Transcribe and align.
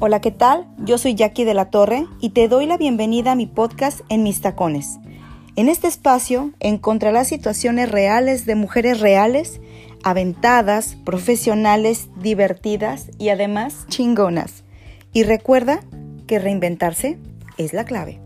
Hola, 0.00 0.20
¿qué 0.20 0.32
tal? 0.32 0.66
Yo 0.78 0.98
soy 0.98 1.14
Jackie 1.14 1.44
de 1.44 1.54
la 1.54 1.70
Torre 1.70 2.06
y 2.20 2.30
te 2.30 2.48
doy 2.48 2.66
la 2.66 2.76
bienvenida 2.76 3.32
a 3.32 3.36
mi 3.36 3.46
podcast 3.46 4.00
En 4.08 4.24
mis 4.24 4.40
tacones. 4.40 4.98
En 5.54 5.68
este 5.68 5.86
espacio 5.86 6.50
encontrarás 6.58 7.28
situaciones 7.28 7.92
reales 7.92 8.44
de 8.44 8.56
mujeres 8.56 8.98
reales, 8.98 9.60
aventadas, 10.02 10.96
profesionales, 11.04 12.08
divertidas 12.16 13.08
y 13.18 13.28
además 13.28 13.86
chingonas. 13.88 14.64
Y 15.12 15.22
recuerda 15.22 15.78
que 16.26 16.40
reinventarse 16.40 17.16
es 17.56 17.72
la 17.72 17.84
clave. 17.84 18.23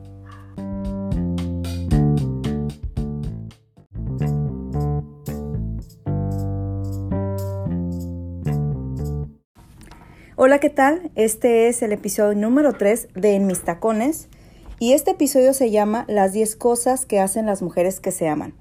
Hola, 10.41 10.61
¿qué 10.61 10.71
tal? 10.71 11.11
Este 11.17 11.67
es 11.67 11.83
el 11.83 11.91
episodio 11.91 12.39
número 12.39 12.73
3 12.73 13.09
de 13.13 13.35
En 13.35 13.49
mis 13.49 13.65
tacones 13.65 14.29
y 14.79 14.93
este 14.93 15.11
episodio 15.11 15.53
se 15.53 15.73
llama 15.73 16.05
Las 16.07 16.33
10 16.33 16.55
cosas 16.55 17.07
que 17.07 17.19
hacen 17.19 17.45
las 17.45 17.61
mujeres 17.61 17.99
que 17.99 18.13
se 18.13 18.29
aman. 18.29 18.55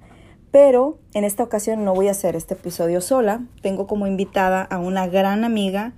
Pero 0.49 0.97
en 1.13 1.23
esta 1.23 1.43
ocasión 1.43 1.85
no 1.85 1.93
voy 1.93 2.07
a 2.07 2.11
hacer 2.11 2.35
este 2.35 2.55
episodio 2.55 2.99
sola. 2.99 3.45
Tengo 3.61 3.85
como 3.85 4.07
invitada 4.07 4.63
a 4.63 4.79
una 4.79 5.05
gran 5.05 5.43
amiga, 5.43 5.93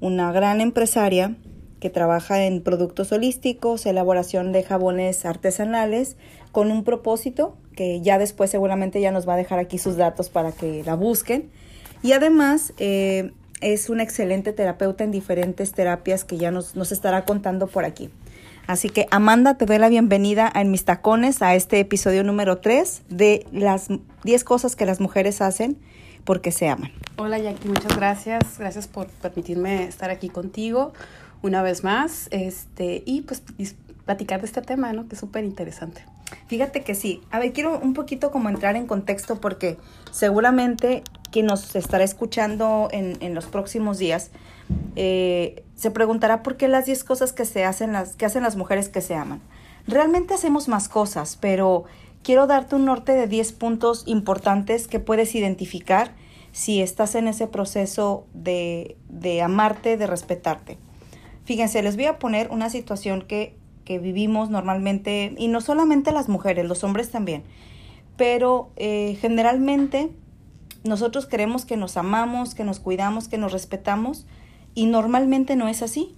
una 0.00 0.30
gran 0.30 0.60
empresaria 0.60 1.34
que 1.80 1.90
trabaja 1.90 2.44
en 2.44 2.62
productos 2.62 3.10
holísticos, 3.10 3.86
elaboración 3.86 4.52
de 4.52 4.62
jabones 4.62 5.26
artesanales, 5.26 6.16
con 6.52 6.70
un 6.70 6.84
propósito 6.84 7.56
que 7.74 8.00
ya 8.02 8.18
después 8.18 8.52
seguramente 8.52 9.00
ya 9.00 9.10
nos 9.10 9.28
va 9.28 9.34
a 9.34 9.38
dejar 9.38 9.58
aquí 9.58 9.78
sus 9.78 9.96
datos 9.96 10.30
para 10.30 10.52
que 10.52 10.84
la 10.84 10.94
busquen. 10.94 11.50
Y 12.04 12.12
además 12.12 12.72
eh, 12.78 13.32
es 13.60 13.88
una 13.88 14.02
excelente 14.02 14.52
terapeuta 14.52 15.04
en 15.04 15.10
diferentes 15.10 15.72
terapias 15.72 16.24
que 16.24 16.36
ya 16.36 16.50
nos, 16.50 16.76
nos 16.76 16.92
estará 16.92 17.24
contando 17.24 17.66
por 17.66 17.84
aquí. 17.84 18.10
Así 18.66 18.88
que 18.88 19.06
Amanda, 19.10 19.58
te 19.58 19.66
doy 19.66 19.78
la 19.78 19.88
bienvenida 19.88 20.50
en 20.54 20.70
mis 20.70 20.84
tacones 20.84 21.42
a 21.42 21.54
este 21.54 21.80
episodio 21.80 22.24
número 22.24 22.58
3 22.58 23.02
de 23.10 23.46
las 23.52 23.88
10 24.24 24.44
cosas 24.44 24.74
que 24.74 24.86
las 24.86 25.00
mujeres 25.00 25.42
hacen 25.42 25.76
porque 26.24 26.50
se 26.50 26.68
aman. 26.68 26.90
Hola 27.16 27.38
Jackie, 27.38 27.68
muchas 27.68 27.94
gracias. 27.96 28.58
Gracias 28.58 28.88
por 28.88 29.08
permitirme 29.08 29.84
estar 29.84 30.10
aquí 30.10 30.30
contigo 30.30 30.94
una 31.42 31.62
vez 31.62 31.84
más 31.84 32.28
este, 32.30 33.02
y 33.04 33.20
pues 33.22 33.42
platicar 34.06 34.40
de 34.40 34.46
este 34.46 34.62
tema, 34.62 34.92
¿no? 34.94 35.08
Que 35.08 35.14
es 35.14 35.20
súper 35.20 35.44
interesante. 35.44 36.02
Fíjate 36.46 36.82
que 36.82 36.94
sí. 36.94 37.20
A 37.30 37.38
ver, 37.38 37.52
quiero 37.52 37.78
un 37.78 37.92
poquito 37.92 38.30
como 38.30 38.48
entrar 38.48 38.76
en 38.76 38.86
contexto 38.86 39.40
porque 39.40 39.76
seguramente 40.10 41.02
quien 41.34 41.46
nos 41.46 41.74
estará 41.74 42.04
escuchando 42.04 42.86
en, 42.92 43.16
en 43.18 43.34
los 43.34 43.46
próximos 43.46 43.98
días 43.98 44.30
eh, 44.94 45.64
se 45.74 45.90
preguntará 45.90 46.44
por 46.44 46.56
qué 46.56 46.68
las 46.68 46.86
10 46.86 47.02
cosas 47.02 47.32
que, 47.32 47.44
se 47.44 47.64
hacen 47.64 47.92
las, 47.92 48.14
que 48.14 48.24
hacen 48.24 48.44
las 48.44 48.54
mujeres 48.54 48.88
que 48.88 49.00
se 49.00 49.16
aman. 49.16 49.40
Realmente 49.88 50.32
hacemos 50.32 50.68
más 50.68 50.88
cosas, 50.88 51.36
pero 51.40 51.86
quiero 52.22 52.46
darte 52.46 52.76
un 52.76 52.84
norte 52.84 53.14
de 53.14 53.26
10 53.26 53.52
puntos 53.54 54.04
importantes 54.06 54.86
que 54.86 55.00
puedes 55.00 55.34
identificar 55.34 56.12
si 56.52 56.80
estás 56.80 57.16
en 57.16 57.26
ese 57.26 57.48
proceso 57.48 58.28
de, 58.32 58.96
de 59.08 59.42
amarte, 59.42 59.96
de 59.96 60.06
respetarte. 60.06 60.78
Fíjense, 61.44 61.82
les 61.82 61.96
voy 61.96 62.04
a 62.04 62.20
poner 62.20 62.48
una 62.52 62.70
situación 62.70 63.22
que 63.22 63.56
que 63.84 63.98
vivimos 63.98 64.48
normalmente, 64.48 65.34
y 65.36 65.48
no 65.48 65.60
solamente 65.60 66.10
las 66.10 66.30
mujeres, 66.30 66.66
los 66.66 66.84
hombres 66.84 67.10
también, 67.10 67.42
pero 68.16 68.70
eh, 68.76 69.18
generalmente 69.20 70.10
nosotros 70.84 71.26
creemos 71.26 71.64
que 71.64 71.76
nos 71.76 71.96
amamos, 71.96 72.54
que 72.54 72.64
nos 72.64 72.78
cuidamos, 72.78 73.28
que 73.28 73.38
nos 73.38 73.52
respetamos, 73.52 74.26
y 74.74 74.86
normalmente 74.86 75.56
no 75.56 75.68
es 75.68 75.82
así. 75.82 76.14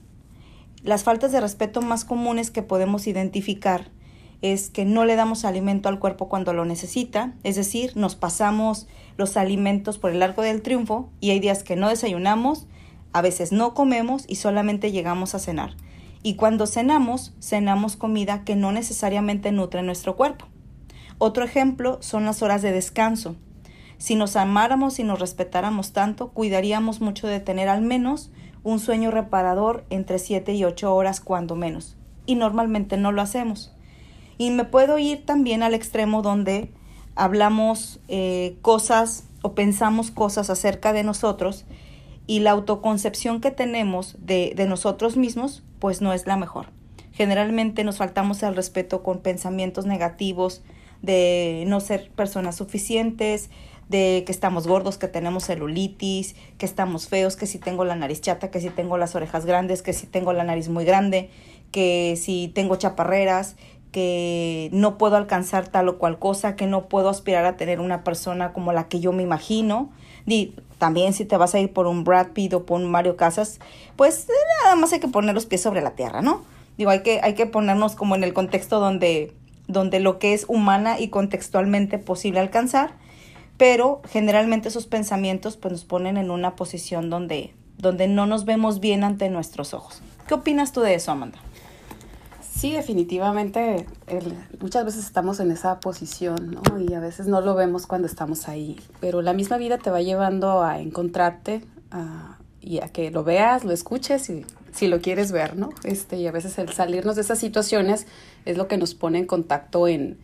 Las 0.83 1.05
faltas 1.05 1.33
de 1.33 1.41
respeto 1.41 1.83
más 1.83 2.05
comunes 2.05 2.51
que 2.51 2.63
podemos 2.63 3.07
identificar 3.07 3.91
es 4.43 4.69
que 4.71 4.85
no 4.85 5.05
le 5.05 5.17
damos 5.17 5.45
alimento 5.45 5.89
al 5.89 5.99
cuerpo 5.99 6.29
cuando 6.29 6.53
lo 6.53 6.65
necesita, 6.65 7.35
es 7.43 7.57
decir, 7.57 7.97
nos 7.97 8.17
pasamos 8.17 8.87
los 9.17 9.37
alimentos 9.37 9.99
por 9.99 10.11
el 10.11 10.23
arco 10.23 10.43
del 10.43 10.63
triunfo 10.63 11.11
y 11.21 11.31
hay 11.31 11.41
días 11.41 11.63
que 11.63 11.77
no 11.77 11.89
desayunamos, 11.89 12.67
a 13.13 13.23
veces 13.23 13.51
no 13.53 13.73
comemos 13.73 14.25
y 14.29 14.37
solamente 14.37 14.93
llegamos 14.93 15.35
a 15.35 15.39
cenar. 15.39 15.77
Y 16.23 16.35
cuando 16.35 16.67
cenamos, 16.67 17.35
cenamos 17.41 17.97
comida 17.97 18.45
que 18.45 18.57
no 18.57 18.73
necesariamente 18.73 19.53
nutre 19.53 19.83
nuestro 19.83 20.17
cuerpo. 20.17 20.47
Otro 21.19 21.45
ejemplo 21.45 21.99
son 22.01 22.27
las 22.27 22.43
horas 22.43 22.63
de 22.63 22.73
descanso. 22.73 23.37
Si 23.99 24.15
nos 24.15 24.37
amáramos 24.37 24.99
y 24.99 25.05
nos 25.05 25.19
respetáramos 25.19 25.93
tanto, 25.93 26.29
cuidaríamos 26.29 27.01
mucho 27.01 27.27
de 27.27 27.41
tener 27.41 27.69
al 27.69 27.83
menos 27.83 28.31
un 28.63 28.79
sueño 28.79 29.11
reparador 29.11 29.85
entre 29.91 30.19
7 30.19 30.53
y 30.55 30.65
8 30.65 30.95
horas 30.95 31.21
cuando 31.21 31.57
menos. 31.57 31.97
Y 32.27 32.35
normalmente 32.35 32.97
no 32.97 33.13
lo 33.13 33.23
hacemos. 33.23 33.73
Y 34.39 34.51
me 34.51 34.65
puedo 34.65 34.99
ir 34.99 35.25
también 35.25 35.63
al 35.63 35.73
extremo 35.75 36.21
donde 36.21 36.71
hablamos 37.15 38.01
eh, 38.09 38.57
cosas 38.63 39.25
o 39.43 39.55
pensamos 39.55 40.11
cosas 40.11 40.51
acerca 40.51 40.93
de 40.93 41.05
nosotros 41.05 41.65
y 42.27 42.41
la 42.41 42.51
autoconcepción 42.51 43.41
que 43.41 43.51
tenemos 43.51 44.17
de, 44.19 44.53
de 44.57 44.67
nosotros 44.67 45.17
mismos 45.17 45.63
pues 45.79 46.03
no 46.03 46.13
es 46.13 46.27
la 46.27 46.37
mejor. 46.37 46.67
Generalmente 47.13 47.85
nos 47.85 47.97
faltamos 47.97 48.43
al 48.43 48.57
respeto 48.57 49.03
con 49.03 49.21
pensamientos 49.21 49.87
negativos 49.87 50.63
de 51.03 51.65
no 51.67 51.81
ser 51.81 52.11
personas 52.11 52.57
suficientes, 52.57 53.49
de 53.89 54.25
que 54.27 54.33
estamos 54.33 54.67
gordos, 54.67 54.99
que 54.99 55.09
tenemos 55.09 55.45
celulitis, 55.45 56.35
que 56.59 56.67
estamos 56.67 57.09
feos, 57.09 57.37
que 57.37 57.47
si 57.47 57.59
tengo 57.59 57.85
la 57.85 57.95
nariz 57.95 58.21
chata, 58.21 58.51
que 58.51 58.61
si 58.61 58.71
tengo 58.71 58.99
las 58.99 59.15
orejas 59.15 59.47
grandes, 59.47 59.83
que 59.83 59.93
si 59.93 60.07
tengo 60.07 60.33
la 60.33 60.45
nariz 60.45 60.69
muy 60.69 60.85
grande, 60.85 61.31
que 61.71 62.19
si 62.21 62.51
tengo 62.55 62.77
chaparreras, 62.77 63.57
que 63.93 64.69
no 64.73 64.99
puedo 64.99 65.17
alcanzar 65.17 65.69
tal 65.69 65.89
o 65.89 65.99
cual 65.99 66.19
cosa, 66.19 66.57
que 66.57 66.67
no 66.67 66.87
puedo 66.87 67.09
aspirar 67.09 67.47
a 67.47 67.57
tener 67.57 67.81
una 67.81 68.05
persona 68.05 68.53
como 68.53 68.73
la 68.73 68.89
que 68.89 69.01
yo 69.01 69.13
me 69.13 69.23
imagino. 69.23 69.91
Y 70.27 70.55
también 70.79 71.15
si 71.15 71.25
te 71.25 71.37
vas 71.37 71.55
a 71.55 71.61
ir 71.61 71.73
por 71.73 71.87
un 71.87 72.05
Brad 72.05 72.29
Pitt 72.33 72.53
o 72.55 72.67
por 72.67 72.81
un 72.81 72.91
Mario 72.91 73.17
Casas, 73.17 73.59
pues 73.97 74.27
nada 74.65 74.77
más 74.77 74.93
hay 74.93 75.01
que 75.01 75.09
poner 75.09 75.35
los 75.35 75.47
pies 75.47 75.63
sobre 75.63 75.81
la 75.81 75.93
tierra, 75.93 76.21
¿no? 76.21 76.45
Digo, 76.77 76.91
hay 76.91 77.03
que, 77.03 77.21
hay 77.23 77.35
que 77.35 77.47
ponernos 77.47 77.95
como 77.95 78.17
en 78.17 78.25
el 78.25 78.35
contexto 78.35 78.81
donde, 78.81 79.33
donde 79.67 80.01
lo 80.01 80.19
que 80.19 80.35
es 80.35 80.45
humana 80.49 81.01
y 81.01 81.09
contextualmente 81.09 81.99
posible 81.99 82.41
alcanzar, 82.41 82.93
pero 83.57 84.03
generalmente 84.09 84.69
esos 84.69 84.87
pensamientos 84.87 85.57
pues 85.57 85.73
nos 85.73 85.85
ponen 85.85 86.17
en 86.17 86.31
una 86.31 86.57
posición 86.57 87.11
donde, 87.11 87.55
donde 87.79 88.09
no 88.09 88.27
nos 88.27 88.45
vemos 88.45 88.81
bien 88.81 89.05
ante 89.05 89.29
nuestros 89.31 89.75
ojos. 89.75 90.03
¿Qué 90.27 90.35
opinas 90.35 90.73
tú 90.73 90.81
de 90.81 90.95
eso, 90.95 91.13
Amanda? 91.13 91.39
Sí, 92.41 92.73
definitivamente. 92.73 93.87
muchas 94.61 94.85
veces 94.85 95.05
estamos 95.05 95.41
en 95.41 95.51
esa 95.51 95.79
posición, 95.79 96.53
¿no? 96.53 96.81
Y 96.81 96.95
a 96.95 97.01
veces 97.01 97.27
no 97.27 97.43
lo 97.43 97.55
vemos 97.55 97.87
cuando 97.87 98.07
estamos 98.07 98.49
ahí. 98.49 98.81
Pero 98.99 99.21
la 99.21 99.35
misma 99.35 99.59
vida 99.59 99.77
te 99.77 99.91
va 99.91 100.01
llevando 100.01 100.63
a 100.63 100.81
encontrarte 100.81 101.63
y 102.61 102.81
a 102.81 102.89
que 102.89 103.11
lo 103.11 103.25
veas, 103.25 103.65
lo 103.65 103.73
escuches 103.73 104.31
y 104.31 104.45
si 104.73 104.89
lo 104.89 105.01
quieres 105.01 105.33
ver, 105.33 105.57
¿no? 105.57 105.71
Este, 105.85 106.17
y 106.17 106.27
a 106.27 106.33
veces 106.33 106.59
el 106.59 106.73
salirnos 106.73 107.17
de 107.17 107.23
esas 107.23 107.39
situaciones 107.39 108.07
es 108.47 108.57
lo 108.57 108.69
que 108.69 108.79
nos 108.79 108.95
pone 108.95 109.19
en 109.19 109.27
contacto 109.27 109.87
en, 109.87 110.19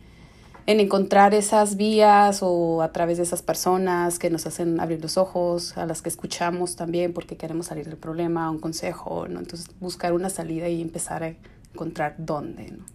en 0.65 0.79
encontrar 0.79 1.33
esas 1.33 1.75
vías 1.75 2.39
o 2.41 2.81
a 2.81 2.91
través 2.91 3.17
de 3.17 3.23
esas 3.23 3.41
personas 3.41 4.17
que 4.17 4.29
nos 4.29 4.45
hacen 4.45 4.79
abrir 4.79 5.01
los 5.01 5.17
ojos, 5.17 5.77
a 5.77 5.85
las 5.85 6.01
que 6.01 6.09
escuchamos 6.09 6.75
también 6.75 7.13
porque 7.13 7.35
queremos 7.35 7.67
salir 7.67 7.85
del 7.85 7.97
problema, 7.97 8.49
un 8.49 8.59
consejo, 8.59 9.27
¿no? 9.27 9.39
Entonces 9.39 9.69
buscar 9.79 10.13
una 10.13 10.29
salida 10.29 10.69
y 10.69 10.81
empezar 10.81 11.23
a 11.23 11.33
encontrar 11.73 12.15
dónde. 12.17 12.71
¿no? 12.71 12.85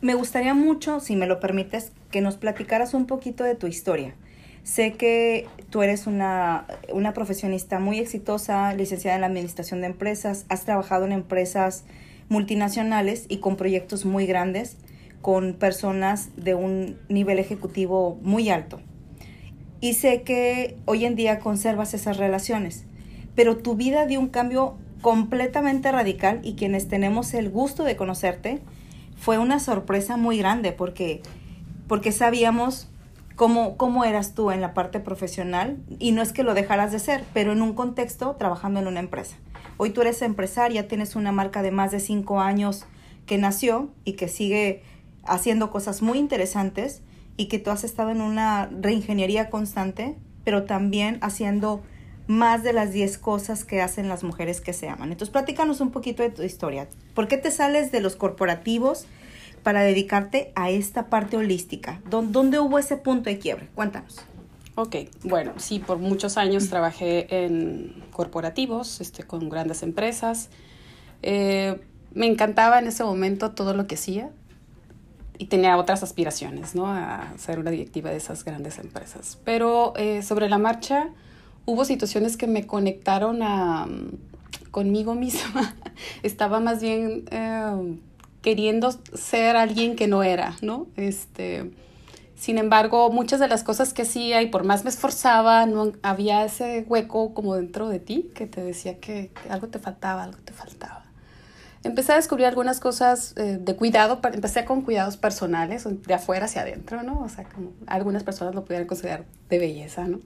Me 0.00 0.14
gustaría 0.14 0.54
mucho, 0.54 1.00
si 1.00 1.16
me 1.16 1.26
lo 1.26 1.40
permites, 1.40 1.90
que 2.12 2.20
nos 2.20 2.36
platicaras 2.36 2.94
un 2.94 3.06
poquito 3.06 3.42
de 3.42 3.56
tu 3.56 3.66
historia. 3.66 4.14
Sé 4.62 4.92
que 4.92 5.48
tú 5.70 5.82
eres 5.82 6.06
una, 6.06 6.66
una 6.92 7.14
profesionista 7.14 7.80
muy 7.80 7.98
exitosa, 7.98 8.74
licenciada 8.74 9.16
en 9.16 9.22
la 9.22 9.26
Administración 9.26 9.80
de 9.80 9.88
Empresas, 9.88 10.44
has 10.50 10.64
trabajado 10.64 11.04
en 11.06 11.12
empresas 11.12 11.84
multinacionales 12.28 13.24
y 13.28 13.38
con 13.38 13.56
proyectos 13.56 14.04
muy 14.04 14.26
grandes, 14.26 14.76
con 15.22 15.54
personas 15.54 16.30
de 16.36 16.54
un 16.54 16.98
nivel 17.08 17.38
ejecutivo 17.38 18.18
muy 18.22 18.50
alto. 18.50 18.80
Y 19.80 19.94
sé 19.94 20.22
que 20.22 20.76
hoy 20.86 21.04
en 21.04 21.14
día 21.14 21.38
conservas 21.38 21.94
esas 21.94 22.16
relaciones, 22.16 22.84
pero 23.34 23.58
tu 23.58 23.76
vida 23.76 24.06
dio 24.06 24.18
un 24.18 24.28
cambio 24.28 24.76
completamente 25.00 25.92
radical 25.92 26.40
y 26.42 26.54
quienes 26.54 26.88
tenemos 26.88 27.34
el 27.34 27.50
gusto 27.50 27.84
de 27.84 27.96
conocerte, 27.96 28.60
fue 29.16 29.38
una 29.38 29.60
sorpresa 29.60 30.16
muy 30.16 30.38
grande 30.38 30.72
porque, 30.72 31.22
porque 31.86 32.12
sabíamos 32.12 32.88
cómo, 33.36 33.76
cómo 33.76 34.04
eras 34.04 34.34
tú 34.34 34.50
en 34.50 34.60
la 34.60 34.74
parte 34.74 35.00
profesional 35.00 35.78
y 35.98 36.12
no 36.12 36.22
es 36.22 36.32
que 36.32 36.42
lo 36.42 36.54
dejaras 36.54 36.92
de 36.92 36.98
ser, 36.98 37.24
pero 37.32 37.52
en 37.52 37.62
un 37.62 37.74
contexto 37.74 38.36
trabajando 38.36 38.80
en 38.80 38.86
una 38.86 39.00
empresa. 39.00 39.36
Hoy 39.76 39.90
tú 39.90 40.00
eres 40.00 40.22
empresaria, 40.22 40.88
tienes 40.88 41.14
una 41.14 41.30
marca 41.30 41.62
de 41.62 41.70
más 41.70 41.92
de 41.92 42.00
cinco 42.00 42.40
años 42.40 42.84
que 43.26 43.38
nació 43.38 43.90
y 44.04 44.14
que 44.14 44.26
sigue 44.26 44.82
haciendo 45.28 45.70
cosas 45.70 46.02
muy 46.02 46.18
interesantes 46.18 47.02
y 47.36 47.46
que 47.46 47.58
tú 47.58 47.70
has 47.70 47.84
estado 47.84 48.10
en 48.10 48.20
una 48.20 48.66
reingeniería 48.66 49.48
constante, 49.48 50.16
pero 50.44 50.64
también 50.64 51.18
haciendo 51.20 51.82
más 52.26 52.62
de 52.62 52.72
las 52.72 52.92
10 52.92 53.16
cosas 53.18 53.64
que 53.64 53.80
hacen 53.80 54.08
las 54.08 54.22
mujeres 54.22 54.60
que 54.60 54.72
se 54.72 54.88
aman. 54.88 55.12
Entonces, 55.12 55.32
platícanos 55.32 55.80
un 55.80 55.90
poquito 55.90 56.22
de 56.22 56.30
tu 56.30 56.42
historia. 56.42 56.88
¿Por 57.14 57.26
qué 57.26 57.38
te 57.38 57.50
sales 57.50 57.90
de 57.90 58.00
los 58.00 58.16
corporativos 58.16 59.06
para 59.62 59.82
dedicarte 59.82 60.52
a 60.54 60.68
esta 60.68 61.06
parte 61.06 61.36
holística? 61.36 62.00
¿Dónde 62.10 62.58
hubo 62.58 62.78
ese 62.78 62.96
punto 62.96 63.30
de 63.30 63.38
quiebre? 63.38 63.68
Cuéntanos. 63.74 64.20
Ok, 64.74 64.96
bueno, 65.24 65.54
sí, 65.56 65.78
por 65.80 65.98
muchos 65.98 66.36
años 66.36 66.68
trabajé 66.68 67.44
en 67.44 68.04
corporativos, 68.12 69.00
este, 69.00 69.24
con 69.24 69.48
grandes 69.48 69.82
empresas. 69.82 70.50
Eh, 71.22 71.80
me 72.14 72.26
encantaba 72.26 72.78
en 72.78 72.86
ese 72.86 73.04
momento 73.04 73.52
todo 73.52 73.74
lo 73.74 73.86
que 73.86 73.94
hacía 73.94 74.30
y 75.38 75.46
tenía 75.46 75.76
otras 75.76 76.02
aspiraciones, 76.02 76.74
¿no? 76.74 76.88
A 76.88 77.32
ser 77.38 77.60
una 77.60 77.70
directiva 77.70 78.10
de 78.10 78.16
esas 78.16 78.44
grandes 78.44 78.78
empresas. 78.78 79.38
Pero 79.44 79.94
eh, 79.96 80.22
sobre 80.22 80.48
la 80.48 80.58
marcha 80.58 81.10
hubo 81.64 81.84
situaciones 81.84 82.36
que 82.36 82.48
me 82.48 82.66
conectaron 82.66 83.42
a, 83.42 83.86
conmigo 84.72 85.14
misma. 85.14 85.76
Estaba 86.22 86.58
más 86.58 86.82
bien 86.82 87.24
eh, 87.30 87.98
queriendo 88.42 88.90
ser 89.14 89.56
alguien 89.56 89.94
que 89.94 90.08
no 90.08 90.24
era, 90.24 90.56
¿no? 90.60 90.88
Este, 90.96 91.70
sin 92.34 92.58
embargo, 92.58 93.10
muchas 93.10 93.38
de 93.38 93.46
las 93.46 93.62
cosas 93.62 93.94
que 93.94 94.02
hacía 94.02 94.42
y 94.42 94.46
por 94.46 94.64
más 94.64 94.82
me 94.82 94.90
esforzaba, 94.90 95.66
no 95.66 95.92
había 96.02 96.44
ese 96.44 96.84
hueco 96.88 97.32
como 97.32 97.54
dentro 97.54 97.88
de 97.88 98.00
ti 98.00 98.30
que 98.34 98.46
te 98.46 98.60
decía 98.62 98.98
que 98.98 99.30
algo 99.48 99.68
te 99.68 99.78
faltaba, 99.78 100.24
algo 100.24 100.38
te 100.44 100.52
faltaba 100.52 101.07
empecé 101.84 102.12
a 102.12 102.16
descubrir 102.16 102.46
algunas 102.46 102.80
cosas 102.80 103.34
eh, 103.36 103.58
de 103.60 103.76
cuidado, 103.76 104.20
empecé 104.32 104.64
con 104.64 104.82
cuidados 104.82 105.16
personales, 105.16 105.86
de 105.88 106.14
afuera 106.14 106.46
hacia 106.46 106.62
adentro, 106.62 107.02
¿no? 107.02 107.20
O 107.20 107.28
sea, 107.28 107.44
como 107.44 107.72
algunas 107.86 108.24
personas 108.24 108.54
lo 108.54 108.64
pudieran 108.64 108.86
considerar 108.86 109.24
de 109.48 109.58
belleza, 109.58 110.06
¿no? 110.06 110.20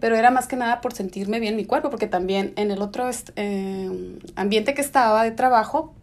Pero 0.00 0.16
era 0.16 0.30
más 0.30 0.46
que 0.46 0.56
nada 0.56 0.80
por 0.80 0.92
sentirme 0.92 1.40
bien 1.40 1.56
mi 1.56 1.64
cuerpo, 1.64 1.88
porque 1.88 2.06
también 2.06 2.52
en 2.56 2.70
el 2.70 2.82
otro 2.82 3.08
eh, 3.36 4.18
ambiente 4.36 4.74
que 4.74 4.82
estaba 4.82 5.24
de 5.24 5.30
trabajo, 5.30 5.94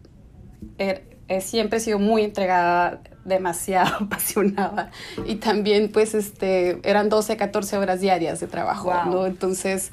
er, 0.78 1.04
siempre 1.40 1.78
he 1.78 1.80
sido 1.80 2.00
muy 2.00 2.22
entregada, 2.22 3.00
demasiado 3.24 3.96
apasionada, 4.04 4.90
y 5.24 5.36
también 5.36 5.90
pues 5.92 6.14
este, 6.14 6.80
eran 6.88 7.08
12, 7.08 7.36
14 7.36 7.78
horas 7.78 8.00
diarias 8.00 8.40
de 8.40 8.48
trabajo, 8.48 8.92
¿no? 9.06 9.26
Entonces 9.26 9.92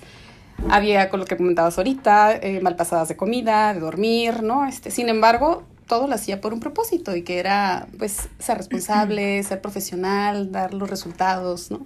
había, 0.70 1.10
con 1.10 1.20
lo 1.20 1.26
que 1.26 1.38
comentabas 1.38 1.78
ahorita, 1.78 2.36
eh, 2.36 2.60
malpasadas 2.62 3.08
de 3.10 3.18
comida, 3.18 3.74
de 3.74 3.80
dormir, 3.80 4.44
¿no? 4.44 4.66
Este, 4.66 4.92
sin 4.92 5.10
embargo, 5.10 5.64
todo 5.88 6.08
lo 6.08 6.16
hacía 6.16 6.42
por 6.42 6.54
un 6.54 6.60
propósito 6.60 7.16
y 7.16 7.24
que 7.24 7.40
era, 7.40 7.88
pues, 7.98 8.30
ser 8.40 8.58
responsable, 8.58 9.42
ser 9.44 9.62
profesional, 9.62 10.52
dar 10.52 10.74
los 10.74 10.90
resultados, 10.90 11.72
¿no? 11.72 11.86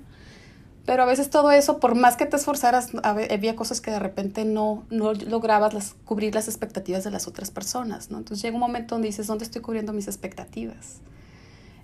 Pero 0.85 1.03
a 1.03 1.05
veces 1.05 1.29
todo 1.29 1.51
eso, 1.51 1.79
por 1.81 1.95
más 1.95 2.15
que 2.15 2.25
te 2.25 2.37
esforzaras, 2.37 2.91
había 3.03 3.57
cosas 3.57 3.81
que 3.81 3.91
de 3.91 3.99
repente 3.99 4.45
no, 4.45 4.85
no 4.89 5.13
lograbas 5.13 5.73
las, 5.73 5.95
cubrir 6.05 6.33
las 6.33 6.47
expectativas 6.47 7.03
de 7.03 7.11
las 7.11 7.27
otras 7.27 7.51
personas, 7.51 8.09
¿no? 8.09 8.19
Entonces 8.19 8.41
llega 8.41 8.55
un 8.55 8.61
momento 8.61 8.95
donde 8.95 9.07
dices, 9.07 9.27
¿dónde 9.27 9.43
estoy 9.43 9.61
cubriendo 9.61 9.91
mis 9.91 10.07
expectativas? 10.07 11.01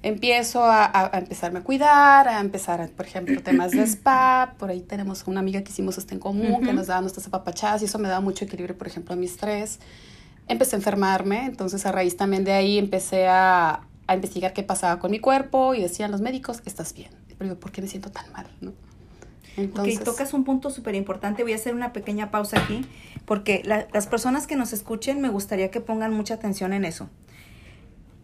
Empiezo 0.03 0.63
a, 0.65 0.85
a, 0.85 1.17
empezarme 1.17 1.59
a 1.59 1.63
cuidar, 1.63 2.27
a 2.27 2.41
empezar, 2.41 2.87
por 2.89 3.05
ejemplo, 3.05 3.41
temas 3.41 3.71
de 3.71 3.81
spa. 3.87 4.55
Por 4.59 4.69
ahí 4.69 4.81
tenemos 4.81 5.23
una 5.25 5.39
amiga 5.39 5.63
que 5.63 5.71
hicimos 5.71 5.97
esto 5.97 6.13
en 6.13 6.19
común, 6.19 6.63
que 6.63 6.73
nos 6.73 6.87
daba 6.87 7.01
nuestras 7.01 7.25
apapachadas 7.25 7.81
y 7.81 7.85
eso 7.85 7.97
me 7.97 8.09
daba 8.09 8.19
mucho 8.19 8.45
equilibrio, 8.45 8.77
por 8.77 8.87
ejemplo, 8.87 9.13
a 9.13 9.15
mi 9.15 9.25
estrés. 9.25 9.79
Empecé 10.47 10.75
a 10.75 10.79
enfermarme, 10.79 11.45
entonces 11.45 11.85
a 11.85 11.93
raíz 11.93 12.17
también 12.17 12.43
de 12.43 12.51
ahí 12.51 12.77
empecé 12.77 13.27
a, 13.27 13.87
a 14.07 14.15
investigar 14.15 14.51
qué 14.51 14.61
pasaba 14.61 14.99
con 14.99 15.09
mi 15.09 15.19
cuerpo 15.19 15.73
y 15.73 15.81
decían 15.81 16.11
los 16.11 16.19
médicos, 16.19 16.61
estás 16.65 16.93
bien. 16.93 17.11
Pero 17.37 17.57
¿por 17.57 17.71
qué 17.71 17.81
me 17.81 17.87
siento 17.87 18.11
tan 18.11 18.29
mal? 18.33 18.47
¿no? 18.59 18.73
Entonces, 19.55 19.99
ok, 19.99 20.03
tocas 20.03 20.33
un 20.33 20.43
punto 20.43 20.69
súper 20.69 20.95
importante. 20.95 21.43
Voy 21.43 21.53
a 21.53 21.55
hacer 21.55 21.73
una 21.73 21.93
pequeña 21.93 22.29
pausa 22.29 22.59
aquí, 22.59 22.85
porque 23.23 23.63
las 23.63 24.07
personas 24.07 24.47
que 24.47 24.57
nos 24.57 24.73
escuchen 24.73 25.21
me 25.21 25.29
gustaría 25.29 25.71
que 25.71 25.79
pongan 25.79 26.13
mucha 26.13 26.33
atención 26.33 26.73
en 26.73 26.83
eso 26.83 27.09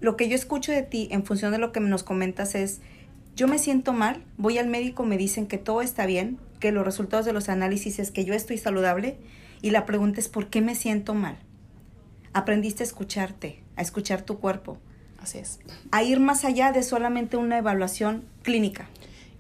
lo 0.02 0.16
que 0.16 0.30
yo 0.30 0.36
escucho 0.36 0.72
de 0.72 0.84
ti 0.84 1.08
en 1.12 1.26
función 1.26 1.52
de 1.52 1.58
lo 1.58 1.72
que 1.72 1.80
nos 1.80 2.04
comentas 2.04 2.56
es, 2.56 2.80
yo 3.36 3.48
me 3.48 3.60
siento 3.60 3.94
mal, 3.94 4.24
voy 4.38 4.58
al 4.58 4.68
médico, 4.68 5.06
me 5.06 5.18
dicen 5.18 5.48
que 5.48 5.58
todo 5.58 5.82
está 5.82 6.06
bien, 6.06 6.40
que 6.60 6.72
los 6.72 6.86
resultados 6.86 7.26
de 7.26 7.34
los 7.34 7.50
análisis 7.50 8.00
es 8.00 8.12
que 8.12 8.26
yo 8.26 8.34
estoy 8.34 8.58
saludable 8.58 9.18
y 9.62 9.72
la 9.72 9.86
pregunta 9.86 10.20
es, 10.20 10.28
¿por 10.28 10.48
qué 10.50 10.62
me 10.62 10.76
siento 10.76 11.14
mal? 11.14 11.38
Aprendiste 12.34 12.84
a 12.84 12.86
escucharte, 12.86 13.64
a 13.76 13.82
escuchar 13.82 14.22
tu 14.22 14.40
cuerpo. 14.40 14.78
Así 15.22 15.38
es. 15.38 15.60
A 15.92 16.04
ir 16.04 16.20
más 16.20 16.46
allá 16.46 16.72
de 16.72 16.84
solamente 16.84 17.38
una 17.38 17.58
evaluación 17.58 18.24
clínica. 18.44 18.88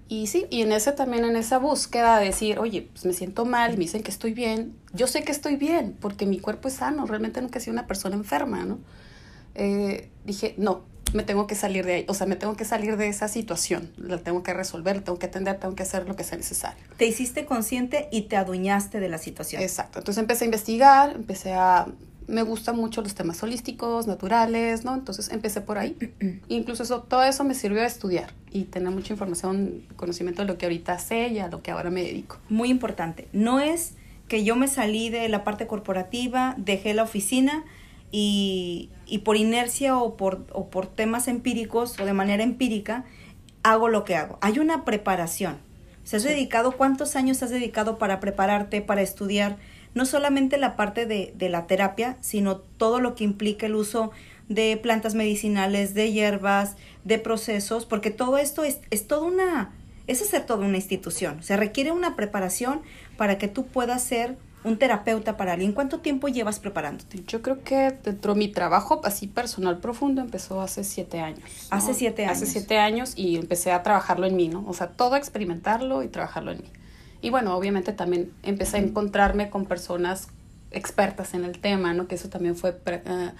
Y 0.07 0.27
sí, 0.27 0.47
y 0.49 0.63
en 0.63 0.71
ese 0.71 0.91
también, 0.91 1.23
en 1.23 1.35
esa 1.35 1.59
búsqueda 1.59 2.19
de 2.19 2.25
decir, 2.25 2.57
oye, 2.57 2.89
pues 2.91 3.05
me 3.05 3.13
siento 3.13 3.45
mal, 3.45 3.73
me 3.73 3.79
dicen 3.79 4.01
que 4.01 4.09
estoy 4.09 4.33
bien, 4.33 4.73
yo 4.91 5.05
sé 5.05 5.23
que 5.23 5.31
estoy 5.31 5.55
bien, 5.55 5.95
porque 5.99 6.25
mi 6.25 6.39
cuerpo 6.39 6.67
es 6.67 6.75
sano, 6.75 7.05
realmente 7.05 7.41
nunca 7.41 7.59
he 7.59 7.61
sido 7.61 7.73
una 7.73 7.85
persona 7.85 8.15
enferma, 8.15 8.65
¿no? 8.65 8.79
Eh, 9.55 10.09
dije, 10.25 10.55
no, 10.57 10.83
me 11.13 11.23
tengo 11.23 11.47
que 11.47 11.55
salir 11.55 11.85
de 11.85 11.93
ahí, 11.93 12.05
o 12.07 12.13
sea, 12.13 12.27
me 12.27 12.35
tengo 12.35 12.55
que 12.55 12.65
salir 12.65 12.97
de 12.97 13.07
esa 13.07 13.27
situación, 13.27 13.91
la 13.97 14.17
tengo 14.17 14.43
que 14.43 14.53
resolver, 14.53 14.97
la 14.97 15.03
tengo 15.03 15.19
que 15.19 15.25
atender, 15.27 15.59
tengo 15.59 15.75
que 15.75 15.83
hacer 15.83 16.07
lo 16.07 16.15
que 16.15 16.23
sea 16.23 16.37
necesario. 16.37 16.83
Te 16.97 17.07
hiciste 17.07 17.45
consciente 17.45 18.07
y 18.11 18.23
te 18.23 18.37
adueñaste 18.37 18.99
de 18.99 19.09
la 19.09 19.17
situación. 19.17 19.61
Exacto, 19.61 19.99
entonces 19.99 20.21
empecé 20.21 20.45
a 20.45 20.45
investigar, 20.45 21.11
empecé 21.15 21.53
a... 21.53 21.87
Me 22.27 22.43
gustan 22.43 22.75
mucho 22.75 23.01
los 23.01 23.15
temas 23.15 23.41
holísticos, 23.41 24.05
naturales, 24.05 24.85
¿no? 24.85 24.93
Entonces 24.93 25.29
empecé 25.29 25.61
por 25.61 25.79
ahí. 25.79 25.97
Incluso 26.47 26.83
eso, 26.83 27.01
todo 27.01 27.23
eso 27.23 27.43
me 27.43 27.55
sirvió 27.55 27.81
a 27.81 27.87
estudiar 27.87 28.31
y 28.51 28.65
tener 28.65 28.91
mucha 28.91 29.13
información, 29.13 29.81
conocimiento 29.95 30.43
de 30.43 30.47
lo 30.47 30.59
que 30.59 30.67
ahorita 30.67 30.99
sé 30.99 31.29
y 31.29 31.39
a 31.39 31.47
lo 31.47 31.63
que 31.63 31.71
ahora 31.71 31.89
me 31.89 32.03
dedico. 32.03 32.37
Muy 32.47 32.69
importante. 32.69 33.27
No 33.33 33.59
es 33.59 33.93
que 34.27 34.43
yo 34.43 34.55
me 34.55 34.67
salí 34.67 35.09
de 35.09 35.27
la 35.27 35.43
parte 35.43 35.65
corporativa, 35.65 36.53
dejé 36.59 36.93
la 36.93 37.01
oficina, 37.01 37.65
y, 38.11 38.89
y 39.05 39.19
por 39.19 39.37
inercia 39.37 39.97
o 39.97 40.17
por, 40.17 40.45
o 40.51 40.69
por 40.69 40.87
temas 40.87 41.27
empíricos 41.27 41.99
o 41.99 42.05
de 42.05 42.13
manera 42.13 42.43
empírica, 42.43 43.05
hago 43.63 43.89
lo 43.89 44.03
que 44.05 44.15
hago. 44.15 44.37
Hay 44.41 44.59
una 44.59 44.85
preparación. 44.85 45.57
¿Se 46.03 46.15
has 46.15 46.23
dedicado, 46.23 46.71
cuántos 46.71 47.15
años 47.15 47.43
has 47.43 47.51
dedicado 47.51 47.97
para 47.97 48.19
prepararte, 48.19 48.81
para 48.81 49.01
estudiar, 49.01 49.57
no 49.93 50.05
solamente 50.05 50.57
la 50.57 50.75
parte 50.75 51.05
de, 51.05 51.33
de 51.37 51.49
la 51.49 51.67
terapia, 51.67 52.17
sino 52.21 52.57
todo 52.57 52.99
lo 52.99 53.15
que 53.15 53.23
implica 53.23 53.67
el 53.67 53.75
uso 53.75 54.11
de 54.47 54.75
plantas 54.77 55.13
medicinales, 55.13 55.93
de 55.93 56.11
hierbas, 56.11 56.75
de 57.03 57.19
procesos, 57.19 57.85
porque 57.85 58.09
todo 58.09 58.37
esto 58.37 58.63
es, 58.63 58.79
es 58.89 59.07
toda 59.07 59.21
una, 59.21 59.71
es 60.07 60.21
hacer 60.21 60.45
toda 60.45 60.65
una 60.65 60.77
institución. 60.77 61.43
Se 61.43 61.55
requiere 61.55 61.91
una 61.91 62.15
preparación 62.15 62.81
para 63.15 63.37
que 63.37 63.47
tú 63.47 63.67
puedas 63.67 64.03
ser 64.03 64.37
un 64.63 64.77
terapeuta 64.77 65.37
para 65.37 65.53
alguien. 65.53 65.73
¿Cuánto 65.73 65.99
tiempo 65.99 66.27
llevas 66.27 66.59
preparándote? 66.59 67.23
Yo 67.25 67.41
creo 67.41 67.63
que 67.63 67.97
dentro 68.03 68.33
de 68.33 68.39
mi 68.39 68.47
trabajo 68.49 69.01
así 69.03 69.27
personal 69.27 69.79
profundo 69.79 70.21
empezó 70.21 70.61
hace 70.61 70.83
siete 70.83 71.21
años. 71.21 71.67
Hace 71.69 71.93
siete 71.93 72.25
años. 72.25 72.37
Hace 72.37 72.45
siete 72.45 72.77
años 72.77 73.13
y 73.15 73.37
empecé 73.37 73.71
a 73.71 73.83
trabajarlo 73.83 74.25
en 74.25 74.35
mí, 74.35 74.49
¿no? 74.49 74.65
O 74.67 74.73
sea, 74.73 74.87
todo 74.87 75.15
experimentarlo 75.15 76.03
y 76.03 76.09
trabajarlo 76.09 76.51
en 76.51 76.59
mí. 76.59 76.69
Y 77.21 77.29
bueno, 77.29 77.55
obviamente 77.55 77.93
también 77.93 78.31
empecé 78.43 78.77
a 78.77 78.79
encontrarme 78.79 79.49
con 79.49 79.65
personas 79.65 80.27
expertas 80.71 81.33
en 81.33 81.45
el 81.45 81.59
tema, 81.59 81.93
¿no? 81.93 82.07
Que 82.07 82.15
eso 82.15 82.29
también 82.29 82.55
fue 82.55 82.71
uh, 82.71 83.31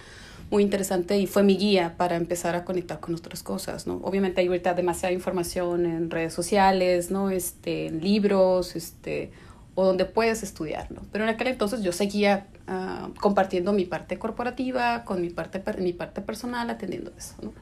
muy 0.50 0.62
interesante 0.62 1.18
y 1.18 1.26
fue 1.26 1.42
mi 1.42 1.56
guía 1.56 1.94
para 1.96 2.16
empezar 2.16 2.56
a 2.56 2.64
conectar 2.64 3.00
con 3.00 3.14
otras 3.14 3.42
cosas, 3.42 3.86
¿no? 3.86 4.00
Obviamente 4.02 4.40
hay 4.40 4.48
ahorita 4.48 4.74
demasiada 4.74 5.12
información 5.12 5.86
en 5.86 6.10
redes 6.10 6.32
sociales, 6.32 7.10
¿no? 7.10 7.30
Este, 7.30 7.86
en 7.86 8.02
libros, 8.02 8.74
este 8.74 9.32
o 9.80 9.86
donde 9.86 10.04
puedes 10.04 10.42
estudiar, 10.42 10.92
¿no? 10.92 11.00
Pero 11.10 11.24
en 11.24 11.30
aquel 11.30 11.46
entonces 11.46 11.80
yo 11.80 11.90
seguía 11.90 12.48
ah, 12.66 13.08
compartiendo 13.18 13.72
mi 13.72 13.86
parte 13.86 14.18
corporativa 14.18 15.04
con 15.04 15.22
mi 15.22 15.30
parte, 15.30 15.62
mi 15.78 15.94
parte 15.94 16.20
personal, 16.20 16.68
atendiendo 16.68 17.10
eso, 17.16 17.34
¿no? 17.40 17.54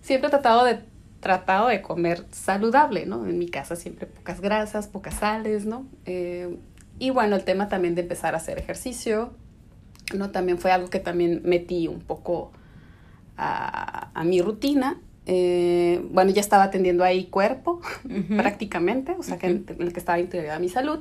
Siempre 0.00 0.28
he 0.28 0.30
tratado 0.30 0.64
de, 0.64 0.78
tratado 1.20 1.68
de 1.68 1.82
comer 1.82 2.24
saludable, 2.30 3.04
¿no? 3.04 3.26
En 3.26 3.38
mi 3.38 3.48
casa 3.48 3.76
siempre 3.76 4.06
pocas 4.06 4.40
grasas, 4.40 4.88
pocas 4.88 5.16
sales, 5.16 5.66
¿no? 5.66 5.84
Eh, 6.06 6.56
y 6.98 7.10
bueno, 7.10 7.36
el 7.36 7.44
tema 7.44 7.68
también 7.68 7.94
de 7.94 8.00
empezar 8.00 8.32
a 8.32 8.38
hacer 8.38 8.58
ejercicio, 8.58 9.34
¿no? 10.16 10.30
También 10.30 10.56
fue 10.56 10.72
algo 10.72 10.88
que 10.88 11.00
también 11.00 11.42
metí 11.44 11.86
un 11.86 12.00
poco 12.00 12.50
a, 13.36 14.08
a 14.14 14.24
mi 14.24 14.40
rutina. 14.40 14.98
Eh, 15.26 16.02
bueno, 16.10 16.30
ya 16.30 16.40
estaba 16.40 16.64
atendiendo 16.64 17.04
ahí 17.04 17.26
cuerpo, 17.26 17.82
prácticamente, 18.38 19.14
o 19.18 19.22
sea, 19.22 19.36
que 19.36 19.48
en, 19.48 19.66
el 19.78 19.92
que 19.92 19.98
estaba 20.00 20.18
integrada 20.18 20.58
mi 20.58 20.70
salud. 20.70 21.00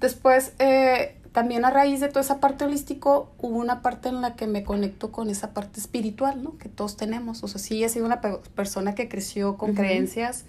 Después, 0.00 0.52
eh, 0.58 1.16
también 1.32 1.64
a 1.64 1.70
raíz 1.70 2.00
de 2.00 2.08
toda 2.08 2.20
esa 2.20 2.40
parte 2.40 2.64
holístico, 2.64 3.30
hubo 3.38 3.58
una 3.58 3.82
parte 3.82 4.08
en 4.08 4.20
la 4.20 4.36
que 4.36 4.46
me 4.46 4.64
conecto 4.64 5.12
con 5.12 5.30
esa 5.30 5.52
parte 5.52 5.80
espiritual, 5.80 6.42
¿no? 6.42 6.56
Que 6.58 6.68
todos 6.68 6.96
tenemos. 6.96 7.42
O 7.42 7.48
sea, 7.48 7.60
sí, 7.60 7.82
he 7.84 7.88
sido 7.88 8.06
una 8.06 8.20
persona 8.20 8.94
que 8.94 9.08
creció 9.08 9.56
con 9.56 9.74
creencias 9.74 10.44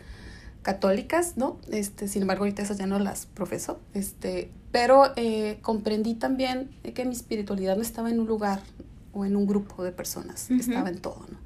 católicas, 0.61 1.37
¿no? 1.37 1.57
Este, 1.69 2.07
sin 2.07 2.23
embargo, 2.23 2.43
ahorita 2.43 2.61
esas 2.61 2.77
ya 2.77 2.87
no 2.87 2.99
las 2.99 3.25
profeso. 3.25 3.79
Este, 3.93 4.51
pero 4.71 5.13
eh, 5.15 5.59
comprendí 5.61 6.13
también 6.13 6.69
que 6.93 7.05
mi 7.05 7.13
espiritualidad 7.13 7.75
no 7.75 7.81
estaba 7.81 8.09
en 8.09 8.19
un 8.19 8.27
lugar 8.27 8.61
o 9.13 9.25
en 9.25 9.35
un 9.35 9.47
grupo 9.47 9.83
de 9.83 9.91
personas, 9.91 10.51
estaba 10.51 10.89
en 10.89 10.99
todo, 10.99 11.25
¿no? 11.31 11.37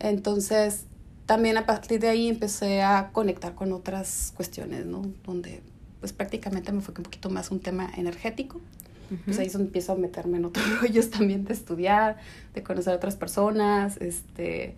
Entonces, 0.00 0.84
también 1.26 1.56
a 1.58 1.66
partir 1.66 2.00
de 2.00 2.08
ahí 2.08 2.28
empecé 2.28 2.82
a 2.82 3.10
conectar 3.12 3.54
con 3.54 3.72
otras 3.72 4.32
cuestiones, 4.36 4.84
¿no? 4.86 5.02
Donde 5.24 5.62
pues 6.00 6.12
prácticamente 6.12 6.72
me 6.72 6.80
fue 6.80 6.94
un 6.96 7.04
poquito 7.04 7.30
más 7.30 7.50
un 7.50 7.60
tema 7.60 7.90
energético. 7.96 8.60
Pues 9.24 9.40
ahí 9.40 9.48
es 9.48 9.54
donde 9.54 9.66
empiezo 9.66 9.92
a 9.92 9.96
meterme 9.96 10.38
en 10.38 10.44
otros 10.44 10.64
rollos 10.80 11.10
también 11.10 11.44
de 11.44 11.52
estudiar, 11.52 12.16
de 12.54 12.62
conocer 12.62 12.92
a 12.92 12.96
otras 12.96 13.16
personas, 13.16 13.96
este, 13.96 14.76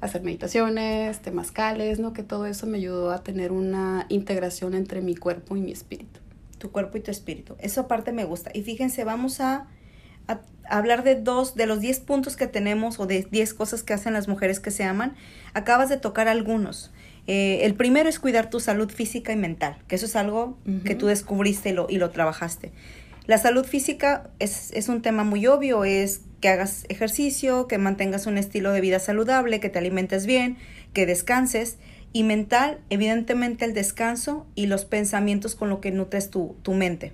hacer 0.00 0.22
meditaciones, 0.22 1.20
temazcales, 1.20 1.98
¿no? 1.98 2.14
Que 2.14 2.22
todo 2.22 2.46
eso 2.46 2.66
me 2.66 2.78
ayudó 2.78 3.10
a 3.10 3.22
tener 3.22 3.52
una 3.52 4.06
integración 4.08 4.74
entre 4.74 5.02
mi 5.02 5.14
cuerpo 5.14 5.56
y 5.56 5.60
mi 5.60 5.72
espíritu. 5.72 6.20
Tu 6.58 6.70
cuerpo 6.70 6.96
y 6.96 7.00
tu 7.02 7.10
espíritu. 7.10 7.54
Eso 7.58 7.82
aparte 7.82 8.12
me 8.12 8.24
gusta. 8.24 8.50
Y 8.54 8.62
fíjense, 8.62 9.04
vamos 9.04 9.40
a, 9.40 9.66
a 10.26 10.40
hablar 10.70 11.04
de 11.04 11.16
dos, 11.16 11.54
de 11.54 11.66
los 11.66 11.80
10 11.80 12.00
puntos 12.00 12.34
que 12.36 12.46
tenemos 12.46 12.98
o 12.98 13.06
de 13.06 13.26
10 13.30 13.52
cosas 13.52 13.82
que 13.82 13.92
hacen 13.92 14.14
las 14.14 14.26
mujeres 14.26 14.58
que 14.58 14.70
se 14.70 14.84
aman. 14.84 15.14
Acabas 15.52 15.90
de 15.90 15.98
tocar 15.98 16.28
algunos. 16.28 16.92
Eh, 17.26 17.60
el 17.62 17.74
primero 17.74 18.08
es 18.08 18.20
cuidar 18.20 18.50
tu 18.50 18.60
salud 18.60 18.90
física 18.90 19.32
y 19.32 19.36
mental, 19.36 19.78
que 19.88 19.96
eso 19.96 20.06
es 20.06 20.16
algo 20.16 20.58
que 20.84 20.94
tú 20.94 21.06
descubriste 21.06 21.70
y 21.70 21.72
lo, 21.72 21.86
y 21.88 21.98
lo 21.98 22.10
trabajaste. 22.10 22.72
La 23.26 23.38
salud 23.38 23.64
física 23.64 24.30
es, 24.38 24.70
es, 24.72 24.88
un 24.88 25.02
tema 25.02 25.24
muy 25.24 25.46
obvio, 25.48 25.84
es 25.84 26.20
que 26.40 26.48
hagas 26.48 26.84
ejercicio, 26.88 27.66
que 27.66 27.78
mantengas 27.78 28.26
un 28.26 28.38
estilo 28.38 28.70
de 28.70 28.80
vida 28.80 29.00
saludable, 29.00 29.58
que 29.58 29.68
te 29.68 29.80
alimentes 29.80 30.26
bien, 30.26 30.56
que 30.92 31.06
descanses. 31.06 31.78
Y 32.12 32.22
mental, 32.22 32.78
evidentemente 32.88 33.64
el 33.64 33.74
descanso 33.74 34.46
y 34.54 34.66
los 34.66 34.84
pensamientos 34.84 35.56
con 35.56 35.68
lo 35.68 35.80
que 35.80 35.90
nutres 35.90 36.30
tu, 36.30 36.56
tu 36.62 36.72
mente. 36.72 37.12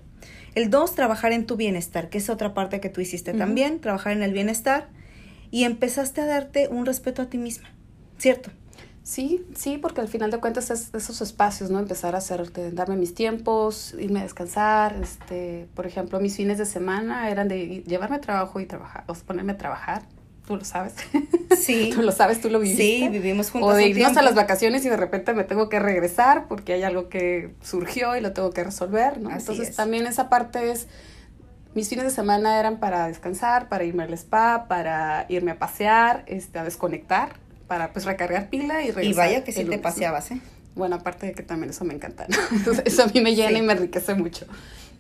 El 0.55 0.69
dos, 0.69 0.95
trabajar 0.95 1.33
en 1.33 1.47
tu 1.47 1.57
bienestar, 1.57 2.11
que 2.11 2.19
es 2.19 2.29
otra 2.29 2.53
parte 2.53 2.79
que 2.81 2.91
tú 2.91 3.01
hiciste 3.01 3.33
también, 3.33 3.81
trabajar 3.81 4.13
en 4.13 4.23
el 4.23 4.35
bienestar. 4.35 4.89
Y 5.51 5.65
empezaste 5.65 6.21
a 6.21 6.27
darte 6.27 6.69
un 6.69 6.87
respeto 6.87 7.23
a 7.23 7.31
ti 7.31 7.39
misma, 7.39 7.71
¿cierto? 8.19 8.51
Sí, 9.05 9.45
sí, 9.57 9.79
porque 9.79 10.01
al 10.01 10.09
final 10.09 10.31
de 10.31 10.39
cuentas 10.39 10.71
es 10.71 10.95
esos 10.95 11.21
espacios, 11.23 11.71
¿no? 11.71 11.81
Empezar 11.81 12.15
a 12.15 12.19
hacer, 12.19 12.53
darme 12.73 12.97
mis 12.97 13.15
tiempos, 13.15 13.95
irme 13.99 14.21
a 14.21 14.23
descansar, 14.23 14.97
este, 15.03 15.67
por 15.75 15.87
ejemplo, 15.87 16.21
mis 16.21 16.37
fines 16.37 16.59
de 16.59 16.67
semana 16.67 17.29
eran 17.29 17.49
de 17.49 17.83
llevarme 17.85 18.17
a 18.17 18.21
trabajo 18.21 18.61
y 18.61 18.67
trabajar, 18.67 19.03
o 19.09 19.15
ponerme 19.15 19.53
a 19.53 19.59
trabajar, 19.59 20.03
tú 20.47 20.55
lo 20.55 20.65
sabes. 20.65 20.95
Sí. 21.59 21.91
tú 21.95 22.03
lo 22.03 22.13
sabes, 22.13 22.41
tú 22.41 22.49
lo 22.49 22.61
viviste. 22.61 22.83
Sí, 22.83 23.09
vivimos 23.09 23.51
juntos. 23.51 23.73
O 23.73 23.75
de 23.75 23.89
irnos 23.89 24.17
a 24.17 24.23
las 24.23 24.37
vacaciones 24.37 24.85
y 24.85 24.89
de 24.89 24.97
repente 24.97 25.35
me 25.35 25.43
tengo 25.43 25.69
que 25.69 25.81
regresar 25.81 26.47
porque 26.47 26.75
hay 26.75 26.85
algo 26.85 27.09
que 27.09 27.55
surgió 27.61 28.17
y 28.17 28.21
lo 28.21 28.33
tengo 28.33 28.51
que 28.51 28.63
resolver, 28.63 29.21
¿no? 29.21 29.33
Entonces 29.33 29.75
también 29.75 30.07
esa 30.07 30.29
parte 30.29 30.71
es, 30.71 30.87
mis 31.75 31.89
fines 31.89 32.05
de 32.05 32.11
semana 32.11 32.61
eran 32.61 32.79
para 32.79 33.09
descansar, 33.09 33.69
para 33.69 33.83
irme 33.83 34.05
al 34.05 34.13
spa, 34.13 34.67
para 34.69 35.27
irme 35.29 35.51
a 35.51 35.59
pasear, 35.59 36.23
este, 36.29 36.61
a 36.61 36.65
desconectar 36.65 37.42
para 37.73 37.91
pues 37.91 38.05
recargar 38.05 38.51
pila 38.51 38.83
y 38.83 38.91
regresar. 38.91 39.05
Y 39.05 39.15
vaya 39.15 39.45
que 39.45 39.51
sí 39.51 39.65
te 39.65 39.79
paseabas, 39.79 40.31
¿eh? 40.31 40.39
Bueno, 40.75 40.97
aparte 40.97 41.25
de 41.25 41.33
que 41.33 41.43
también 41.43 41.71
eso 41.71 41.87
me 41.87 41.95
encanta, 41.95 42.27
Entonces, 42.53 42.83
eso 42.85 43.03
a 43.03 43.07
mí 43.07 43.23
me 43.23 43.35
llena 43.35 43.59
y 43.59 43.63
me 43.63 43.73
enriquece 43.73 44.15
mucho. 44.15 44.45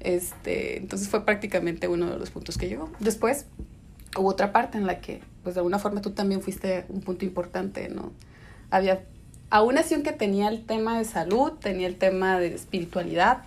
Este, 0.00 0.78
entonces 0.78 1.10
fue 1.10 1.26
prácticamente 1.26 1.86
uno 1.86 2.10
de 2.10 2.18
los 2.18 2.30
puntos 2.30 2.56
que 2.56 2.70
llegó. 2.70 2.90
Después 2.98 3.44
hubo 4.16 4.26
otra 4.26 4.52
parte 4.52 4.78
en 4.78 4.86
la 4.86 5.02
que, 5.02 5.20
pues 5.42 5.54
de 5.54 5.58
alguna 5.58 5.78
forma 5.78 6.00
tú 6.00 6.12
también 6.12 6.40
fuiste 6.40 6.86
un 6.88 7.02
punto 7.02 7.26
importante, 7.26 7.90
¿no? 7.90 8.10
Había, 8.70 9.04
aún 9.50 9.76
así 9.76 9.92
aunque 9.92 10.12
tenía 10.12 10.48
el 10.48 10.64
tema 10.64 10.96
de 10.96 11.04
salud, 11.04 11.52
tenía 11.60 11.86
el 11.86 11.96
tema 11.96 12.40
de 12.40 12.54
espiritualidad, 12.54 13.42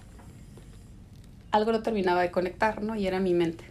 algo 1.50 1.72
no 1.72 1.82
terminaba 1.82 2.22
de 2.22 2.30
conectar, 2.30 2.84
¿no? 2.84 2.96
Y 2.96 3.08
era 3.08 3.20
mi 3.20 3.34
mente. 3.34 3.64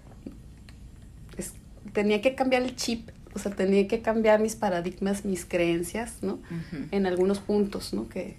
tenía 1.93 2.21
que 2.21 2.35
cambiar 2.35 2.63
el 2.63 2.75
chip 2.75 3.14
o 3.35 3.39
sea, 3.39 3.53
tenía 3.53 3.89
que 3.89 4.01
cambiar 4.01 4.41
mis 4.41 4.57
paradigmas, 4.57 5.25
mis 5.25 5.45
creencias, 5.45 6.23
¿no? 6.23 6.39
En 6.91 7.07
algunos 7.07 7.41
puntos, 7.41 7.93
¿no? 7.93 8.09
Que, 8.09 8.37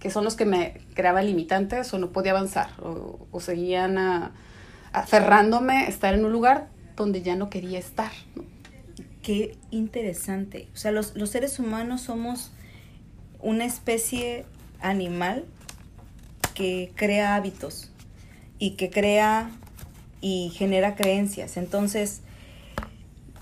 que 0.00 0.10
son 0.10 0.24
los 0.24 0.34
que 0.34 0.44
me 0.44 0.80
creaban 0.94 1.26
limitantes 1.26 1.92
o 1.94 1.98
no 1.98 2.10
podía 2.10 2.32
avanzar 2.32 2.70
o, 2.80 3.26
o 3.30 3.40
seguían 3.40 3.98
a, 3.98 4.32
aferrándome 4.92 5.78
a 5.78 5.86
estar 5.86 6.14
en 6.14 6.24
un 6.24 6.32
lugar 6.32 6.68
donde 6.96 7.22
ya 7.22 7.36
no 7.36 7.48
quería 7.48 7.78
estar, 7.78 8.10
¿no? 8.34 8.44
Qué 9.22 9.56
interesante. 9.70 10.68
O 10.74 10.76
sea, 10.76 10.90
los, 10.90 11.14
los 11.14 11.30
seres 11.30 11.60
humanos 11.60 12.00
somos 12.00 12.50
una 13.38 13.64
especie 13.64 14.44
animal 14.80 15.44
que 16.54 16.92
crea 16.96 17.36
hábitos 17.36 17.90
y 18.58 18.72
que 18.72 18.90
crea 18.90 19.50
y 20.20 20.50
genera 20.54 20.96
creencias. 20.96 21.56
Entonces, 21.56 22.22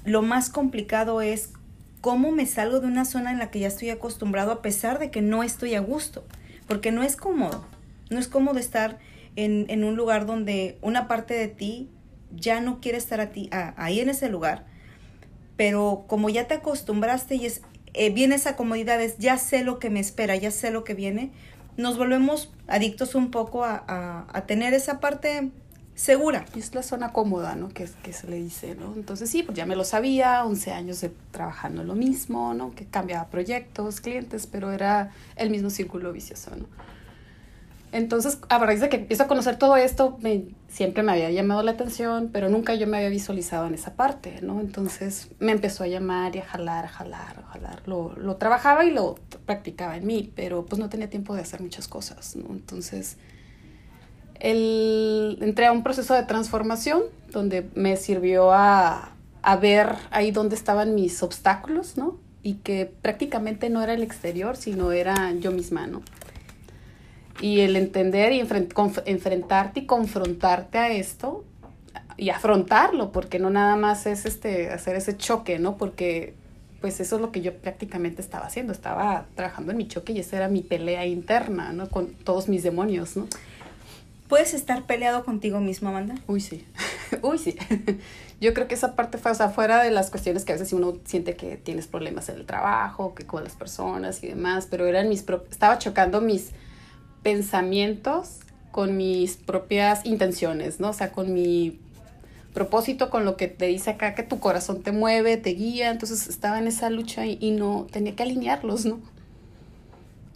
lo 0.05 0.23
más 0.23 0.51
complicado 0.51 1.21
es 1.21 1.51
cómo 2.01 2.33
me 2.33 2.47
salgo 2.47 2.81
de 2.81 2.87
una 2.87 3.05
zona 3.05 3.31
en 3.31 3.39
la 3.39 3.51
que 3.51 3.61
ya 3.61 3.69
estoy 3.69 3.91
acostumbrado 3.91 4.53
a 4.53 4.63
pesar 4.63 4.99
de 4.99 5.11
que 5.11 5.23
no 5.23 5.43
estoy 5.43 5.75
a 5.75 5.81
gusto, 5.81 6.25
porque 6.67 6.93
no 6.93 7.03
es 7.03 7.17
cómodo, 7.17 7.65
no 8.09 8.19
es 8.19 8.29
cómodo 8.29 8.59
estar 8.59 8.99
en, 9.37 9.67
en 9.69 9.85
un 9.85 9.97
lugar 9.97 10.27
donde 10.27 10.79
una 10.83 11.09
parte 11.09 11.35
de 11.35 11.49
ti 11.49 11.89
ya 12.35 12.61
no 12.61 12.81
quiere 12.81 12.99
estar 12.99 13.21
a 13.21 13.31
ti, 13.31 13.51
ahí 13.53 14.01
en 14.01 14.09
ese 14.09 14.29
lugar, 14.29 14.65
pero 15.57 16.05
como 16.07 16.31
ya 16.31 16.47
te 16.47 16.55
acostumbraste 16.55 17.35
y 17.35 17.47
es, 17.47 17.63
eh, 17.93 18.11
viene 18.11 18.37
esa 18.37 18.57
comodidad, 18.57 19.01
es 19.01 19.19
ya 19.19 19.37
sé 19.37 19.63
lo 19.65 19.79
que 19.79 19.91
me 19.91 20.01
espera, 20.01 20.37
ya 20.37 20.51
sé 20.51 20.71
lo 20.71 20.85
que 20.85 20.95
viene, 20.95 21.33
nos 21.77 21.99
volvemos 21.99 22.53
adictos 22.67 23.15
un 23.15 23.31
poco 23.31 23.65
a, 23.65 23.85
a, 23.87 24.27
a 24.33 24.47
tener 24.47 24.75
esa 24.75 25.01
parte 25.01 25.51
segura. 26.01 26.47
es 26.57 26.75
la 26.75 26.83
zona 26.83 27.13
cómoda, 27.13 27.55
¿no? 27.57 27.69
Que, 27.69 27.87
que 28.03 28.15
se 28.15 28.27
le 28.27 28.37
dice, 28.37 28.75
¿no? 28.75 28.95
Entonces 28.95 29.29
sí, 29.29 29.43
pues 29.43 29.57
ya 29.57 29.67
me 29.67 29.77
lo 29.77 29.85
sabía, 29.85 30.47
11 30.47 30.73
años 30.73 31.01
de 31.03 31.13
trabajando 31.31 31.85
lo 31.85 31.95
mismo, 31.95 32.55
¿no? 32.55 32.75
Que 32.75 32.87
cambiaba 32.87 33.29
proyectos, 33.29 34.01
clientes, 34.01 34.47
pero 34.47 34.73
era 34.73 35.11
el 35.37 35.51
mismo 35.51 35.69
círculo 35.69 36.11
vicioso, 36.11 36.53
¿no? 36.57 36.65
Entonces, 37.93 38.39
a 38.49 38.59
raíz 38.59 38.81
de 38.81 38.89
que 38.89 38.97
empiezo 38.97 39.25
a 39.25 39.27
conocer 39.27 39.59
todo 39.59 39.77
esto, 39.77 40.17
me, 40.23 40.45
siempre 40.69 41.03
me 41.03 41.13
había 41.13 41.31
llamado 41.33 41.63
la 41.63 41.73
atención, 41.73 42.31
pero 42.33 42.49
nunca 42.49 42.75
yo 42.75 42.87
me 42.87 42.97
había 42.97 43.11
visualizado 43.11 43.67
en 43.67 43.75
esa 43.75 43.95
parte, 43.95 44.41
¿no? 44.43 44.61
Entonces 44.61 45.29
me 45.39 45.53
empezó 45.53 45.85
a 45.85 45.89
llamar 45.89 46.35
y 46.35 46.39
a 46.39 46.45
jalar, 46.45 46.87
a 46.87 46.89
jalar, 46.89 47.41
a 47.41 47.53
jalar. 47.53 47.83
Lo, 47.87 48.15
lo 48.17 48.37
trabajaba 48.37 48.87
y 48.87 48.91
lo 48.91 49.17
practicaba 49.45 49.97
en 49.97 50.07
mí, 50.07 50.33
pero 50.35 50.65
pues 50.65 50.79
no 50.79 50.89
tenía 50.89 51.11
tiempo 51.11 51.35
de 51.35 51.43
hacer 51.43 51.61
muchas 51.61 51.89
cosas, 51.89 52.37
¿no? 52.37 52.49
Entonces 52.51 53.19
el, 54.41 55.39
entré 55.41 55.67
a 55.67 55.73
un 55.73 55.83
proceso 55.83 56.15
de 56.15 56.25
transformación 56.25 57.03
donde 57.31 57.69
me 57.75 57.97
sirvió 57.97 58.53
a, 58.53 59.13
a 59.43 59.57
ver 59.57 59.95
ahí 60.11 60.31
dónde 60.31 60.57
estaban 60.57 60.95
mis 60.95 61.23
obstáculos, 61.23 61.97
¿no? 61.97 62.19
Y 62.43 62.55
que 62.55 62.91
prácticamente 63.03 63.71
no 63.71 63.83
era 63.83 63.93
el 63.93 64.03
exterior, 64.03 64.57
sino 64.57 64.93
era 64.93 65.33
yo 65.33 65.53
misma, 65.53 65.87
¿no? 65.87 66.03
Y 67.41 67.61
el 67.61 67.77
entender 67.77 68.33
y 68.33 68.41
enfrentarte 68.41 69.81
y 69.81 69.87
confrontarte 69.87 70.79
a 70.79 70.91
esto 70.91 71.45
y 72.17 72.31
afrontarlo, 72.31 73.13
porque 73.13 73.39
no 73.39 73.49
nada 73.49 73.77
más 73.77 74.07
es 74.07 74.27
este 74.27 74.71
hacer 74.71 74.97
ese 74.97 75.17
choque, 75.17 75.59
¿no? 75.59 75.77
Porque 75.77 76.35
pues 76.81 76.99
eso 77.01 77.17
es 77.17 77.23
lo 77.23 77.31
que 77.31 77.43
yo 77.43 77.55
prácticamente 77.55 78.23
estaba 78.23 78.47
haciendo, 78.47 78.73
estaba 78.73 79.27
trabajando 79.35 79.73
en 79.73 79.79
mi 79.79 79.87
choque 79.87 80.13
y 80.13 80.21
esa 80.21 80.37
era 80.37 80.49
mi 80.49 80.63
pelea 80.63 81.07
interna, 81.07 81.73
¿no? 81.73 81.89
Con 81.89 82.09
todos 82.09 82.49
mis 82.49 82.63
demonios, 82.63 83.17
¿no? 83.17 83.27
¿Puedes 84.31 84.55
estar 84.55 84.87
peleado 84.87 85.25
contigo 85.25 85.59
mismo, 85.59 85.89
Amanda? 85.89 86.15
Uy, 86.29 86.41
sí. 86.41 86.65
Uy, 87.23 87.37
sí. 87.37 87.57
Yo 88.41 88.55
creo 88.55 88.69
que 88.69 88.75
esa 88.75 88.95
parte 88.95 89.19
fue, 89.19 89.33
o 89.33 89.35
sea, 89.35 89.49
fuera 89.51 89.83
de 89.83 89.91
las 89.91 90.09
cuestiones 90.11 90.45
que 90.45 90.53
a 90.53 90.55
veces 90.55 90.73
uno 90.73 90.95
siente 91.05 91.35
que 91.35 91.57
tienes 91.57 91.89
problemas 91.89 92.29
en 92.29 92.37
el 92.37 92.47
trabajo, 92.47 93.13
que 93.17 93.27
con 93.27 93.43
las 93.43 93.55
personas 93.55 94.23
y 94.23 94.29
demás, 94.29 94.69
pero 94.71 94.87
eran 94.87 95.09
mis 95.09 95.25
estaba 95.51 95.79
chocando 95.79 96.21
mis 96.21 96.51
pensamientos 97.25 98.39
con 98.71 98.97
mis 98.97 99.37
propias 99.37 100.07
intenciones, 100.07 100.79
¿no? 100.79 100.91
O 100.91 100.95
sea, 100.95 101.11
con 101.11 101.35
mi 101.35 101.81
propósito, 102.55 103.11
con 103.11 103.25
lo 103.25 103.37
que 103.37 103.49
te 103.49 103.67
dice 103.67 103.91
acá, 103.91 104.15
que 104.15 104.23
tu 104.23 104.39
corazón 104.39 104.83
te 104.85 104.93
mueve, 104.93 105.39
te 105.39 105.51
guía, 105.51 105.91
entonces 105.91 106.29
estaba 106.29 106.61
en 106.61 106.69
esa 106.69 106.89
lucha 106.89 107.27
y, 107.27 107.37
y 107.41 107.51
no, 107.51 107.89
tenía 107.91 108.15
que 108.15 108.23
alinearlos, 108.23 108.87
¿no? 108.87 109.01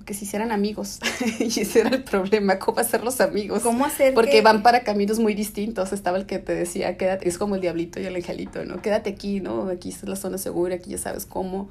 Que 0.05 0.15
se 0.15 0.25
hicieran 0.25 0.53
amigos. 0.53 1.01
y 1.39 1.61
ese 1.61 1.81
era 1.81 1.91
el 1.91 2.05
problema, 2.05 2.59
cómo 2.59 2.81
hacer 2.81 3.03
los 3.03 3.21
amigos. 3.21 3.63
¿Cómo 3.63 3.85
hacer 3.85 4.15
Porque 4.15 4.43
van 4.43 4.63
para 4.63 4.83
caminos 4.85 5.19
muy 5.19 5.35
distintos. 5.35 5.93
Estaba 5.93 6.19
el 6.19 6.27
que 6.27 6.39
te 6.39 6.55
decía, 6.55 6.97
quédate, 6.97 7.29
es 7.29 7.39
como 7.39 7.55
el 7.55 7.61
diablito 7.61 8.01
y 8.01 8.07
el 8.07 8.17
angelito, 8.17 8.65
¿no? 8.65 8.83
Quédate 8.83 9.11
aquí, 9.11 9.41
¿no? 9.41 9.69
Aquí 9.69 9.91
es 9.91 10.03
la 10.05 10.17
zona 10.17 10.39
segura, 10.39 10.77
aquí 10.77 10.91
ya 10.91 10.99
sabes 10.99 11.27
cómo 11.27 11.69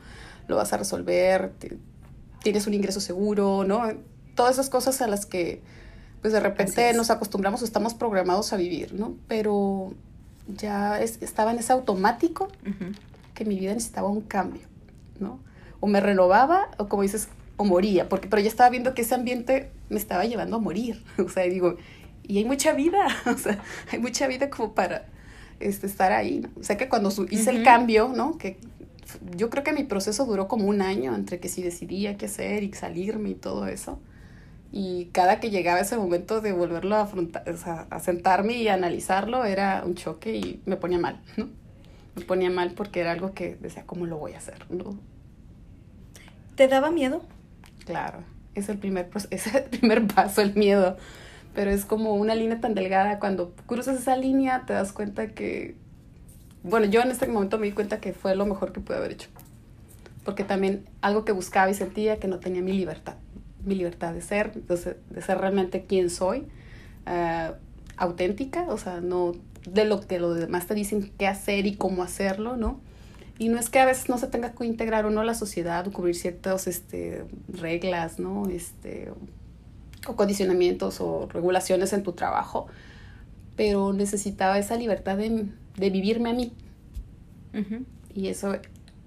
lo 0.48 0.56
vas 0.56 0.74
a 0.74 0.78
resolver, 0.78 1.54
tienes 2.42 2.68
un 2.68 2.74
ingreso 2.74 3.00
seguro, 3.00 3.63
¿no? 3.63 3.84
Todas 4.36 4.54
esas 4.54 4.70
cosas 4.70 5.02
a 5.02 5.08
las 5.08 5.25
que, 5.25 5.62
pues 6.22 6.34
de 6.34 6.40
repente 6.40 6.94
nos 6.94 7.10
acostumbramos 7.10 7.62
o 7.62 7.66
estamos 7.66 7.94
programados 7.94 8.52
a 8.54 8.58
vivir, 8.58 8.94
¿no? 8.94 9.16
Pero 9.28 9.94
ya 10.48 11.00
estaba 11.02 11.52
en 11.52 11.60
ese 11.60 11.72
automático 11.72 12.50
que 13.34 13.46
mi 13.46 13.58
vida 13.58 13.74
necesitaba 13.74 14.10
un 14.10 14.22
cambio, 14.22 14.63
¿no? 15.20 15.40
O 15.80 15.88
me 15.88 16.02
renovaba, 16.02 16.70
o 16.78 16.88
como 16.88 17.04
dices, 17.04 17.30
o 17.57 17.65
moría, 17.65 18.10
porque 18.10 18.27
pero 18.27 18.41
ya 18.41 18.50
estaba 18.50 18.69
viendo 18.69 18.93
que 18.93 19.03
ese 19.03 19.15
ambiente 19.15 19.69
me 19.89 19.98
estaba 19.98 20.25
llevando 20.25 20.57
a 20.57 20.60
morir, 20.60 21.03
o 21.17 21.29
sea, 21.29 21.43
digo, 21.43 21.77
y 22.24 22.38
hay 22.38 22.45
mucha 22.45 22.74
vida, 22.74 23.07
o 23.25 23.38
sea, 23.38 23.62
hay 23.91 24.00
mucha 24.00 24.27
vida 24.27 24.50
como 24.50 24.74
para 24.74 25.05
este, 25.60 25.88
estar 25.88 26.12
ahí, 26.12 26.39
¿no? 26.39 26.50
o 26.60 26.63
sea, 26.63 26.77
que 26.77 26.89
cuando 26.89 27.10
hice 27.29 27.51
el 27.51 27.63
cambio, 27.63 28.12
¿no? 28.15 28.38
Que 28.38 28.57
yo 29.36 29.50
creo 29.50 29.63
que 29.63 29.74
mi 29.74 29.83
proceso 29.83 30.25
duró 30.25 30.48
como 30.48 30.65
un 30.65 30.81
año 30.81 31.13
entre 31.15 31.39
que 31.39 31.50
si 31.50 31.62
decidía 31.62 32.17
qué 32.17 32.25
hacer 32.25 32.63
y 32.63 32.74
salirme 32.74 33.29
y 33.29 33.36
todo 33.36 33.67
eso, 33.67 34.00
Y 34.75 35.10
cada 35.12 35.39
que 35.39 35.51
llegaba 35.51 35.81
ese 35.81 35.98
momento 35.98 36.41
de 36.41 36.51
volverlo 36.51 36.95
a 36.95 37.01
afrontar, 37.01 37.48
o 37.48 37.57
sea, 37.57 37.86
a 37.91 38.00
sentarme 38.00 38.53
y 38.53 38.69
analizarlo, 38.69 39.45
era 39.45 39.83
un 39.86 39.93
choque 39.93 40.36
y 40.36 40.62
me 40.65 40.77
ponía 40.77 40.98
mal, 40.98 41.22
¿no? 41.38 41.48
Me 42.15 42.24
ponía 42.24 42.50
mal 42.50 42.72
porque 42.72 43.01
era 43.01 43.12
algo 43.12 43.33
que 43.33 43.55
decía, 43.55 43.83
¿cómo 43.86 44.07
lo 44.07 44.17
voy 44.17 44.33
a 44.33 44.39
hacer? 44.39 44.65
¿no? 44.72 44.98
¿Te 46.55 46.67
daba 46.67 46.91
miedo? 46.91 47.24
Claro, 47.86 48.20
es 48.56 48.70
el 48.70 48.78
primer, 48.78 49.10
es 49.30 49.54
el 49.54 49.63
primer 49.63 50.08
paso, 50.08 50.42
el 50.42 50.56
miedo. 50.56 50.98
Pero 51.54 51.70
es 51.70 51.86
como 51.86 52.16
una 52.16 52.34
línea 52.34 52.60
tan 52.60 52.74
delgada. 52.74 53.20
Cuando 53.20 53.54
cruzas 53.68 54.00
esa 54.00 54.16
línea, 54.16 54.63
te 54.66 54.74
das 54.74 54.92
cuenta 54.92 55.28
que. 55.28 55.75
Bueno, 56.63 56.88
yo 56.88 57.02
en 57.02 57.12
este 57.12 57.28
momento 57.28 57.60
me 57.60 57.68
di 57.68 57.74
cuenta 57.74 58.00
que 58.00 58.13
fue 58.13 58.36
lo 58.36 58.46
mejor 58.46 58.72
que 58.72 58.80
pude 58.80 58.98
haber 58.98 59.12
hecho. 59.12 59.30
Porque 60.24 60.44
también 60.44 60.86
algo 61.02 61.25
que 61.25 61.34
buscaba 61.34 61.70
y 61.70 61.74
sentía 61.74 62.18
que 62.18 62.28
no 62.28 62.40
tenía 62.40 62.62
mi 62.62 62.74
libertad. 62.74 63.16
Mi 63.63 63.75
libertad 63.75 64.13
de 64.13 64.22
ser, 64.22 64.54
de 64.54 64.78
ser, 65.22 65.38
realmente 65.38 65.86
quien 65.86 66.10
soy. 66.10 66.48
Eh, 67.06 67.52
auténtica, 67.98 68.66
o 68.70 68.78
sea, 68.78 69.02
no 69.02 69.34
de 69.70 69.86
lo 69.86 70.02
que 70.02 70.20
los 70.20 70.38
demás 70.38 70.68
te 70.68 70.74
dicen 70.74 71.12
qué 71.18 71.28
hacer 71.28 71.66
y 71.66 71.75
cómo 71.75 72.04
hacerlo, 72.04 72.58
¿no? 72.58 72.82
Y 73.40 73.50
no 73.50 73.60
es 73.60 73.70
que 73.70 73.80
a 73.80 73.86
veces 73.86 74.10
no 74.10 74.18
se 74.18 74.28
tenga 74.28 74.54
que 74.54 74.66
integrar 74.66 75.06
uno 75.06 75.22
a 75.22 75.25
la 75.25 75.34
sociedad 75.34 75.88
o 75.88 75.92
cubrir 75.92 76.16
ciertas 76.16 76.68
este, 76.68 77.25
reglas, 77.48 78.20
¿no? 78.20 78.48
Este, 78.48 79.12
o 80.08 80.16
condicionamientos 80.16 81.02
o 81.02 81.28
regulaciones 81.28 81.94
en 81.94 82.04
tu 82.04 82.13
trabajo, 82.13 82.68
pero 83.56 83.94
necesitaba 83.94 84.60
esa 84.60 84.75
libertad 84.75 85.18
de, 85.18 85.48
de 85.78 85.90
vivirme 85.90 86.30
a 86.30 86.34
mí. 86.34 86.54
Y 88.13 88.28
eso, 88.28 88.56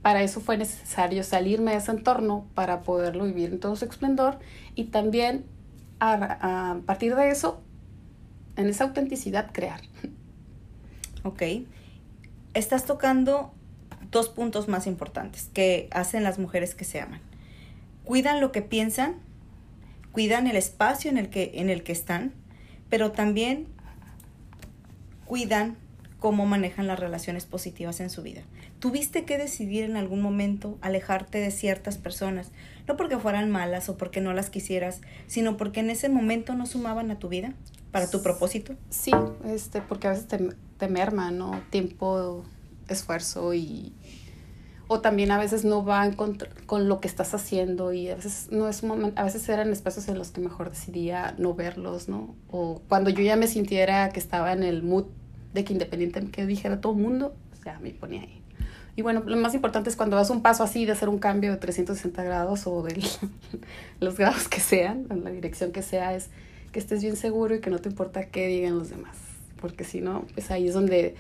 para 0.03 0.23
eso 0.23 0.41
fue 0.41 0.57
necesario 0.57 1.23
salirme 1.25 1.73
de 1.73 1.79
ese 1.79 1.91
entorno 1.91 2.47
para 2.55 2.81
poderlo 2.83 3.25
vivir 3.25 3.53
en 3.53 3.61
todo 3.61 3.75
su 3.77 3.85
esplendor 3.85 4.39
y 4.75 4.85
también 4.85 5.45
a, 5.99 6.73
a 6.73 6.81
partir 6.81 7.17
de 7.17 7.31
eso, 7.31 7.61
en 8.57 8.69
esa 8.69 8.85
autenticidad, 8.85 9.51
crear. 9.53 9.81
Ok. 11.25 11.43
Estás 12.55 12.85
tocando 12.85 13.53
dos 14.11 14.29
puntos 14.29 14.69
más 14.69 14.87
importantes 14.87 15.51
que 15.53 15.89
hacen 15.91 16.23
las 16.23 16.39
mujeres 16.39 16.75
que 16.75 16.85
se 16.85 17.01
aman. 17.01 17.21
Cuidan 18.05 18.41
lo 18.41 18.53
que 18.53 18.63
piensan, 18.63 19.17
cuidan 20.13 20.47
el 20.47 20.57
espacio 20.57 21.11
en 21.11 21.19
el 21.19 21.29
que, 21.29 21.53
en 21.55 21.71
el 21.71 21.83
que 21.83 21.93
están, 21.93 22.33
pero 22.89 23.13
también 23.13 23.67
cuidan 25.27 25.77
cómo 26.19 26.47
manejan 26.47 26.87
las 26.87 26.99
relaciones 26.99 27.47
positivas 27.47 28.01
en 28.01 28.11
su 28.11 28.23
vida. 28.23 28.43
¿Tuviste 28.79 29.25
que 29.25 29.39
decidir 29.39 29.85
en 29.85 29.97
algún 29.97 30.21
momento 30.21 30.79
alejarte 30.81 31.39
de 31.39 31.51
ciertas 31.51 31.99
personas? 31.99 32.51
No 32.87 32.97
porque 32.97 33.19
fueran 33.19 33.51
malas 33.51 33.89
o 33.89 33.97
porque 33.97 34.21
no 34.21 34.33
las 34.33 34.51
quisieras, 34.51 35.01
sino 35.27 35.57
porque 35.57 35.81
en 35.81 35.91
ese 35.91 36.09
momento 36.09 36.55
no 36.55 36.67
sumaban 36.67 37.11
a 37.11 37.19
tu 37.19 37.29
vida 37.29 37.55
para 37.91 38.11
tu 38.11 38.23
propósito. 38.23 38.75
Sí, 38.91 39.13
este, 39.47 39.81
porque 39.81 40.09
a 40.09 40.11
veces 40.11 40.29
te, 40.29 40.39
te 40.79 40.89
merma, 40.89 41.31
¿no? 41.31 41.61
Tiempo, 41.71 42.45
esfuerzo 42.89 43.55
y, 43.55 43.93
o 44.89 45.01
también 45.01 45.31
a 45.33 45.39
veces 45.39 45.65
no 45.65 45.83
van 45.83 46.15
con, 46.15 46.39
lo 46.89 47.01
que 47.01 47.09
estás 47.09 47.35
haciendo 47.35 47.93
y 47.93 48.09
a 48.09 48.15
veces 48.15 48.49
no 48.51 48.69
es 48.69 48.85
momento, 48.85 49.21
a 49.21 49.25
veces 49.25 49.49
eran 49.49 49.73
espacios 49.73 50.09
en 50.09 50.19
los 50.19 50.31
que 50.31 50.41
mejor 50.41 50.71
decidía 50.71 51.35
no 51.39 51.55
verlos, 51.55 52.09
¿no? 52.09 52.37
O 52.49 52.83
cuando 52.89 53.11
yo 53.11 53.23
ya 53.23 53.37
me 53.37 53.49
sintiera 53.49 54.11
que 54.11 54.21
estaba 54.21 54.53
en 54.53 54.63
el 54.63 54.83
mood 54.83 55.07
de 55.55 55.65
que 55.65 55.73
independiente 55.73 56.25
que 56.31 56.47
dijera 56.47 56.81
todo 56.81 56.93
el 56.93 56.99
mundo, 57.01 57.35
o 57.53 57.63
sea, 57.63 57.79
me 57.81 57.91
ponía 57.91 58.23
ahí. 58.23 58.43
Y 58.95 59.03
bueno, 59.03 59.23
lo 59.27 59.37
más 59.37 59.55
importante 59.55 59.91
es 59.91 59.97
cuando 59.97 60.17
das 60.17 60.31
un 60.31 60.41
paso 60.41 60.63
así 60.63 60.87
de 60.87 60.93
hacer 60.93 61.09
un 61.09 61.19
cambio 61.19 61.51
de 61.51 61.59
360 61.59 62.23
grados 62.23 62.67
o 62.67 62.83
de 62.83 63.03
los 64.01 64.17
grados 64.17 64.49
que 64.49 64.61
sean, 64.61 65.07
en 65.11 65.25
la 65.25 65.31
dirección 65.31 65.73
que 65.73 65.83
sea, 65.83 66.15
es 66.15 66.31
que 66.73 66.79
estés 66.79 67.03
bien 67.03 67.17
seguro 67.17 67.55
y 67.55 67.61
que 67.61 67.71
no 67.71 67.79
te 67.79 67.89
importa 67.89 68.27
qué 68.27 68.47
digan 68.47 68.79
los 68.79 68.89
demás. 68.89 69.17
Porque 69.61 69.85
si 69.85 70.01
no, 70.01 70.25
pues 70.35 70.51
ahí 70.51 70.69
es 70.69 70.75
donde 70.75 71.15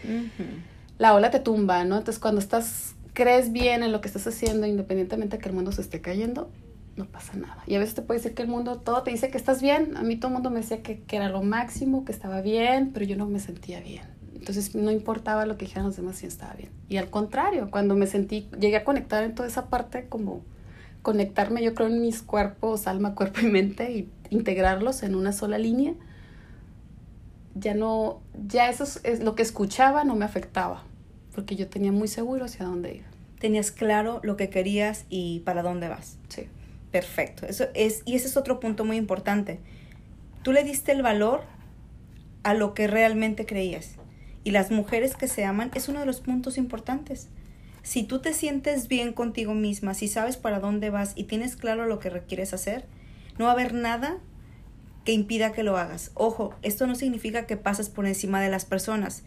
la 0.98 1.14
ola 1.14 1.30
te 1.30 1.40
tumba, 1.40 1.84
¿no? 1.84 1.98
Entonces 1.98 2.20
cuando 2.20 2.40
estás, 2.40 2.94
crees 3.12 3.52
bien 3.52 3.82
en 3.82 3.92
lo 3.92 4.00
que 4.00 4.08
estás 4.08 4.26
haciendo, 4.26 4.66
independientemente 4.66 5.36
de 5.36 5.42
que 5.42 5.48
el 5.48 5.54
mundo 5.54 5.72
se 5.72 5.82
esté 5.82 6.00
cayendo, 6.00 6.50
no 6.96 7.04
pasa 7.06 7.36
nada. 7.36 7.62
Y 7.66 7.74
a 7.74 7.78
veces 7.78 7.94
te 7.94 8.02
puede 8.02 8.20
decir 8.20 8.34
que 8.34 8.42
el 8.42 8.48
mundo 8.48 8.78
todo 8.78 9.02
te 9.02 9.10
dice 9.10 9.30
que 9.30 9.36
estás 9.36 9.60
bien. 9.60 9.96
A 9.96 10.02
mí 10.02 10.16
todo 10.16 10.28
el 10.28 10.34
mundo 10.34 10.50
me 10.50 10.60
decía 10.60 10.82
que, 10.82 11.00
que 11.02 11.16
era 11.16 11.28
lo 11.28 11.42
máximo, 11.42 12.04
que 12.04 12.12
estaba 12.12 12.40
bien, 12.40 12.92
pero 12.92 13.04
yo 13.04 13.16
no 13.16 13.26
me 13.26 13.38
sentía 13.38 13.80
bien. 13.80 14.04
Entonces 14.34 14.74
no 14.74 14.90
importaba 14.90 15.44
lo 15.44 15.58
que 15.58 15.66
dijeran 15.66 15.86
los 15.86 15.96
demás 15.96 16.16
si 16.16 16.26
estaba 16.26 16.54
bien. 16.54 16.70
Y 16.88 16.96
al 16.96 17.10
contrario, 17.10 17.68
cuando 17.70 17.96
me 17.96 18.06
sentí, 18.06 18.48
llegué 18.58 18.76
a 18.76 18.84
conectar 18.84 19.24
en 19.24 19.34
toda 19.34 19.48
esa 19.48 19.68
parte 19.68 20.06
como 20.08 20.42
conectarme 21.06 21.62
yo 21.62 21.72
creo 21.72 21.86
en 21.86 22.00
mis 22.00 22.20
cuerpos, 22.20 22.88
alma, 22.88 23.14
cuerpo 23.16 23.40
y 23.40 23.46
mente 23.46 23.92
y 23.92 24.10
integrarlos 24.30 25.04
en 25.04 25.14
una 25.14 25.32
sola 25.32 25.56
línea, 25.56 25.94
ya 27.54 27.74
no, 27.74 28.20
ya 28.46 28.68
eso 28.68 28.84
es, 29.04 29.22
lo 29.22 29.36
que 29.36 29.42
escuchaba 29.42 30.02
no 30.02 30.16
me 30.16 30.24
afectaba, 30.24 30.82
porque 31.36 31.54
yo 31.54 31.68
tenía 31.68 31.92
muy 31.92 32.08
seguro 32.08 32.46
hacia 32.46 32.64
dónde 32.64 32.94
ir. 32.94 33.04
Tenías 33.38 33.70
claro 33.70 34.20
lo 34.24 34.38
que 34.38 34.48
querías 34.48 35.04
y 35.10 35.40
para 35.40 35.62
dónde 35.62 35.86
vas. 35.86 36.16
Sí. 36.28 36.46
Perfecto. 36.90 37.46
Eso 37.46 37.66
es, 37.74 38.02
y 38.06 38.16
ese 38.16 38.26
es 38.26 38.38
otro 38.38 38.58
punto 38.58 38.86
muy 38.86 38.96
importante. 38.96 39.60
Tú 40.42 40.52
le 40.52 40.64
diste 40.64 40.92
el 40.92 41.02
valor 41.02 41.44
a 42.42 42.54
lo 42.54 42.72
que 42.72 42.86
realmente 42.86 43.44
creías. 43.44 43.96
Y 44.44 44.52
las 44.52 44.70
mujeres 44.70 45.14
que 45.14 45.28
se 45.28 45.44
aman 45.44 45.70
es 45.74 45.90
uno 45.90 46.00
de 46.00 46.06
los 46.06 46.20
puntos 46.20 46.56
importantes. 46.56 47.28
Si 47.82 48.02
tú 48.02 48.20
te 48.20 48.32
sientes 48.32 48.88
bien 48.88 49.12
contigo 49.12 49.52
misma, 49.52 49.92
si 49.92 50.08
sabes 50.08 50.38
para 50.38 50.58
dónde 50.58 50.88
vas 50.88 51.12
y 51.16 51.24
tienes 51.24 51.56
claro 51.56 51.84
lo 51.84 51.98
que 51.98 52.08
requieres 52.08 52.54
hacer, 52.54 52.86
no 53.38 53.44
va 53.44 53.50
a 53.50 53.54
haber 53.54 53.74
nada 53.74 54.16
que 55.04 55.12
impida 55.12 55.52
que 55.52 55.62
lo 55.62 55.76
hagas. 55.76 56.12
Ojo, 56.14 56.54
esto 56.62 56.86
no 56.86 56.94
significa 56.94 57.46
que 57.46 57.58
pases 57.58 57.90
por 57.90 58.06
encima 58.06 58.40
de 58.40 58.48
las 58.48 58.64
personas, 58.64 59.22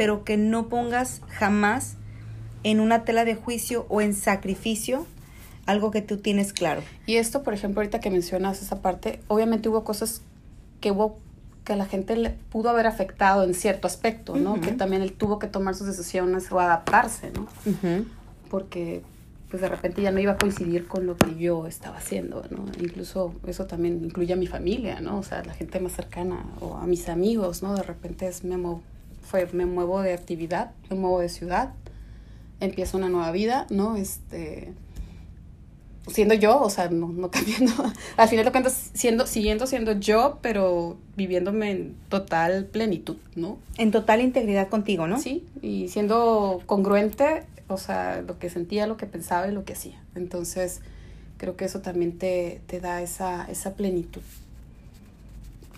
pero 0.00 0.24
que 0.24 0.38
no 0.38 0.68
pongas 0.70 1.20
jamás 1.28 1.96
en 2.62 2.80
una 2.80 3.04
tela 3.04 3.26
de 3.26 3.34
juicio 3.34 3.84
o 3.90 4.00
en 4.00 4.14
sacrificio 4.14 5.04
algo 5.66 5.90
que 5.90 6.00
tú 6.00 6.16
tienes 6.16 6.54
claro. 6.54 6.80
Y 7.04 7.16
esto, 7.16 7.42
por 7.42 7.52
ejemplo, 7.52 7.82
ahorita 7.82 8.00
que 8.00 8.08
mencionas 8.08 8.62
esa 8.62 8.80
parte, 8.80 9.20
obviamente 9.28 9.68
hubo 9.68 9.84
cosas 9.84 10.22
que 10.80 10.90
hubo 10.90 11.18
que 11.64 11.76
la 11.76 11.84
gente 11.84 12.16
le 12.16 12.30
pudo 12.30 12.70
haber 12.70 12.86
afectado 12.86 13.44
en 13.44 13.52
cierto 13.52 13.86
aspecto, 13.86 14.36
¿no? 14.36 14.58
Que 14.62 14.72
también 14.72 15.02
él 15.02 15.12
tuvo 15.12 15.38
que 15.38 15.48
tomar 15.48 15.74
sus 15.74 15.86
decisiones 15.86 16.50
o 16.50 16.58
adaptarse, 16.58 17.30
¿no? 17.32 17.46
Porque 18.50 19.02
pues 19.50 19.60
de 19.60 19.68
repente 19.68 20.00
ya 20.00 20.12
no 20.12 20.20
iba 20.20 20.32
a 20.32 20.38
coincidir 20.38 20.86
con 20.86 21.04
lo 21.04 21.18
que 21.18 21.36
yo 21.36 21.66
estaba 21.66 21.98
haciendo, 21.98 22.42
¿no? 22.48 22.64
Incluso 22.80 23.34
eso 23.46 23.66
también 23.66 24.02
incluye 24.02 24.32
a 24.32 24.36
mi 24.36 24.46
familia, 24.46 25.02
¿no? 25.02 25.18
O 25.18 25.22
sea, 25.22 25.44
la 25.44 25.52
gente 25.52 25.78
más 25.78 25.92
cercana 25.92 26.46
o 26.60 26.78
a 26.78 26.86
mis 26.86 27.10
amigos, 27.10 27.62
¿no? 27.62 27.74
De 27.74 27.82
repente 27.82 28.26
es, 28.26 28.44
me, 28.44 28.56
fue, 29.30 29.48
me 29.52 29.66
muevo 29.66 30.02
de 30.02 30.12
actividad, 30.12 30.72
me 30.88 30.96
muevo 30.96 31.20
de 31.20 31.28
ciudad, 31.28 31.74
empiezo 32.60 32.96
una 32.98 33.08
nueva 33.08 33.30
vida, 33.30 33.66
¿no? 33.70 33.96
Este, 33.96 34.72
siendo 36.08 36.34
yo, 36.34 36.60
o 36.60 36.70
sea, 36.70 36.88
no, 36.88 37.08
no 37.08 37.30
cambiando, 37.32 37.72
al 38.16 38.28
final 38.28 38.44
de 38.44 38.50
cuentas, 38.50 38.90
siendo, 38.92 39.26
siguiendo 39.26 39.66
siendo 39.66 39.92
yo, 39.92 40.38
pero 40.42 40.98
viviéndome 41.16 41.70
en 41.70 41.96
total 42.08 42.66
plenitud, 42.66 43.16
¿no? 43.36 43.58
En 43.78 43.90
total 43.90 44.20
integridad 44.20 44.68
contigo, 44.68 45.06
¿no? 45.06 45.20
Sí, 45.20 45.44
y 45.62 45.88
siendo 45.88 46.62
congruente 46.66 47.44
o 47.70 47.78
sea, 47.78 48.22
lo 48.22 48.38
que 48.38 48.50
sentía, 48.50 48.86
lo 48.86 48.96
que 48.96 49.06
pensaba 49.06 49.48
y 49.48 49.52
lo 49.52 49.64
que 49.64 49.74
hacía. 49.74 50.02
Entonces, 50.14 50.80
creo 51.38 51.56
que 51.56 51.64
eso 51.64 51.80
también 51.80 52.18
te, 52.18 52.60
te 52.66 52.80
da 52.80 53.00
esa, 53.00 53.44
esa 53.44 53.74
plenitud. 53.74 54.22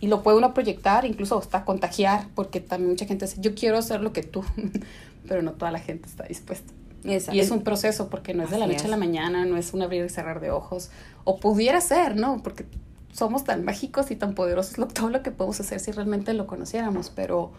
Y 0.03 0.09
lo 0.09 0.25
puede 0.25 0.37
uno 0.37 0.53
proyectar, 0.53 1.05
incluso 1.05 1.39
hasta 1.39 1.65
contagiar, 1.65 2.27
porque 2.35 2.59
también 2.59 2.91
mucha 2.91 3.07
gente 3.07 3.25
dice, 3.25 3.41
yo 3.41 3.55
quiero 3.55 3.79
hacer 3.79 4.01
lo 4.01 4.13
que 4.13 4.25
tú, 4.25 4.45
pero 5.29 5.43
no 5.43 5.53
toda 5.53 5.71
la 5.71 5.79
gente 5.79 6.09
está 6.09 6.25
dispuesta. 6.25 6.73
Y 7.05 7.15
es 7.15 7.51
un 7.53 7.63
proceso, 7.63 8.09
porque 8.09 8.35
no 8.35 8.43
es 8.43 8.51
de 8.51 8.59
la 8.59 8.67
noche 8.67 8.87
a 8.87 8.89
la 8.89 8.97
mañana, 8.97 9.45
no 9.45 9.57
es 9.57 9.73
un 9.73 9.81
abrir 9.81 10.05
y 10.05 10.09
cerrar 10.09 10.41
de 10.41 10.51
ojos, 10.51 10.91
o 11.23 11.39
pudiera 11.39 11.81
ser, 11.81 12.17
¿no? 12.17 12.43
Porque 12.43 12.67
somos 13.13 13.45
tan 13.45 13.65
mágicos 13.65 14.11
y 14.11 14.17
tan 14.17 14.35
poderosos 14.35 14.77
lo, 14.77 14.89
todo 14.89 15.09
lo 15.09 15.23
que 15.23 15.31
podemos 15.31 15.61
hacer 15.61 15.79
si 15.79 15.93
realmente 15.93 16.35
lo 16.35 16.49
conociéramos, 16.49 17.11
pero 17.11 17.53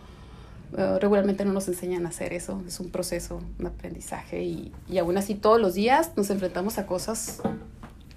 eh, 0.77 0.97
regularmente 0.99 1.45
no 1.45 1.53
nos 1.53 1.69
enseñan 1.69 2.05
a 2.05 2.09
hacer 2.09 2.33
eso, 2.33 2.61
es 2.67 2.77
un 2.81 2.89
proceso, 2.89 3.39
un 3.57 3.67
aprendizaje 3.67 4.43
y, 4.43 4.73
y 4.89 4.97
aún 4.97 5.17
así 5.17 5.35
todos 5.35 5.61
los 5.61 5.75
días 5.75 6.11
nos 6.17 6.29
enfrentamos 6.29 6.77
a 6.77 6.87
cosas 6.87 7.39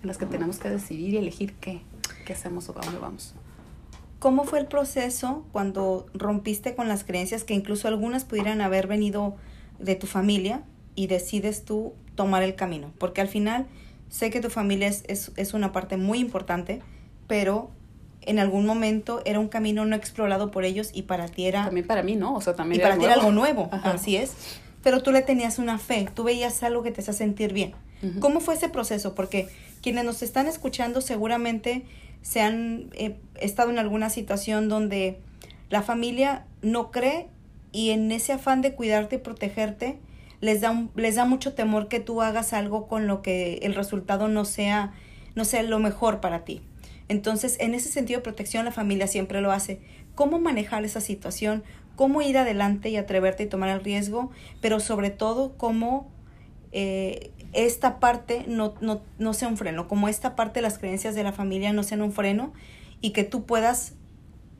en 0.02 0.08
las 0.08 0.18
que 0.18 0.26
tenemos 0.26 0.58
que 0.58 0.68
decidir 0.68 1.14
y 1.14 1.18
elegir 1.18 1.54
qué, 1.60 1.82
qué 2.26 2.32
hacemos 2.32 2.68
o 2.68 2.72
a 2.76 2.82
dónde 2.82 2.98
vamos. 2.98 3.34
¿Cómo 4.18 4.44
fue 4.44 4.58
el 4.58 4.66
proceso 4.66 5.44
cuando 5.52 6.06
rompiste 6.14 6.74
con 6.74 6.88
las 6.88 7.04
creencias 7.04 7.44
que 7.44 7.54
incluso 7.54 7.88
algunas 7.88 8.24
pudieran 8.24 8.60
haber 8.60 8.86
venido 8.86 9.36
de 9.78 9.94
tu 9.94 10.06
familia 10.06 10.62
y 10.94 11.06
decides 11.06 11.64
tú 11.64 11.92
tomar 12.14 12.42
el 12.42 12.54
camino? 12.54 12.92
Porque 12.98 13.20
al 13.20 13.28
final 13.28 13.66
sé 14.08 14.30
que 14.30 14.40
tu 14.40 14.48
familia 14.48 14.88
es, 14.88 15.04
es, 15.08 15.32
es 15.36 15.52
una 15.52 15.72
parte 15.72 15.96
muy 15.96 16.18
importante, 16.18 16.80
pero 17.26 17.70
en 18.22 18.38
algún 18.38 18.66
momento 18.66 19.22
era 19.24 19.38
un 19.38 19.48
camino 19.48 19.84
no 19.84 19.94
explorado 19.96 20.50
por 20.50 20.64
ellos 20.64 20.90
y 20.92 21.02
para 21.02 21.28
ti 21.28 21.46
era... 21.46 21.64
También 21.64 21.86
para 21.86 22.02
mí, 22.02 22.16
¿no? 22.16 22.34
O 22.34 22.40
sea, 22.40 22.54
también 22.54 22.80
y 22.80 22.82
para 22.82 22.98
ti 22.98 23.04
era 23.04 23.14
algo 23.14 23.32
nuevo, 23.32 23.68
así 23.84 24.16
es. 24.16 24.32
Pero 24.82 25.02
tú 25.02 25.12
le 25.12 25.22
tenías 25.22 25.58
una 25.58 25.78
fe, 25.78 26.08
tú 26.14 26.24
veías 26.24 26.62
algo 26.62 26.82
que 26.82 26.90
te 26.90 27.00
hacía 27.00 27.14
sentir 27.14 27.52
bien. 27.52 27.74
¿Cómo 28.20 28.40
fue 28.40 28.54
ese 28.54 28.68
proceso? 28.68 29.14
Porque 29.14 29.48
quienes 29.82 30.04
nos 30.04 30.22
están 30.22 30.46
escuchando 30.46 31.00
seguramente 31.00 31.84
se 32.26 32.40
han 32.40 32.90
eh, 32.94 33.14
estado 33.36 33.70
en 33.70 33.78
alguna 33.78 34.10
situación 34.10 34.68
donde 34.68 35.20
la 35.70 35.82
familia 35.82 36.44
no 36.60 36.90
cree 36.90 37.28
y 37.70 37.90
en 37.90 38.10
ese 38.10 38.32
afán 38.32 38.62
de 38.62 38.74
cuidarte 38.74 39.14
y 39.14 39.18
protegerte 39.18 40.00
les 40.40 40.60
da, 40.60 40.88
les 40.96 41.14
da 41.14 41.24
mucho 41.24 41.54
temor 41.54 41.86
que 41.86 42.00
tú 42.00 42.22
hagas 42.22 42.52
algo 42.52 42.88
con 42.88 43.06
lo 43.06 43.22
que 43.22 43.58
el 43.62 43.76
resultado 43.76 44.26
no 44.26 44.44
sea, 44.44 44.92
no 45.36 45.44
sea 45.44 45.62
lo 45.62 45.78
mejor 45.78 46.20
para 46.20 46.44
ti. 46.44 46.62
Entonces, 47.06 47.58
en 47.60 47.74
ese 47.74 47.90
sentido 47.90 48.18
de 48.18 48.24
protección, 48.24 48.64
la 48.64 48.72
familia 48.72 49.06
siempre 49.06 49.40
lo 49.40 49.52
hace. 49.52 49.80
¿Cómo 50.16 50.40
manejar 50.40 50.84
esa 50.84 51.00
situación? 51.00 51.62
¿Cómo 51.94 52.22
ir 52.22 52.38
adelante 52.38 52.88
y 52.88 52.96
atreverte 52.96 53.44
y 53.44 53.46
tomar 53.46 53.68
el 53.68 53.84
riesgo? 53.84 54.32
Pero 54.60 54.80
sobre 54.80 55.10
todo, 55.10 55.56
cómo 55.56 56.10
eh, 56.72 57.30
esta 57.52 57.98
parte 58.00 58.44
no, 58.48 58.74
no, 58.80 59.02
no 59.18 59.32
sea 59.34 59.48
un 59.48 59.56
freno, 59.56 59.88
como 59.88 60.08
esta 60.08 60.36
parte 60.36 60.54
de 60.54 60.62
las 60.62 60.78
creencias 60.78 61.14
de 61.14 61.22
la 61.22 61.32
familia 61.32 61.72
no 61.72 61.82
sean 61.82 62.02
un 62.02 62.12
freno 62.12 62.52
y 63.00 63.10
que 63.10 63.24
tú 63.24 63.44
puedas 63.44 63.94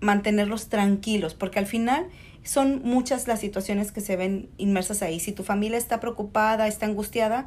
mantenerlos 0.01 0.69
tranquilos, 0.69 1.35
porque 1.35 1.59
al 1.59 1.67
final 1.67 2.07
son 2.43 2.83
muchas 2.85 3.27
las 3.27 3.41
situaciones 3.41 3.93
que 3.93 4.01
se 4.01 4.17
ven 4.17 4.49
inmersas 4.57 5.03
ahí. 5.03 5.21
Si 5.21 5.33
tu 5.33 5.43
familia 5.43 5.79
está 5.79 6.01
preocupada, 6.01 6.69
está 6.69 6.87
angustiada, 6.87 7.47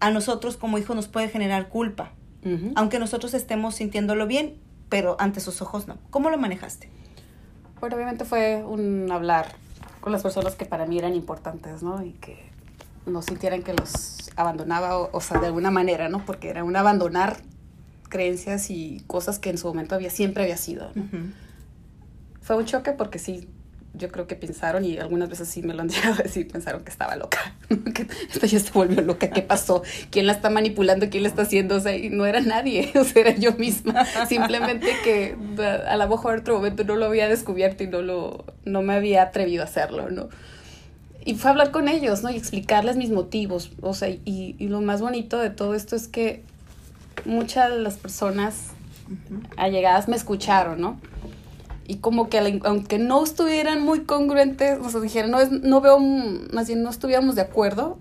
a 0.00 0.10
nosotros 0.10 0.56
como 0.56 0.78
hijos 0.78 0.96
nos 0.96 1.08
puede 1.08 1.28
generar 1.28 1.68
culpa, 1.68 2.12
aunque 2.74 2.98
nosotros 2.98 3.34
estemos 3.34 3.74
sintiéndolo 3.74 4.26
bien, 4.26 4.54
pero 4.88 5.16
ante 5.20 5.40
sus 5.40 5.60
ojos 5.62 5.86
no. 5.86 5.98
¿Cómo 6.10 6.30
lo 6.30 6.38
manejaste? 6.38 6.88
Bueno, 7.80 7.96
obviamente 7.96 8.24
fue 8.24 8.64
un 8.64 9.10
hablar 9.12 9.54
con 10.00 10.12
las 10.12 10.22
personas 10.22 10.54
que 10.54 10.64
para 10.64 10.86
mí 10.86 10.98
eran 10.98 11.14
importantes, 11.14 11.82
¿no? 11.82 12.02
Y 12.04 12.12
que 12.12 12.50
no 13.06 13.22
sintieran 13.22 13.62
que 13.62 13.74
los 13.74 14.19
abandonaba, 14.36 14.96
o, 14.98 15.20
sea, 15.20 15.38
de 15.40 15.46
alguna 15.46 15.70
manera, 15.70 16.08
¿no? 16.08 16.24
Porque 16.24 16.48
era 16.48 16.64
un 16.64 16.76
abandonar 16.76 17.38
creencias 18.08 18.70
y 18.70 19.02
cosas 19.06 19.38
que 19.38 19.50
en 19.50 19.58
su 19.58 19.68
momento 19.68 19.94
había, 19.94 20.10
siempre 20.10 20.42
había 20.42 20.56
sido, 20.56 20.90
¿no? 20.94 21.04
Fue 22.42 22.56
un 22.56 22.64
choque 22.64 22.92
porque 22.92 23.18
sí, 23.18 23.48
yo 23.94 24.10
creo 24.10 24.26
que 24.26 24.36
pensaron, 24.36 24.84
y 24.84 24.98
algunas 24.98 25.28
veces 25.28 25.48
sí 25.48 25.62
me 25.62 25.74
lo 25.74 25.82
han 25.82 25.88
llegado 25.90 26.14
a 26.14 26.22
decir, 26.22 26.48
pensaron 26.48 26.84
que 26.84 26.90
estaba 26.90 27.16
loca, 27.16 27.54
que 27.94 28.06
esta 28.32 28.46
ya 28.46 28.60
se 28.60 28.70
volvió 28.72 29.00
loca, 29.02 29.30
¿qué 29.30 29.42
pasó? 29.42 29.82
¿Quién 30.10 30.26
la 30.26 30.32
está 30.32 30.50
manipulando? 30.50 31.08
¿Quién 31.10 31.24
la 31.24 31.28
está 31.28 31.42
haciendo? 31.42 31.76
O 31.76 31.80
sea, 31.80 31.96
y 31.96 32.08
no 32.10 32.26
era 32.26 32.40
nadie, 32.40 32.90
o 32.98 33.04
sea, 33.04 33.22
era 33.22 33.36
yo 33.36 33.52
misma, 33.52 34.04
simplemente 34.26 34.92
que 35.04 35.36
a, 35.88 35.96
lo 35.96 36.08
mejor 36.08 36.34
en 36.34 36.40
otro 36.40 36.56
momento 36.56 36.84
no 36.84 36.96
lo 36.96 37.06
había 37.06 37.28
descubierto 37.28 37.84
y 37.84 37.88
no, 37.88 38.02
lo, 38.02 38.44
no 38.64 38.82
me 38.82 38.94
había 38.94 39.22
atrevido 39.22 39.62
a 39.62 39.66
hacerlo, 39.66 40.10
¿no? 40.10 40.28
Y 41.24 41.34
fue 41.34 41.50
hablar 41.50 41.70
con 41.70 41.88
ellos, 41.88 42.22
¿no? 42.22 42.30
Y 42.30 42.36
explicarles 42.36 42.96
mis 42.96 43.10
motivos, 43.10 43.70
o 43.82 43.94
sea, 43.94 44.08
y, 44.08 44.56
y 44.58 44.68
lo 44.68 44.80
más 44.80 45.00
bonito 45.00 45.38
de 45.38 45.50
todo 45.50 45.74
esto 45.74 45.96
es 45.96 46.08
que 46.08 46.42
muchas 47.24 47.70
de 47.70 47.78
las 47.80 47.96
personas 47.96 48.68
allegadas 49.56 50.08
me 50.08 50.16
escucharon, 50.16 50.80
¿no? 50.80 50.98
y 51.90 51.96
como 51.96 52.28
que 52.28 52.60
aunque 52.62 53.00
no 53.00 53.24
estuvieran 53.24 53.82
muy 53.82 54.04
congruentes, 54.04 54.78
o 54.80 54.88
sea, 54.90 55.00
dijeron, 55.00 55.32
no, 55.32 55.40
es, 55.40 55.50
no 55.50 55.80
veo, 55.80 55.98
más 55.98 56.68
bien 56.68 56.84
no 56.84 56.88
estuviéramos 56.88 57.34
de 57.34 57.40
acuerdo, 57.40 57.98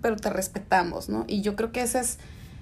pero 0.00 0.14
te 0.14 0.30
respetamos, 0.30 1.08
¿no? 1.08 1.24
Y 1.26 1.40
yo 1.40 1.56
creo 1.56 1.72
que 1.72 1.80
ese 1.80 1.98
es, 1.98 2.20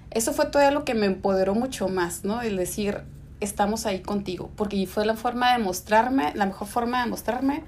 eso 0.09 0.33
fue 0.33 0.47
todo 0.47 0.71
lo 0.71 0.83
que 0.83 0.95
me 0.95 1.05
empoderó 1.05 1.53
mucho 1.53 1.87
más, 1.87 2.23
¿no? 2.23 2.41
El 2.41 2.57
decir, 2.57 3.01
estamos 3.41 3.85
ahí 3.85 3.99
contigo, 3.99 4.49
porque 4.55 4.87
fue 4.87 5.05
la 5.05 5.15
forma 5.15 5.55
de 5.55 5.63
mostrarme, 5.63 6.33
la 6.33 6.47
mejor 6.47 6.67
forma 6.67 7.03
de 7.03 7.11
mostrarme 7.11 7.63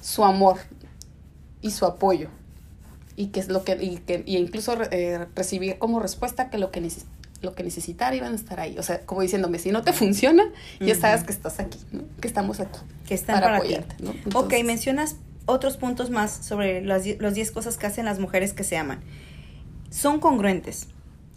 su 0.00 0.24
amor 0.24 0.56
y 1.62 1.70
su 1.70 1.86
apoyo. 1.86 2.28
Y 3.16 3.28
que 3.28 3.40
es 3.40 3.48
lo 3.48 3.64
que, 3.64 3.72
y 3.80 3.98
que 3.98 4.22
y 4.26 4.36
incluso 4.36 4.76
eh, 4.90 5.26
recibir 5.34 5.78
como 5.78 6.00
respuesta 6.00 6.48
que 6.50 6.58
lo 6.58 6.70
que 6.70 6.80
lo 7.42 7.54
que 7.54 7.62
necesitara 7.62 8.14
iban 8.14 8.32
a 8.32 8.36
estar 8.36 8.60
ahí. 8.60 8.78
O 8.78 8.82
sea, 8.82 9.00
como 9.06 9.22
diciéndome, 9.22 9.58
si 9.58 9.70
no 9.70 9.82
te 9.82 9.92
funciona, 9.92 10.44
ya 10.78 10.94
sabes 10.94 11.24
que 11.24 11.32
estás 11.32 11.58
aquí, 11.60 11.78
¿no? 11.92 12.02
que 12.20 12.28
estamos 12.28 12.60
aquí. 12.60 12.78
Que 13.06 13.14
están 13.14 13.40
para, 13.40 13.56
apoyarte. 13.56 13.96
¿no? 14.02 14.12
ok, 14.38 14.54
mencionas 14.64 15.16
otros 15.46 15.76
puntos 15.76 16.10
más 16.10 16.30
sobre 16.30 16.82
las, 16.82 17.06
los 17.18 17.34
10 17.34 17.50
cosas 17.50 17.76
que 17.76 17.86
hacen 17.86 18.04
las 18.04 18.18
mujeres 18.18 18.52
que 18.52 18.64
se 18.64 18.76
aman. 18.76 19.00
Son 19.90 20.20
congruentes. 20.20 20.88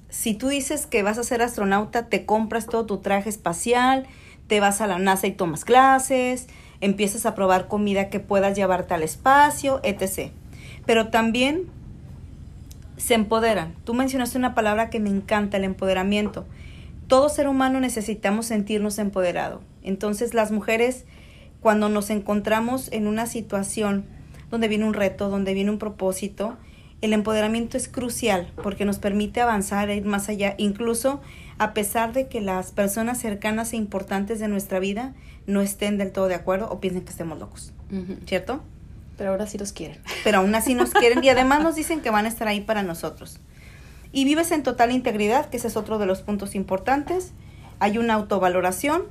Si 0.10 0.36
tú 0.36 0.50
dices 0.50 0.86
que 0.86 1.02
vas 1.02 1.18
a 1.18 1.24
ser 1.24 1.42
astronauta, 1.42 2.08
te 2.08 2.26
compras 2.26 2.68
todo 2.68 2.86
tu 2.86 3.00
traje 3.00 3.30
espacial, 3.30 4.06
te 4.48 4.60
vas 4.60 4.82
a 4.82 4.88
la 4.88 5.00
NASA 5.00 5.26
y 5.28 5.32
tomas 5.32 5.66
clases, 5.66 6.48
empiezas 6.84 7.26
a 7.26 7.34
probar 7.34 7.68
comida 7.68 8.10
que 8.10 8.20
puedas 8.20 8.56
llevarte 8.56 8.94
al 8.94 9.04
espacio, 9.04 9.80
etc. 9.84 10.32
Pero 10.86 11.08
también 11.08 11.64
se 12.98 13.14
empoderan. 13.14 13.74
Tú 13.86 13.94
mencionaste 13.94 14.38
una 14.38 14.54
palabra 14.54 14.90
que 14.90 15.00
me 15.00 15.10
encanta, 15.10 15.58
el 15.58 15.64
empoderamiento. 15.64 16.46
Todo 17.08 17.30
ser 17.30 17.48
humano 17.48 17.80
necesitamos 17.80 18.48
sentirnos 18.48 19.00
empoderado. 19.00 19.62
Entonces 19.82 20.34
las 20.34 20.52
mujeres, 20.52 21.06
cuando 21.62 21.90
nos 21.90 22.10
encontramos 22.10 22.92
en 22.92 23.08
una 23.08 23.28
situación 23.28 24.06
donde 24.52 24.68
viene 24.68 24.86
un 24.86 24.94
reto, 24.94 25.30
donde 25.30 25.54
viene 25.54 25.72
un 25.72 25.80
propósito, 25.80 26.58
el 27.02 27.14
empoderamiento 27.14 27.78
es 27.78 27.88
crucial 27.88 28.52
porque 28.62 28.86
nos 28.86 29.00
permite 29.00 29.42
avanzar 29.42 29.90
ir 29.90 30.06
más 30.06 30.30
allá, 30.30 30.56
incluso 30.58 31.22
a 31.58 31.74
pesar 31.74 32.14
de 32.14 32.28
que 32.28 32.42
las 32.42 32.72
personas 32.72 33.20
cercanas 33.20 33.74
e 33.74 33.78
importantes 33.78 34.40
de 34.40 34.48
nuestra 34.48 34.80
vida 34.80 35.14
no 35.46 35.62
estén 35.62 35.98
del 35.98 36.12
todo 36.12 36.28
de 36.28 36.36
acuerdo 36.36 36.70
o 36.70 36.80
piensen 36.80 37.04
que 37.04 37.12
estemos 37.12 37.40
locos, 37.40 37.74
¿cierto? 38.26 38.62
Pero 39.18 39.32
ahora 39.32 39.46
sí 39.46 39.58
los 39.58 39.74
quieren. 39.74 40.00
Pero 40.24 40.40
aún 40.40 40.56
así 40.56 40.74
nos 40.74 40.92
quieren 40.92 41.24
y 41.24 41.30
además 41.30 41.62
nos 41.62 41.76
dicen 41.76 42.02
que 42.02 42.10
van 42.10 42.26
a 42.26 42.30
estar 42.30 42.48
ahí 42.48 42.62
para 42.62 42.84
nosotros. 42.84 43.40
Y 44.12 44.26
vives 44.26 44.52
en 44.52 44.64
total 44.64 44.92
integridad, 44.92 45.50
que 45.50 45.58
ese 45.58 45.68
es 45.68 45.78
otro 45.78 45.98
de 45.98 46.06
los 46.06 46.22
puntos 46.22 46.56
importantes. 46.56 47.32
Hay 47.80 47.98
una 47.98 48.16
autovaloración 48.16 49.04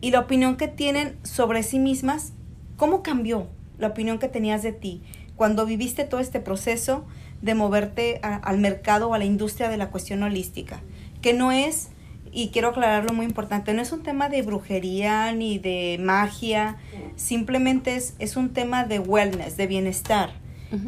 y 0.00 0.10
la 0.10 0.20
opinión 0.20 0.56
que 0.56 0.68
tienen 0.68 1.16
sobre 1.22 1.62
sí 1.62 1.78
mismas. 1.78 2.32
¿Cómo 2.76 3.02
cambió 3.02 3.48
la 3.78 3.88
opinión 3.88 4.18
que 4.18 4.28
tenías 4.28 4.62
de 4.62 4.72
ti 4.72 5.02
cuando 5.36 5.66
viviste 5.66 6.04
todo 6.04 6.20
este 6.20 6.40
proceso 6.40 7.04
de 7.42 7.54
moverte 7.54 8.20
al 8.22 8.58
mercado 8.58 9.10
o 9.10 9.14
a 9.14 9.18
la 9.18 9.24
industria 9.24 9.68
de 9.68 9.76
la 9.76 9.90
cuestión 9.90 10.22
holística? 10.22 10.80
Que 11.20 11.34
no 11.34 11.52
es, 11.52 11.90
y 12.32 12.48
quiero 12.48 12.68
aclararlo 12.68 13.12
muy 13.12 13.26
importante, 13.26 13.74
no 13.74 13.82
es 13.82 13.92
un 13.92 14.02
tema 14.02 14.28
de 14.28 14.42
brujería 14.42 15.32
ni 15.32 15.58
de 15.58 15.98
magia, 16.00 16.78
simplemente 17.16 17.96
es, 17.96 18.14
es 18.18 18.36
un 18.36 18.54
tema 18.54 18.84
de 18.84 18.98
wellness, 18.98 19.56
de 19.56 19.66
bienestar, 19.66 20.30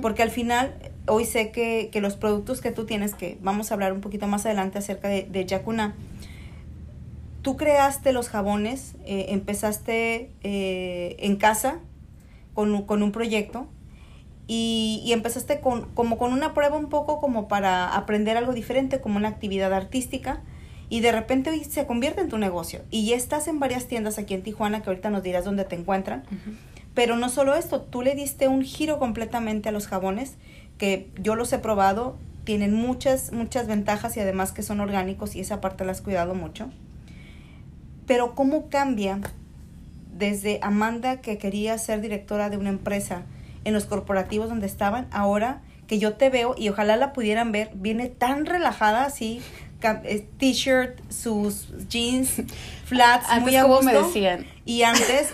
porque 0.00 0.22
al 0.22 0.30
final 0.30 0.74
hoy 1.06 1.26
sé 1.26 1.50
que, 1.50 1.90
que, 1.92 2.00
los 2.00 2.16
productos 2.16 2.62
que 2.62 2.70
tú 2.70 2.86
tienes, 2.86 3.14
que 3.14 3.36
vamos 3.42 3.70
a 3.70 3.74
hablar 3.74 3.92
un 3.92 4.00
poquito 4.00 4.26
más 4.26 4.46
adelante 4.46 4.78
acerca 4.78 5.08
de, 5.08 5.24
de 5.24 5.44
Yakuna, 5.44 5.94
tú 7.42 7.58
creaste 7.58 8.14
los 8.14 8.30
jabones, 8.30 8.94
eh, 9.04 9.26
empezaste 9.28 10.30
eh, 10.42 11.16
en 11.18 11.36
casa 11.36 11.80
con, 12.54 12.86
con 12.86 13.02
un 13.02 13.12
proyecto 13.12 13.68
y, 14.46 15.02
y, 15.04 15.12
empezaste 15.12 15.60
con, 15.60 15.88
como 15.94 16.18
con 16.18 16.32
una 16.32 16.52
prueba 16.52 16.76
un 16.76 16.88
poco 16.88 17.20
como 17.20 17.48
para 17.48 17.94
aprender 17.94 18.36
algo 18.36 18.52
diferente, 18.52 19.00
como 19.00 19.16
una 19.16 19.28
actividad 19.28 19.72
artística 19.72 20.42
y 20.88 21.00
de 21.00 21.12
repente 21.12 21.50
hoy 21.50 21.64
se 21.64 21.86
convierte 21.86 22.20
en 22.20 22.28
tu 22.28 22.38
negocio 22.38 22.82
y 22.90 23.06
ya 23.06 23.16
estás 23.16 23.48
en 23.48 23.58
varias 23.58 23.86
tiendas 23.86 24.18
aquí 24.18 24.34
en 24.34 24.42
Tijuana 24.42 24.82
que 24.82 24.90
ahorita 24.90 25.10
nos 25.10 25.22
dirás 25.22 25.44
dónde 25.44 25.64
te 25.64 25.76
encuentran. 25.76 26.24
Pero 26.94 27.16
no 27.16 27.28
solo 27.28 27.54
esto, 27.54 27.80
tú 27.80 28.02
le 28.02 28.14
diste 28.14 28.48
un 28.48 28.62
giro 28.62 28.98
completamente 28.98 29.68
a 29.68 29.72
los 29.72 29.88
jabones 29.88 30.36
que 30.78 31.10
yo 31.20 31.34
los 31.34 31.52
he 31.52 31.58
probado, 31.58 32.16
tienen 32.44 32.74
muchas, 32.74 33.32
muchas 33.32 33.66
ventajas 33.66 34.16
y 34.16 34.20
además 34.20 34.52
que 34.52 34.62
son 34.62 34.80
orgánicos 34.80 35.34
y 35.34 35.40
esa 35.40 35.60
parte 35.60 35.84
la 35.84 35.92
has 35.92 36.02
cuidado 36.02 36.34
mucho. 36.34 36.70
Pero 38.06 38.34
¿cómo 38.34 38.68
cambia 38.68 39.20
desde 40.16 40.58
Amanda 40.62 41.20
que 41.20 41.38
quería 41.38 41.78
ser 41.78 42.00
directora 42.00 42.50
de 42.50 42.58
una 42.58 42.68
empresa 42.68 43.22
en 43.64 43.74
los 43.74 43.86
corporativos 43.86 44.48
donde 44.48 44.66
estaban, 44.66 45.08
ahora 45.10 45.62
que 45.86 45.98
yo 45.98 46.14
te 46.14 46.30
veo 46.30 46.54
y 46.56 46.68
ojalá 46.68 46.96
la 46.96 47.12
pudieran 47.12 47.52
ver, 47.52 47.70
viene 47.74 48.08
tan 48.08 48.46
relajada 48.46 49.04
así, 49.04 49.42
eh, 49.82 50.26
t-shirt, 50.38 50.98
sus 51.10 51.68
jeans, 51.88 52.42
flats, 52.86 53.26
muy 53.40 53.56
a 53.56 53.64
gusto. 53.64 53.84
me 53.84 53.94
decían. 53.94 54.46
Y 54.64 54.82
antes, 54.82 55.30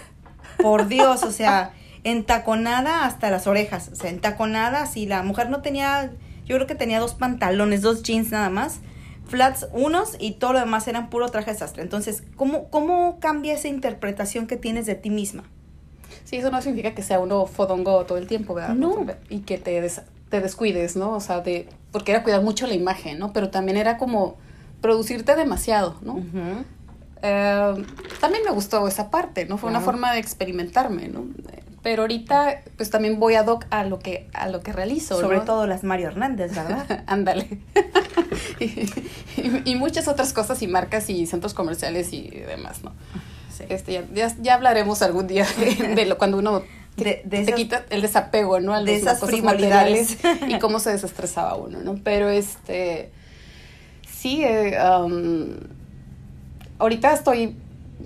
por 0.60 0.88
Dios, 0.88 1.22
o 1.22 1.30
sea, 1.30 1.72
entaconada 2.04 3.04
hasta 3.04 3.30
las 3.30 3.46
orejas, 3.46 3.90
o 3.92 3.94
sea, 3.94 4.10
entaconada, 4.10 4.86
si 4.86 5.06
la 5.06 5.22
mujer 5.22 5.50
no 5.50 5.62
tenía, 5.62 6.10
yo 6.46 6.56
creo 6.56 6.66
que 6.66 6.74
tenía 6.74 6.98
dos 6.98 7.14
pantalones, 7.14 7.82
dos 7.82 8.02
jeans 8.02 8.30
nada 8.30 8.50
más, 8.50 8.80
flats 9.28 9.68
unos 9.72 10.16
y 10.18 10.32
todo 10.32 10.54
lo 10.54 10.58
demás 10.58 10.88
eran 10.88 11.10
puro 11.10 11.28
traje 11.28 11.52
de 11.52 11.58
sastre. 11.58 11.82
Entonces, 11.82 12.24
¿cómo, 12.34 12.68
cómo 12.70 13.20
cambia 13.20 13.54
esa 13.54 13.68
interpretación 13.68 14.48
que 14.48 14.56
tienes 14.56 14.86
de 14.86 14.96
ti 14.96 15.10
misma? 15.10 15.44
Sí, 16.24 16.36
eso 16.36 16.50
no 16.50 16.60
significa 16.62 16.94
que 16.94 17.02
sea 17.02 17.20
uno 17.20 17.46
fodongo 17.46 18.04
todo 18.04 18.18
el 18.18 18.26
tiempo, 18.26 18.54
¿verdad? 18.54 18.74
No. 18.74 19.06
Y 19.28 19.40
que 19.40 19.58
te, 19.58 19.90
te 20.28 20.40
descuides, 20.40 20.96
¿no? 20.96 21.12
O 21.12 21.20
sea, 21.20 21.40
de, 21.40 21.68
porque 21.92 22.12
era 22.12 22.22
cuidar 22.22 22.42
mucho 22.42 22.66
la 22.66 22.74
imagen, 22.74 23.18
¿no? 23.18 23.32
Pero 23.32 23.50
también 23.50 23.76
era 23.76 23.98
como 23.98 24.36
producirte 24.80 25.36
demasiado, 25.36 25.96
¿no? 26.02 26.22
Eh, 27.22 27.84
también 28.20 28.44
me 28.44 28.50
gustó 28.50 28.86
esa 28.88 29.10
parte, 29.10 29.44
¿no? 29.46 29.58
Fue 29.58 29.70
una 29.70 29.80
forma 29.80 30.12
de 30.12 30.20
experimentarme, 30.20 31.08
¿no? 31.08 31.26
Pero 31.82 32.02
ahorita, 32.02 32.60
pues 32.76 32.90
también 32.90 33.18
voy 33.18 33.34
a 33.34 33.42
doc 33.42 33.64
a 33.70 33.84
lo 33.84 33.98
que, 33.98 34.28
a 34.34 34.48
lo 34.48 34.60
que 34.60 34.72
realizo, 34.72 35.18
Sobre 35.18 35.40
todo 35.40 35.66
las 35.66 35.82
Mario 35.82 36.08
Hernández, 36.08 36.54
¿verdad? 36.54 37.04
Ándale. 37.06 37.58
y, 39.64 39.74
muchas 39.76 40.06
otras 40.06 40.34
cosas 40.34 40.60
y 40.62 40.66
marcas 40.66 41.08
y 41.08 41.26
centros 41.26 41.54
comerciales 41.54 42.12
y 42.12 42.28
demás, 42.28 42.84
¿no? 42.84 42.92
Este, 43.68 44.04
ya, 44.14 44.32
ya, 44.40 44.54
hablaremos 44.54 45.02
algún 45.02 45.26
día 45.26 45.46
de, 45.58 46.06
lo 46.06 46.18
cuando 46.18 46.38
uno 46.38 46.62
te, 46.96 47.22
quita 47.54 47.84
el 47.90 48.02
desapego, 48.02 48.60
¿no? 48.60 48.82
de 48.82 48.96
esas 48.96 49.20
frivolidades 49.20 50.18
y 50.48 50.58
cómo 50.58 50.80
se 50.80 50.90
desestresaba 50.90 51.54
uno, 51.56 51.80
¿no? 51.80 51.96
Pero 52.02 52.28
este, 52.28 53.10
sí, 54.10 54.42
eh, 54.44 54.76
um, 54.82 55.56
ahorita 56.78 57.12
estoy 57.12 57.56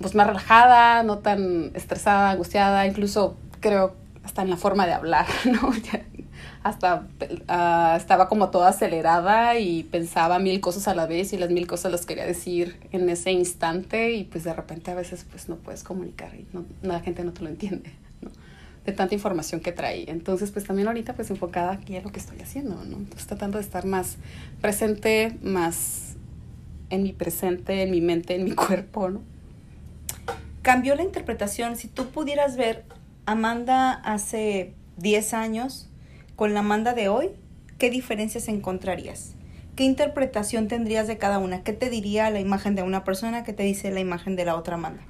pues 0.01 0.15
más 0.15 0.27
relajada, 0.27 1.03
no 1.03 1.19
tan 1.19 1.71
estresada, 1.73 2.31
angustiada, 2.31 2.85
incluso 2.85 3.37
creo 3.59 3.95
hasta 4.23 4.41
en 4.41 4.49
la 4.49 4.57
forma 4.57 4.85
de 4.85 4.93
hablar, 4.93 5.25
¿no? 5.45 5.71
Hasta 6.65 7.07
ah, 7.47 7.93
estaba 7.95 8.27
como 8.27 8.49
toda 8.49 8.69
acelerada 8.69 9.59
y 9.59 9.83
pensaba 9.83 10.39
mil 10.39 10.59
cosas 10.61 10.87
a 10.87 10.95
la 10.95 11.05
vez 11.05 11.31
y 11.31 11.37
las 11.37 11.51
mil 11.51 11.67
cosas 11.67 11.91
las 11.91 12.07
quería 12.07 12.25
decir 12.25 12.79
en 12.91 13.07
ese 13.07 13.31
instante 13.31 14.13
y 14.13 14.23
pues 14.23 14.45
de 14.45 14.51
repente 14.51 14.89
a 14.89 14.95
veces 14.95 15.27
pues 15.29 15.47
no 15.47 15.57
puedes 15.57 15.83
comunicar 15.83 16.33
y 16.33 16.47
no, 16.53 16.65
la 16.81 17.01
gente 17.01 17.23
no 17.23 17.33
te 17.33 17.43
lo 17.43 17.49
entiende, 17.49 17.91
¿no? 18.21 18.31
De 18.83 18.93
tanta 18.93 19.13
información 19.13 19.61
que 19.61 19.73
trae. 19.73 20.09
Entonces 20.09 20.49
pues 20.49 20.65
también 20.65 20.87
ahorita 20.87 21.13
pues 21.13 21.29
enfocada 21.29 21.71
aquí 21.71 21.97
en 21.97 22.03
lo 22.03 22.11
que 22.11 22.19
estoy 22.19 22.41
haciendo, 22.41 22.83
¿no? 22.83 22.97
Entonces 22.97 23.27
tratando 23.27 23.59
de 23.59 23.63
estar 23.63 23.85
más 23.85 24.17
presente, 24.59 25.37
más 25.43 26.15
en 26.89 27.03
mi 27.03 27.13
presente, 27.13 27.83
en 27.83 27.91
mi 27.91 28.01
mente, 28.01 28.33
en 28.33 28.43
mi 28.43 28.51
cuerpo, 28.55 29.11
¿no? 29.11 29.21
Cambió 30.63 30.95
la 30.95 31.03
interpretación. 31.03 31.75
Si 31.75 31.87
tú 31.89 32.07
pudieras 32.07 32.57
ver 32.57 32.85
Amanda 33.27 33.91
hace 33.91 34.73
10 34.97 35.35
años 35.35 35.91
con 36.35 36.53
la 36.53 36.59
Amanda 36.61 36.93
de 36.93 37.09
hoy, 37.09 37.29
¿qué 37.77 37.89
diferencias 37.89 38.47
encontrarías? 38.47 39.35
¿Qué 39.75 39.83
interpretación 39.83 40.67
tendrías 40.67 41.07
de 41.07 41.17
cada 41.17 41.39
una? 41.39 41.63
¿Qué 41.63 41.73
te 41.73 41.89
diría 41.89 42.29
la 42.29 42.39
imagen 42.39 42.75
de 42.75 42.83
una 42.83 43.03
persona? 43.03 43.43
¿Qué 43.43 43.53
te 43.53 43.63
dice 43.63 43.91
la 43.91 43.99
imagen 43.99 44.35
de 44.35 44.45
la 44.45 44.55
otra 44.55 44.75
Amanda? 44.75 45.03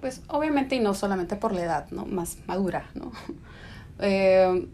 Pues 0.00 0.22
obviamente 0.28 0.76
y 0.76 0.80
no 0.80 0.94
solamente 0.94 1.36
por 1.36 1.52
la 1.52 1.62
edad, 1.62 1.90
¿no? 1.90 2.06
Más 2.06 2.38
madura, 2.46 2.90
¿no? 2.94 3.12
Eh, 3.98 4.68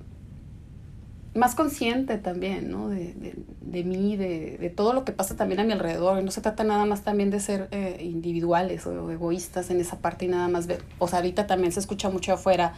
más 1.35 1.55
consciente 1.55 2.19
también, 2.19 2.71
¿no? 2.71 2.89
De, 2.89 3.15
de, 3.15 3.35
de 3.61 3.85
mí, 3.85 4.17
de, 4.17 4.59
de, 4.59 4.69
todo 4.69 4.93
lo 4.93 5.05
que 5.05 5.13
pasa 5.13 5.37
también 5.37 5.61
a 5.61 5.65
mi 5.65 5.73
alrededor. 5.73 6.23
No 6.23 6.31
se 6.31 6.41
trata 6.41 6.65
nada 6.65 6.85
más 6.85 7.03
también 7.03 7.31
de 7.31 7.41
ser 7.41 7.69
eh, 7.71 7.99
individuales 8.03 8.87
o 8.87 9.11
egoístas 9.11 9.71
en 9.71 9.81
esa 9.81 9.99
parte 10.01 10.27
y 10.27 10.29
nada 10.29 10.49
más 10.49 10.67
ver. 10.67 10.83
O 10.99 11.09
sea, 11.09 11.21
ahorita 11.21 11.47
también 11.47 11.73
se 11.73 11.81
escucha 11.81 12.11
mucho 12.11 12.33
afuera. 12.33 12.75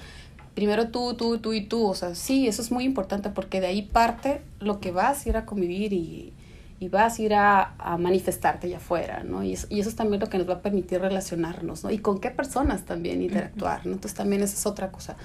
Primero 0.55 0.89
tú, 0.89 1.15
tú, 1.15 1.39
tú 1.39 1.53
y 1.53 1.63
tú. 1.63 1.87
O 1.87 1.95
sea, 1.95 2.15
sí, 2.15 2.47
eso 2.47 2.63
es 2.63 2.71
muy 2.71 2.85
importante 2.85 3.31
porque 3.31 3.61
de 3.61 3.67
ahí 3.67 3.83
parte 3.83 4.43
lo 4.61 4.81
que 4.81 4.93
vas 4.93 5.25
a 5.25 5.29
ir 5.29 5.37
a 5.37 5.47
convivir 5.47 5.93
y, 5.93 6.33
y 6.81 6.89
vas 6.89 7.19
a 7.19 7.23
ir 7.23 7.35
a, 7.35 7.75
a, 7.79 7.97
manifestarte 7.99 8.67
allá 8.67 8.77
afuera, 8.77 9.25
¿no? 9.25 9.43
Y 9.43 9.55
eso, 9.55 9.67
y 9.71 9.81
eso 9.81 9.89
es 9.89 9.97
también 9.97 10.21
lo 10.21 10.29
que 10.29 10.39
nos 10.39 10.49
va 10.49 10.55
a 10.55 10.63
permitir 10.63 11.01
relacionarnos, 11.01 11.85
¿no? 11.85 11.91
Y 11.91 11.99
con 11.99 12.21
qué 12.21 12.31
personas 12.31 12.85
también 12.85 13.23
interactuar, 13.23 13.87
¿no? 13.87 13.93
Entonces 13.93 14.17
también 14.17 14.43
esa 14.43 14.55
es 14.55 14.67
otra 14.67 14.93
cosa. 14.93 15.17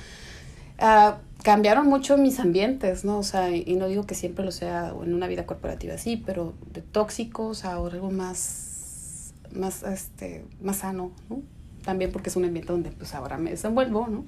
Uh, 0.82 1.16
cambiaron 1.44 1.88
mucho 1.88 2.18
mis 2.18 2.40
ambientes, 2.40 3.04
¿no? 3.04 3.20
O 3.20 3.24
sea, 3.24 3.52
y 3.52 3.76
no 3.76 3.88
digo 3.88 4.06
que 4.06 4.16
siempre 4.16 4.46
lo 4.46 4.52
sea 4.52 4.94
en 5.04 5.14
una 5.14 5.28
vida 5.28 5.46
corporativa 5.46 5.96
así, 5.96 6.18
pero 6.18 6.54
de 6.72 6.82
tóxicos 6.82 7.66
a 7.66 7.76
algo 7.76 8.12
más, 8.12 9.34
más, 9.54 9.84
este, 9.84 10.46
más 10.62 10.78
sano, 10.78 11.12
¿no? 11.30 11.42
También 11.84 12.12
porque 12.12 12.30
es 12.30 12.36
un 12.36 12.46
ambiente 12.46 12.72
donde 12.72 12.92
pues 12.92 13.14
ahora 13.16 13.38
me 13.38 13.52
desenvuelvo, 13.52 14.08
¿no? 14.08 14.26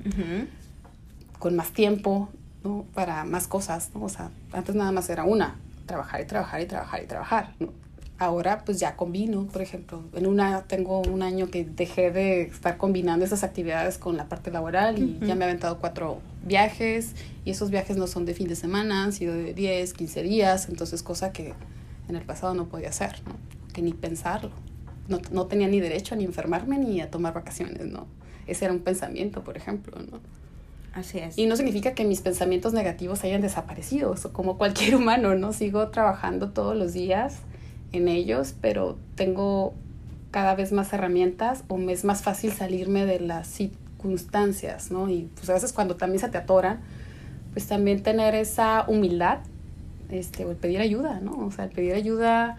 Con 1.41 1.57
más 1.57 1.71
tiempo, 1.71 2.29
¿no? 2.63 2.85
Para 2.93 3.25
más 3.25 3.47
cosas, 3.47 3.89
¿no? 3.93 4.03
O 4.03 4.09
sea, 4.09 4.31
antes 4.53 4.73
nada 4.75 4.93
más 4.93 5.09
era 5.09 5.25
una, 5.25 5.59
trabajar 5.85 6.21
y 6.21 6.25
trabajar 6.25 6.61
y 6.61 6.65
trabajar 6.65 7.03
y 7.03 7.07
trabajar, 7.07 7.55
¿no? 7.59 7.81
ahora 8.21 8.63
pues 8.63 8.79
ya 8.79 8.95
combino, 8.95 9.47
por 9.47 9.63
ejemplo, 9.63 10.03
en 10.13 10.27
una 10.27 10.61
tengo 10.67 11.01
un 11.01 11.23
año 11.23 11.49
que 11.49 11.65
dejé 11.65 12.11
de 12.11 12.43
estar 12.43 12.77
combinando 12.77 13.25
esas 13.25 13.43
actividades 13.43 13.97
con 13.97 14.15
la 14.15 14.29
parte 14.29 14.51
laboral 14.51 14.99
y 14.99 15.17
ya 15.25 15.33
me 15.33 15.41
he 15.41 15.47
aventado 15.47 15.79
cuatro 15.79 16.19
viajes 16.43 17.15
y 17.45 17.49
esos 17.49 17.71
viajes 17.71 17.97
no 17.97 18.05
son 18.05 18.25
de 18.25 18.35
fin 18.35 18.47
de 18.47 18.55
semana, 18.55 19.03
han 19.03 19.11
sido 19.11 19.33
de 19.33 19.55
10, 19.55 19.93
15 19.93 20.21
días, 20.21 20.69
entonces 20.69 21.01
cosa 21.01 21.31
que 21.31 21.55
en 22.09 22.15
el 22.15 22.21
pasado 22.21 22.53
no 22.53 22.67
podía 22.67 22.89
hacer, 22.89 23.21
¿no? 23.25 23.33
que 23.73 23.81
ni 23.81 23.93
pensarlo. 23.93 24.51
No, 25.07 25.19
no 25.31 25.47
tenía 25.47 25.67
ni 25.67 25.79
derecho 25.79 26.13
a 26.13 26.17
ni 26.17 26.23
enfermarme 26.23 26.77
ni 26.77 27.01
a 27.01 27.09
tomar 27.09 27.33
vacaciones, 27.33 27.87
¿no? 27.87 28.05
Ese 28.45 28.65
era 28.65 28.73
un 28.73 28.81
pensamiento, 28.81 29.43
por 29.43 29.57
ejemplo, 29.57 29.97
¿no? 29.99 30.19
Así 30.93 31.19
es. 31.19 31.37
Y 31.37 31.45
no 31.45 31.55
significa 31.55 31.93
que 31.93 32.03
mis 32.03 32.21
pensamientos 32.21 32.73
negativos 32.73 33.23
hayan 33.23 33.41
desaparecido, 33.41 34.15
como 34.33 34.57
cualquier 34.57 34.95
humano, 34.97 35.35
¿no? 35.35 35.53
Sigo 35.53 35.89
trabajando 35.89 36.49
todos 36.49 36.75
los 36.75 36.93
días 36.93 37.37
en 37.93 38.07
ellos, 38.07 38.55
pero 38.61 38.97
tengo 39.15 39.73
cada 40.31 40.55
vez 40.55 40.71
más 40.71 40.91
herramientas 40.93 41.63
o 41.67 41.77
me 41.77 41.93
es 41.93 42.03
más 42.05 42.23
fácil 42.23 42.51
salirme 42.51 43.05
de 43.05 43.19
las 43.19 43.47
circunstancias, 43.47 44.91
¿no? 44.91 45.09
Y 45.09 45.29
pues 45.35 45.49
a 45.49 45.53
veces 45.53 45.73
cuando 45.73 45.95
también 45.95 46.19
se 46.19 46.29
te 46.29 46.37
atoran, 46.37 46.79
pues 47.53 47.67
también 47.67 48.01
tener 48.01 48.33
esa 48.35 48.85
humildad, 48.87 49.39
este, 50.09 50.45
o 50.45 50.51
el 50.51 50.57
pedir 50.57 50.79
ayuda, 50.79 51.19
¿no? 51.19 51.45
O 51.45 51.51
sea, 51.51 51.65
el 51.65 51.71
pedir 51.71 51.93
ayuda 51.93 52.57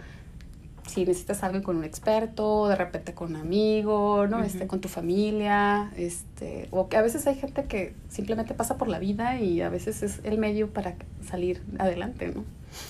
si 0.93 1.07
necesitas 1.07 1.43
algo 1.43 1.63
con 1.63 1.77
un 1.77 1.85
experto, 1.85 2.69
de 2.69 2.77
repente 2.77 3.15
con 3.15 3.31
un 3.31 3.37
amigo, 3.37 4.27
¿no? 4.27 4.43
este, 4.43 4.67
con 4.67 4.81
tu 4.81 4.89
familia, 4.89 5.91
este, 5.97 6.69
o 6.71 6.89
que 6.89 6.97
a 6.99 7.03
veces 7.03 7.27
hay 7.27 7.35
gente 7.35 7.65
que 7.65 7.95
simplemente 8.09 8.53
pasa 8.53 8.77
por 8.77 8.89
la 8.89 8.99
vida 8.99 9.39
y 9.41 9.63
a 9.63 9.71
veces 9.71 10.03
es 10.03 10.21
el 10.25 10.39
medio 10.39 10.71
para 10.71 10.97
salir 11.27 11.63
adelante, 11.79 12.31
¿no? 12.35 12.45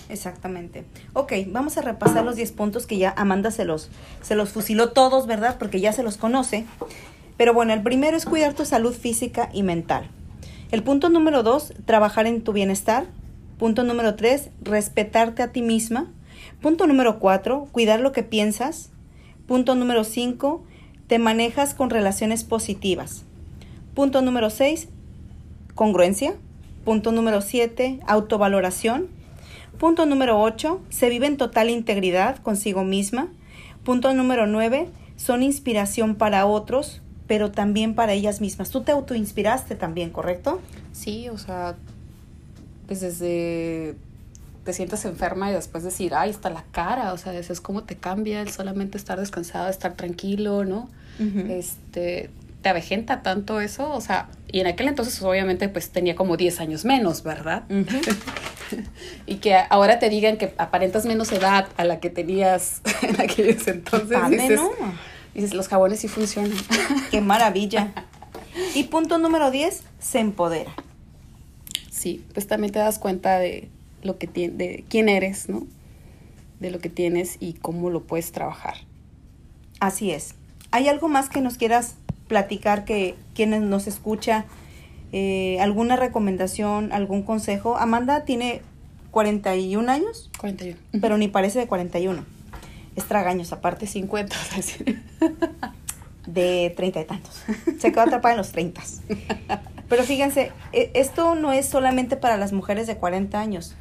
Exactamente. 0.09 0.85
Ok, 1.13 1.33
vamos 1.49 1.77
a 1.79 1.83
repasar 1.83 2.25
los 2.25 2.37
10 2.37 2.53
puntos 2.53 2.87
que 2.87 2.99
ya 2.99 3.15
Amanda 3.17 3.51
se 3.51 3.65
los, 3.65 3.89
se 4.21 4.35
los 4.35 4.51
fusiló 4.51 4.91
todos, 4.91 5.27
¿verdad? 5.27 5.57
Porque 5.59 5.81
ya 5.81 5.93
se 5.93 6.03
los 6.03 6.17
conoce. 6.17 6.67
Pero 7.37 7.55
bueno, 7.55 7.73
el 7.73 7.83
primero 7.83 8.17
es 8.17 8.25
cuidar 8.25 8.55
tu 8.55 8.65
salud 8.65 8.95
física 8.95 9.49
y 9.53 9.63
mental. 9.63 10.09
El 10.71 10.83
punto 10.83 11.09
número 11.09 11.43
dos, 11.43 11.73
trabajar 11.85 12.27
en 12.27 12.43
tu 12.43 12.53
bienestar. 12.53 13.07
Punto 13.59 13.85
número 13.85 14.15
tres, 14.17 14.51
respetarte 14.63 15.43
a 15.43 15.53
ti 15.53 15.63
misma. 15.63 16.09
Punto 16.63 16.87
número 16.87 17.19
cuatro, 17.19 17.69
cuidar 17.73 18.01
lo 18.01 18.13
que 18.13 18.23
piensas. 18.23 18.91
Punto 19.47 19.75
número 19.75 20.05
cinco, 20.05 20.65
te 21.09 21.19
manejas 21.19 21.75
con 21.75 21.91
relaciones 21.91 22.45
positivas. 22.45 23.25
Punto 23.95 24.23
número 24.23 24.49
seis, 24.49 24.89
congruencia. 25.75 26.35
Punto 26.85 27.13
número 27.13 27.43
siete, 27.43 28.01
autovaloración. 28.07 29.09
Punto 29.79 30.07
número 30.07 30.41
8, 30.41 30.81
se 30.91 31.09
vive 31.09 31.27
en 31.27 31.37
total 31.37 31.69
integridad 31.69 32.37
consigo 32.39 32.85
misma. 32.85 33.29
Punto 33.85 34.15
número 34.15 34.47
9, 34.47 34.89
son 35.17 35.43
inspiración 35.43 36.15
para 36.15 36.47
otros, 36.47 37.03
pero 37.27 37.51
también 37.51 37.97
para 37.97 38.13
ellas 38.13 38.41
mismas. 38.41 38.71
Tú 38.71 38.83
te 38.83 38.93
autoinspiraste 38.93 39.75
también, 39.75 40.11
¿correcto? 40.11 40.61
Sí, 40.93 41.29
o 41.31 41.39
sea, 41.39 41.75
pues 42.87 43.01
desde 43.01 43.97
te 44.65 44.73
sientes 44.73 45.05
enferma 45.05 45.51
y 45.51 45.55
después 45.55 45.83
decir, 45.83 46.15
ay, 46.15 46.31
está 46.31 46.51
la 46.51 46.65
cara, 46.71 47.13
o 47.13 47.19
sea, 47.19 47.33
es 47.33 47.61
cómo 47.61 47.85
te 47.85 47.97
cambia 47.97 48.41
el 48.41 48.51
solamente 48.51 48.97
estar 48.97 49.19
descansado, 49.19 49.69
estar 49.69 49.95
tranquilo, 49.95 50.65
¿no? 50.65 50.89
Este, 51.49 52.31
te 52.63 52.69
avejenta 52.69 53.23
tanto 53.23 53.61
eso, 53.61 53.93
o 53.93 54.01
sea, 54.01 54.29
y 54.51 54.61
en 54.61 54.67
aquel 54.67 54.89
entonces 54.89 55.21
obviamente 55.23 55.69
pues 55.69 55.91
tenía 55.91 56.17
como 56.17 56.37
10 56.37 56.61
años 56.61 56.85
menos, 56.85 57.23
¿verdad? 57.23 57.65
y 59.27 59.37
que 59.37 59.57
ahora 59.69 59.99
te 59.99 60.09
digan 60.09 60.37
que 60.37 60.55
aparentas 60.59 61.05
menos 61.05 61.31
edad 61.33 61.69
a 61.77 61.85
la 61.85 62.01
que 62.01 62.11
tenías 62.11 62.81
en 63.03 63.21
aquellos 63.21 63.67
entonces. 63.69 64.19
dices, 64.31 64.61
dices, 65.35 65.55
los 65.55 65.69
jabones 65.69 66.01
sí 66.01 66.09
funcionan. 66.09 66.53
Qué 67.11 67.21
maravilla. 67.21 67.93
Y 68.75 68.85
punto 68.85 69.19
número 69.19 69.51
10, 69.51 69.83
se 69.99 70.21
empodera. 70.21 70.73
Sí, 71.91 72.25
pues 72.33 72.47
también 72.47 72.73
te 72.73 72.79
das 72.79 72.99
cuenta 72.99 73.39
de 73.39 73.69
lo 74.03 74.19
que 74.19 74.27
tiene, 74.27 74.55
de 74.55 74.85
quién 74.89 75.09
eres, 75.09 75.49
¿no? 75.49 75.67
De 76.61 76.71
lo 76.71 76.79
que 76.79 76.89
tienes 76.89 77.37
y 77.41 77.55
cómo 77.55 77.91
lo 77.91 78.03
puedes 78.03 78.33
trabajar. 78.33 78.77
Así 79.81 80.11
es. 80.11 80.35
¿Hay 80.71 80.89
algo 80.89 81.09
más 81.09 81.29
que 81.29 81.41
nos 81.41 81.57
quieras 81.57 81.97
platicar 82.29 82.85
que 82.85 83.15
quienes 83.35 83.63
nos 83.63 83.87
escucha 83.87 84.47
eh, 85.13 85.59
alguna 85.61 85.97
recomendación, 85.97 86.91
algún 86.93 87.23
consejo. 87.23 87.77
Amanda 87.77 88.25
tiene 88.25 88.63
41 89.11 89.93
años. 89.93 90.31
41. 90.39 90.79
Pero 91.01 91.19
ni 91.19 91.29
parece 91.29 91.59
de 91.59 91.67
41. 91.67 92.25
Es 92.97 93.05
tragaños, 93.05 93.53
aparte 93.53 93.87
50. 93.87 94.35
de 96.27 96.73
treinta 96.75 97.01
y 97.01 97.05
tantos. 97.05 97.43
Se 97.79 97.93
quedó 97.93 98.01
atrapada 98.03 98.33
en 98.33 98.39
los 98.39 98.53
30. 98.53 98.81
Pero 99.89 100.03
fíjense, 100.05 100.51
e, 100.73 100.91
esto 100.95 101.35
no 101.35 101.53
es 101.53 101.67
solamente 101.67 102.17
para 102.17 102.39
las 102.39 102.55
mujeres 102.55 102.87
de 102.87 102.97
40 102.97 103.39
años. 103.39 103.77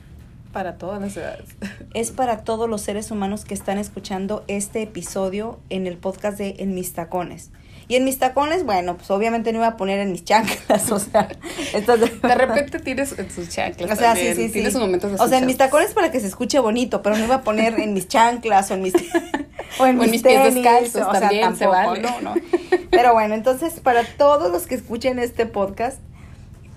Para 0.52 0.78
todas 0.78 1.02
las 1.02 1.16
edades. 1.16 1.50
Es 1.94 2.12
para 2.12 2.44
todos 2.44 2.70
los 2.70 2.82
seres 2.82 3.12
humanos 3.12 3.46
que 3.46 3.54
están 3.54 3.78
escuchando 3.78 4.44
este 4.48 4.82
episodio 4.82 5.60
en 5.70 5.88
el 5.88 5.98
podcast 5.98 6.38
de 6.38 6.56
En 6.60 6.74
mis 6.74 6.94
tacones. 6.94 7.52
Y 7.88 7.98
en 7.98 8.06
mis 8.06 8.20
tacones, 8.20 8.64
bueno, 8.64 8.96
pues 8.96 9.12
obviamente 9.12 9.52
no 9.52 9.60
iba 9.60 9.68
a 9.68 9.76
poner 9.76 10.00
en 10.00 10.14
mis 10.14 10.24
chanclas, 10.24 10.90
o 10.94 11.00
sea, 11.00 11.28
entonces... 11.74 12.22
De 12.22 12.36
repente 12.36 12.80
tienes 12.80 13.20
en 13.20 13.30
sus 13.30 13.50
chanclas 13.50 13.92
O 13.92 13.96
sea, 13.98 14.16
sí, 14.16 14.34
sí, 14.34 14.48
Tienes 14.50 14.72
sí. 14.72 14.80
momentos 14.80 15.20
O 15.20 15.28
sea, 15.28 15.40
en 15.40 15.46
mis 15.46 15.58
tacones 15.58 15.94
para 15.94 16.10
que 16.10 16.22
se 16.22 16.28
escuche 16.28 16.60
bonito, 16.60 17.02
pero 17.02 17.18
no 17.18 17.26
iba 17.26 17.36
a 17.36 17.42
poner 17.42 17.78
en 17.82 17.94
mis 17.94 18.08
chanclas 18.08 18.72
o 18.72 18.76
en 18.76 18.84
mis... 18.84 18.94
o 19.80 19.86
en 19.86 20.00
O 20.00 20.04
mis 20.04 20.22
pies 20.22 20.54
descalzos 20.54 21.02
o 21.06 21.12
sea, 21.12 21.20
también 21.20 21.54
se 21.58 21.66
tampoco, 21.66 21.90
vale. 21.90 22.02
no, 22.02 22.22
no. 22.22 22.36
Pero 22.90 23.14
bueno, 23.14 23.36
entonces, 23.36 23.82
para 23.82 24.06
todos 24.06 24.52
los 24.54 24.68
que 24.68 24.76
escuchen 24.76 25.20
este 25.20 25.46
podcast, 25.46 25.98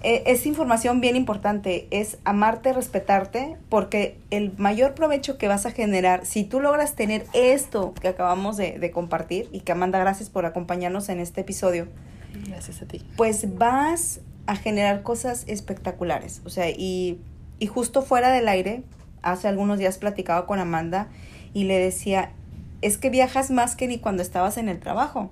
es 0.05 0.45
información 0.47 1.01
bien 1.01 1.17
importante, 1.17 1.89
es 1.91 2.19
amarte, 2.25 2.73
respetarte, 2.73 3.57
porque 3.69 4.19
el 4.31 4.53
mayor 4.59 4.95
provecho 4.95 5.39
que 5.39 5.49
vas 5.49 5.65
a 5.67 5.71
generar, 5.71 6.27
si 6.27 6.45
tú 6.45 6.61
logras 6.61 6.95
tener 6.95 7.27
esto 7.33 7.95
que 8.01 8.09
acabamos 8.09 8.57
de, 8.57 8.79
de 8.79 8.91
compartir, 8.91 9.49
y 9.51 9.61
que 9.61 9.73
Amanda, 9.73 9.99
gracias 9.99 10.29
por 10.29 10.45
acompañarnos 10.47 11.09
en 11.09 11.21
este 11.21 11.41
episodio, 11.41 11.89
Gracias 12.49 12.83
a 12.83 12.87
ti. 12.87 13.01
pues 13.17 13.57
vas 13.57 14.21
a 14.47 14.57
generar 14.57 15.03
cosas 15.03 15.45
espectaculares. 15.47 16.43
O 16.45 16.51
sea, 16.51 16.69
y, 16.69 17.19
y 17.59 17.67
justo 17.67 18.03
fuera 18.03 18.31
del 18.31 18.49
aire, 18.49 18.83
hace 19.23 19.49
algunos 19.49 19.79
días 19.79 19.97
platicaba 19.99 20.47
con 20.47 20.59
Amanda 20.59 21.09
y 21.55 21.65
le 21.65 21.79
decía, 21.79 22.33
es 22.83 22.99
que 22.99 23.09
viajas 23.09 23.51
más 23.51 23.75
que 23.77 23.87
ni 23.89 23.99
cuando 23.99 24.23
estabas 24.23 24.59
en 24.59 24.69
el 24.69 24.81
trabajo. 24.81 25.31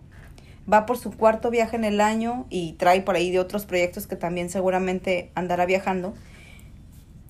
Va 0.70 0.86
por 0.86 0.98
su 0.98 1.10
cuarto 1.10 1.50
viaje 1.50 1.76
en 1.76 1.84
el 1.84 2.00
año 2.00 2.46
y 2.50 2.72
trae 2.74 3.00
por 3.00 3.16
ahí 3.16 3.30
de 3.30 3.40
otros 3.40 3.66
proyectos 3.66 4.06
que 4.06 4.16
también 4.16 4.50
seguramente 4.50 5.30
andará 5.34 5.66
viajando. 5.66 6.14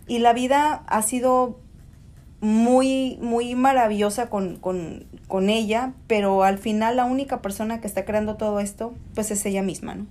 Y 0.07 0.19
la 0.19 0.33
vida 0.33 0.85
ha 0.87 1.03
sido 1.03 1.59
muy, 2.41 3.19
muy 3.23 3.55
maravillosa 3.55 4.29
con, 4.29 4.57
con, 4.57 5.07
con 5.29 5.49
ella, 5.49 5.95
pero 6.09 6.43
al 6.43 6.59
final 6.59 6.97
la 6.97 7.05
única 7.05 7.41
persona 7.41 7.81
que 7.81 7.87
está 7.87 8.05
creando 8.05 8.37
todo 8.37 8.59
esto, 8.59 8.93
pues 9.15 9.31
es 9.31 9.47
ella 9.47 9.63
misma, 9.63 9.95
¿no? 9.95 10.07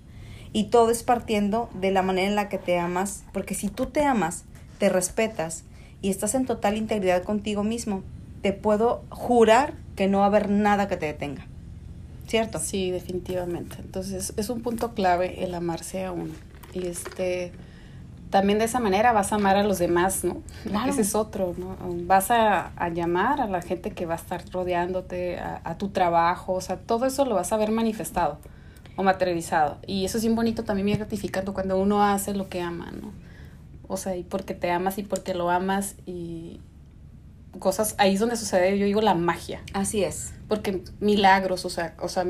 Y 0.53 0.65
todo 0.65 0.91
es 0.91 1.03
partiendo 1.03 1.69
de 1.73 1.91
la 1.91 2.01
manera 2.01 2.27
en 2.27 2.35
la 2.35 2.49
que 2.49 2.57
te 2.57 2.79
amas, 2.79 3.25
porque 3.33 3.53
si 3.53 3.67
tú 3.67 3.87
te 3.87 4.03
amas, 4.03 4.45
te 4.79 4.89
respetas 4.89 5.65
y 6.01 6.09
estás 6.09 6.33
en 6.33 6.45
total 6.45 6.77
integridad 6.77 7.23
contigo 7.23 7.63
mismo, 7.63 8.01
te 8.41 8.53
puedo 8.53 9.03
jurar 9.09 9.73
que 9.95 10.07
no 10.07 10.19
va 10.19 10.25
a 10.25 10.27
haber 10.27 10.49
nada 10.49 10.87
que 10.87 10.97
te 10.97 11.05
detenga. 11.05 11.47
¿Cierto? 12.27 12.59
Sí, 12.59 12.91
definitivamente. 12.91 13.77
Entonces, 13.79 14.33
es 14.37 14.49
un 14.49 14.61
punto 14.61 14.93
clave 14.93 15.43
el 15.43 15.53
amarse 15.53 16.05
a 16.05 16.11
uno. 16.11 16.33
Y 16.73 16.87
este 16.87 17.51
también 18.31 18.59
de 18.59 18.65
esa 18.65 18.79
manera 18.79 19.11
vas 19.11 19.33
a 19.33 19.35
amar 19.35 19.57
a 19.57 19.63
los 19.63 19.77
demás, 19.77 20.23
¿no? 20.23 20.41
Claro. 20.63 20.89
Ese 20.89 21.01
es 21.01 21.13
otro, 21.15 21.53
¿no? 21.57 21.75
Vas 22.05 22.31
a, 22.31 22.71
a 22.77 22.89
llamar 22.89 23.41
a 23.41 23.47
la 23.47 23.61
gente 23.61 23.91
que 23.91 24.05
va 24.05 24.13
a 24.13 24.17
estar 24.17 24.43
rodeándote, 24.51 25.37
a, 25.37 25.61
a, 25.65 25.77
tu 25.77 25.89
trabajo, 25.89 26.53
o 26.53 26.61
sea, 26.61 26.77
todo 26.77 27.05
eso 27.05 27.25
lo 27.25 27.35
vas 27.35 27.51
a 27.51 27.57
ver 27.57 27.71
manifestado 27.71 28.39
o 28.95 29.03
materializado. 29.03 29.77
Y 29.85 30.05
eso 30.05 30.17
es 30.17 30.23
bien 30.23 30.35
bonito, 30.35 30.63
también 30.63 30.85
bien 30.85 30.97
gratificante 30.97 31.51
cuando 31.51 31.77
uno 31.77 32.03
hace 32.03 32.33
lo 32.33 32.47
que 32.47 32.61
ama, 32.61 32.91
¿no? 32.91 33.11
O 33.87 33.97
sea, 33.97 34.15
y 34.15 34.23
porque 34.23 34.53
te 34.53 34.71
amas 34.71 34.97
y 34.97 35.03
porque 35.03 35.33
lo 35.33 35.51
amas 35.51 35.95
y 36.05 36.61
cosas, 37.59 37.95
ahí 37.97 38.13
es 38.13 38.19
donde 38.19 38.35
sucede, 38.35 38.77
yo 38.77 38.85
digo, 38.85 39.01
la 39.01 39.13
magia. 39.13 39.61
Así 39.73 40.03
es. 40.03 40.33
Porque 40.47 40.83
milagros, 40.99 41.65
o 41.65 41.69
sea, 41.69 41.95
o 42.01 42.09
sea, 42.09 42.25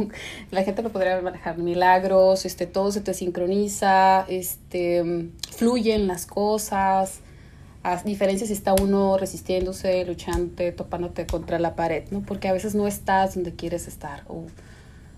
la 0.50 0.62
gente 0.62 0.82
lo 0.82 0.90
podría 0.90 1.20
manejar, 1.20 1.58
milagros, 1.58 2.46
este, 2.46 2.66
todo 2.66 2.92
se 2.92 3.00
te 3.00 3.14
sincroniza, 3.14 4.24
este, 4.28 5.30
fluyen 5.50 6.06
las 6.06 6.26
cosas, 6.26 7.20
a 7.82 8.02
diferencia 8.02 8.46
si 8.46 8.52
está 8.52 8.74
uno 8.74 9.16
resistiéndose, 9.16 10.04
luchante, 10.04 10.72
topándote 10.72 11.26
contra 11.26 11.58
la 11.58 11.76
pared, 11.76 12.04
¿no? 12.10 12.20
Porque 12.22 12.48
a 12.48 12.52
veces 12.52 12.74
no 12.74 12.86
estás 12.86 13.34
donde 13.34 13.54
quieres 13.54 13.86
estar, 13.86 14.24
o, 14.28 14.44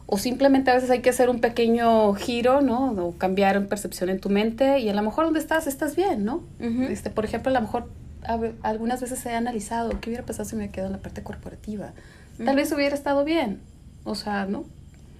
o 0.06 0.18
simplemente 0.18 0.70
a 0.70 0.74
veces 0.74 0.90
hay 0.90 1.00
que 1.00 1.10
hacer 1.10 1.30
un 1.30 1.40
pequeño 1.40 2.12
giro, 2.14 2.60
¿no? 2.60 2.92
O 2.92 3.12
cambiar 3.16 3.56
en 3.56 3.68
percepción 3.68 4.10
en 4.10 4.20
tu 4.20 4.28
mente, 4.28 4.80
y 4.80 4.88
a 4.88 4.94
lo 4.94 5.02
mejor 5.02 5.24
donde 5.24 5.40
estás, 5.40 5.66
estás 5.66 5.96
bien, 5.96 6.24
¿no? 6.24 6.42
Uh 6.60 6.64
-huh. 6.64 6.90
Este, 6.90 7.08
por 7.10 7.24
ejemplo, 7.24 7.50
a 7.50 7.54
lo 7.54 7.60
mejor 7.60 7.88
algunas 8.62 9.00
veces 9.00 9.24
he 9.26 9.34
analizado 9.34 9.98
qué 10.00 10.10
hubiera 10.10 10.24
pasado 10.24 10.48
si 10.48 10.56
me 10.56 10.70
quedo 10.70 10.86
en 10.86 10.92
la 10.92 10.98
parte 10.98 11.22
corporativa. 11.22 11.92
Tal 12.44 12.56
vez 12.56 12.70
hubiera 12.72 12.94
estado 12.94 13.24
bien, 13.24 13.60
o 14.04 14.14
sea, 14.14 14.46
¿no? 14.46 14.64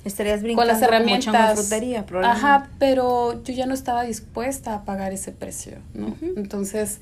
Estarías 0.05 0.42
brincando 0.42 0.62
con 0.62 0.81
las 0.81 0.83
herramientas. 0.83 1.59
Frutería, 1.59 2.07
probablemente. 2.07 2.47
Ajá, 2.47 2.68
pero 2.79 3.42
yo 3.42 3.53
ya 3.53 3.66
no 3.66 3.75
estaba 3.75 4.05
dispuesta 4.05 4.75
a 4.75 4.85
pagar 4.85 5.12
ese 5.12 5.33
precio, 5.33 5.79
¿no? 5.94 6.09
Uh 6.09 6.16
-huh. 6.21 6.33
Entonces, 6.37 7.01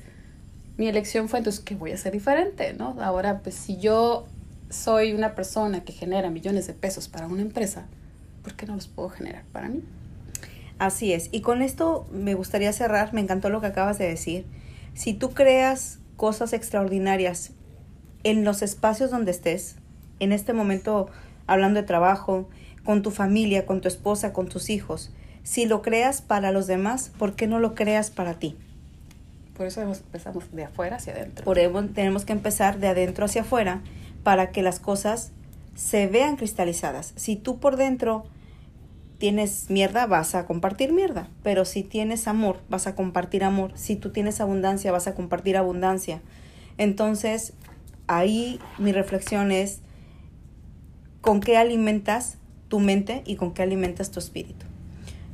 mi 0.77 0.87
elección 0.87 1.29
fue, 1.29 1.39
entonces, 1.39 1.63
¿qué 1.63 1.75
voy 1.75 1.91
a 1.91 1.95
hacer 1.95 2.13
diferente, 2.13 2.73
no? 2.73 2.95
Ahora, 2.99 3.39
pues, 3.43 3.55
si 3.55 3.77
yo 3.77 4.25
soy 4.69 5.13
una 5.13 5.35
persona 5.35 5.81
que 5.81 5.93
genera 5.93 6.29
millones 6.29 6.67
de 6.67 6.73
pesos 6.73 7.07
para 7.07 7.27
una 7.27 7.41
empresa, 7.41 7.85
¿por 8.43 8.55
qué 8.55 8.65
no 8.65 8.75
los 8.75 8.87
puedo 8.87 9.09
generar 9.09 9.43
para 9.51 9.69
mí? 9.69 9.83
Así 10.79 11.13
es. 11.13 11.29
Y 11.31 11.41
con 11.41 11.61
esto 11.61 12.07
me 12.11 12.33
gustaría 12.33 12.73
cerrar, 12.73 13.13
me 13.13 13.21
encantó 13.21 13.49
lo 13.49 13.61
que 13.61 13.67
acabas 13.67 13.97
de 13.97 14.07
decir. 14.07 14.45
Si 14.97 15.13
tú 15.13 15.29
creas 15.29 15.99
cosas 16.15 16.53
extraordinarias 16.53 17.51
en 18.23 18.43
los 18.43 18.63
espacios 18.63 19.11
donde 19.11 19.29
estés, 19.29 19.75
en 20.19 20.31
este 20.31 20.53
momento 20.53 21.07
hablando 21.45 21.79
de 21.79 21.85
trabajo, 21.85 22.49
con 22.83 23.03
tu 23.03 23.11
familia, 23.11 23.67
con 23.67 23.79
tu 23.79 23.87
esposa, 23.87 24.33
con 24.33 24.49
tus 24.49 24.71
hijos, 24.71 25.11
si 25.43 25.67
lo 25.67 25.83
creas 25.83 26.23
para 26.23 26.51
los 26.51 26.65
demás, 26.65 27.11
¿por 27.19 27.35
qué 27.35 27.45
no 27.45 27.59
lo 27.59 27.75
creas 27.75 28.09
para 28.09 28.39
ti? 28.39 28.57
Por 29.55 29.67
eso 29.67 29.83
empezamos 29.83 30.51
de 30.51 30.63
afuera 30.63 30.95
hacia 30.95 31.13
adentro. 31.13 31.45
Por 31.45 31.59
eso 31.59 31.83
tenemos 31.93 32.25
que 32.25 32.33
empezar 32.33 32.79
de 32.79 32.87
adentro 32.87 33.25
hacia 33.25 33.43
afuera 33.43 33.83
para 34.23 34.49
que 34.49 34.63
las 34.63 34.79
cosas 34.79 35.29
se 35.75 36.07
vean 36.07 36.37
cristalizadas. 36.37 37.13
Si 37.17 37.35
tú 37.35 37.59
por 37.59 37.75
dentro 37.75 38.25
tienes 39.17 39.69
mierda, 39.69 40.05
vas 40.05 40.35
a 40.35 40.45
compartir 40.45 40.93
mierda. 40.93 41.29
Pero 41.43 41.65
si 41.65 41.83
tienes 41.83 42.27
amor, 42.27 42.59
vas 42.69 42.87
a 42.87 42.95
compartir 42.95 43.43
amor. 43.43 43.71
Si 43.75 43.95
tú 43.95 44.11
tienes 44.11 44.41
abundancia, 44.41 44.91
vas 44.91 45.07
a 45.07 45.15
compartir 45.15 45.57
abundancia. 45.57 46.21
Entonces, 46.77 47.53
ahí 48.07 48.59
mi 48.77 48.91
reflexión 48.91 49.51
es 49.51 49.81
con 51.21 51.41
qué 51.41 51.57
alimentas 51.57 52.37
tu 52.67 52.79
mente 52.79 53.23
y 53.25 53.35
con 53.35 53.53
qué 53.53 53.63
alimentas 53.63 54.11
tu 54.11 54.19
espíritu. 54.19 54.65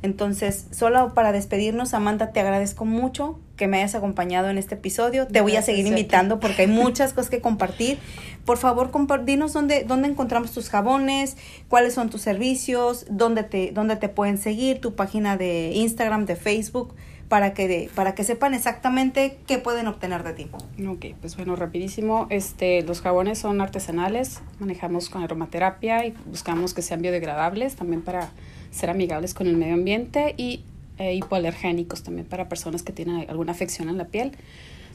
Entonces, 0.02 0.66
solo 0.70 1.14
para 1.14 1.32
despedirnos, 1.32 1.94
Amanda, 1.94 2.32
te 2.32 2.40
agradezco 2.40 2.84
mucho 2.84 3.38
que 3.56 3.68
me 3.68 3.78
hayas 3.78 3.94
acompañado 3.94 4.48
en 4.48 4.58
este 4.58 4.74
episodio. 4.74 5.26
Te 5.26 5.40
voy 5.40 5.56
a 5.56 5.62
seguir 5.62 5.86
invitando 5.86 6.40
porque 6.40 6.62
hay 6.62 6.68
muchas 6.68 7.12
cosas 7.12 7.30
que 7.30 7.40
compartir. 7.40 7.98
Por 8.44 8.58
favor, 8.58 8.90
dinos 9.24 9.52
dónde, 9.52 9.84
dónde 9.84 10.08
encontramos 10.08 10.52
tus 10.52 10.68
jabones, 10.68 11.36
cuáles 11.68 11.94
son 11.94 12.10
tus 12.10 12.20
servicios, 12.20 13.06
dónde 13.08 13.44
te, 13.44 13.70
dónde 13.72 13.96
te 13.96 14.08
pueden 14.08 14.38
seguir, 14.38 14.80
tu 14.80 14.94
página 14.94 15.36
de 15.36 15.72
Instagram, 15.74 16.26
de 16.26 16.36
Facebook, 16.36 16.94
para 17.28 17.54
que, 17.54 17.90
para 17.94 18.14
que 18.14 18.22
sepan 18.22 18.54
exactamente 18.54 19.38
qué 19.46 19.58
pueden 19.58 19.86
obtener 19.86 20.22
de 20.24 20.34
ti. 20.34 20.50
Ok, 20.86 21.16
pues 21.20 21.36
bueno, 21.36 21.56
rapidísimo. 21.56 22.26
Este, 22.30 22.82
los 22.82 23.00
jabones 23.00 23.38
son 23.38 23.60
artesanales, 23.60 24.42
manejamos 24.58 25.08
con 25.08 25.22
aromaterapia 25.22 26.04
y 26.06 26.14
buscamos 26.26 26.74
que 26.74 26.82
sean 26.82 27.00
biodegradables 27.00 27.76
también 27.76 28.02
para 28.02 28.30
ser 28.70 28.90
amigables 28.90 29.34
con 29.34 29.46
el 29.46 29.56
medio 29.56 29.74
ambiente 29.74 30.34
y 30.36 30.64
eh, 30.98 31.14
hipoalergénicos 31.14 32.02
también 32.02 32.26
para 32.26 32.48
personas 32.48 32.82
que 32.82 32.92
tienen 32.92 33.28
alguna 33.28 33.52
afección 33.52 33.88
en 33.88 33.98
la 33.98 34.06
piel. 34.06 34.32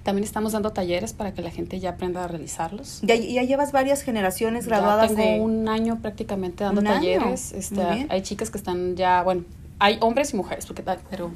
También 0.04 0.24
estamos 0.24 0.54
dando 0.54 0.72
talleres 0.72 1.14
para 1.14 1.34
que 1.34 1.42
la 1.42 1.52
gente 1.52 1.80
ya 1.80 1.92
aprenda 1.92 2.24
a 2.24 2.28
realizarlos. 2.28 3.00
Ya, 3.02 3.16
ya 3.16 3.44
llevas 3.44 3.72
varias 3.72 4.02
generaciones 4.02 4.66
graduadas 4.66 5.12
ya 5.12 5.18
tengo 5.18 5.32
de... 5.32 5.40
un 5.42 5.68
año 5.68 6.00
prácticamente 6.02 6.64
dando 6.64 6.82
¿Un 6.82 6.88
talleres. 6.88 7.52
Este, 7.52 8.08
hay 8.10 8.22
chicas 8.22 8.50
que 8.50 8.58
están 8.58 8.96
ya, 8.96 9.24
bueno, 9.24 9.44
hay 9.78 9.98
hombres 10.02 10.34
y 10.34 10.38
mujeres, 10.38 10.66
porque, 10.66 10.84
pero 11.10 11.32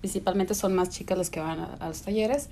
principalmente 0.00 0.54
son 0.54 0.74
más 0.74 0.90
chicas 0.90 1.18
las 1.18 1.30
que 1.30 1.40
van 1.40 1.58
a, 1.58 1.74
a 1.80 1.88
los 1.88 2.02
talleres 2.02 2.48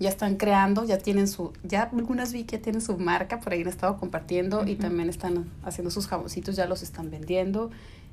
ya 0.00 0.08
están 0.08 0.36
creando, 0.36 0.84
ya 0.84 0.96
tienen 0.96 1.28
su, 1.28 1.52
ya 1.62 1.82
algunas 1.82 2.32
vi 2.32 2.44
que 2.44 2.56
ya 2.56 2.62
tienen 2.62 2.80
su 2.80 2.96
marca, 2.96 3.38
por 3.38 3.52
ahí 3.52 3.60
han 3.60 3.68
estado 3.68 3.98
compartiendo 3.98 4.60
uh 4.60 4.62
-huh. 4.62 4.70
y 4.70 4.76
también 4.76 5.10
están 5.10 5.44
haciendo 5.62 5.90
sus 5.90 6.08
jaboncitos, 6.08 6.56
ya 6.56 6.66
los 6.66 6.82
están 6.82 7.10
vendiendo. 7.10 7.70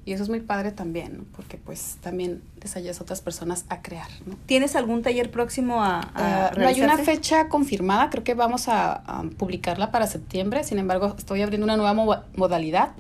Y 0.08 0.14
eso 0.14 0.24
es 0.24 0.30
muy 0.30 0.40
padre 0.40 0.72
también, 0.72 1.18
¿no? 1.18 1.24
porque 1.36 1.58
pues 1.58 1.98
también 2.00 2.42
les 2.62 2.78
ayudas 2.78 3.02
a 3.02 3.04
otras 3.04 3.20
personas 3.20 3.66
a 3.68 3.82
crear. 3.82 4.08
¿no? 4.26 4.38
¿Tienes 4.46 4.78
algún 4.78 5.02
taller 5.02 5.30
próximo 5.30 5.84
a, 5.84 6.00
a 6.00 6.54
uh, 6.56 6.60
No 6.62 6.66
hay 6.66 6.80
una 6.80 6.98
fecha 6.98 7.50
confirmada, 7.50 8.10
creo 8.10 8.24
que 8.24 8.34
vamos 8.34 8.70
a, 8.70 8.94
a, 8.94 9.24
publicarla 9.38 9.92
para 9.92 10.08
septiembre, 10.08 10.64
sin 10.64 10.80
embargo 10.80 11.14
estoy 11.18 11.42
abriendo 11.42 11.66
una 11.66 11.76
nueva 11.76 11.94
mo 11.94 12.16
modalidad 12.38 12.92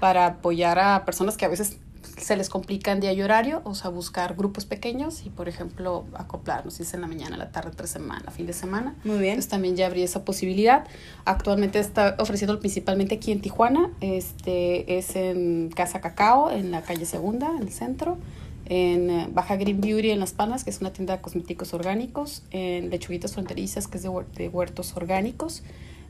para 0.00 0.24
apoyar 0.24 0.78
a 0.78 1.04
personas 1.04 1.36
que 1.36 1.44
a 1.44 1.48
veces 1.48 1.76
se 2.16 2.36
les 2.36 2.48
complica 2.48 2.92
en 2.92 3.00
día 3.00 3.12
y 3.12 3.20
horario, 3.22 3.60
o 3.64 3.74
sea, 3.74 3.90
buscar 3.90 4.34
grupos 4.36 4.64
pequeños 4.64 5.24
y, 5.26 5.30
por 5.30 5.48
ejemplo, 5.48 6.06
acoplarnos, 6.14 6.74
si 6.74 6.82
es 6.82 6.94
en 6.94 7.02
la 7.02 7.06
mañana, 7.06 7.36
la 7.36 7.52
tarde, 7.52 7.72
tres 7.76 7.90
semanas, 7.90 8.34
fin 8.34 8.46
de 8.46 8.52
semana. 8.52 8.94
Muy 9.04 9.18
bien. 9.18 9.32
Entonces 9.32 9.50
también 9.50 9.76
ya 9.76 9.86
abrí 9.86 10.02
esa 10.02 10.24
posibilidad. 10.24 10.86
Actualmente 11.24 11.78
está 11.78 12.16
ofreciendo 12.18 12.58
principalmente 12.58 13.16
aquí 13.16 13.32
en 13.32 13.40
Tijuana, 13.40 13.90
este 14.00 14.98
es 14.98 15.14
en 15.14 15.70
Casa 15.74 16.00
Cacao, 16.00 16.50
en 16.50 16.70
la 16.70 16.82
calle 16.82 17.04
Segunda, 17.04 17.50
en 17.54 17.62
el 17.62 17.70
centro, 17.70 18.16
en 18.64 19.32
Baja 19.34 19.56
Green 19.56 19.80
Beauty 19.80 20.10
en 20.10 20.18
Las 20.18 20.32
Palmas, 20.32 20.64
que 20.64 20.70
es 20.70 20.80
una 20.80 20.92
tienda 20.92 21.16
de 21.16 21.22
cosméticos 21.22 21.74
orgánicos, 21.74 22.42
en 22.50 22.90
Lechuguitas 22.90 23.34
Fronterizas, 23.34 23.88
que 23.88 23.98
es 23.98 24.02
de 24.02 24.48
huertos 24.48 24.96
orgánicos, 24.96 25.62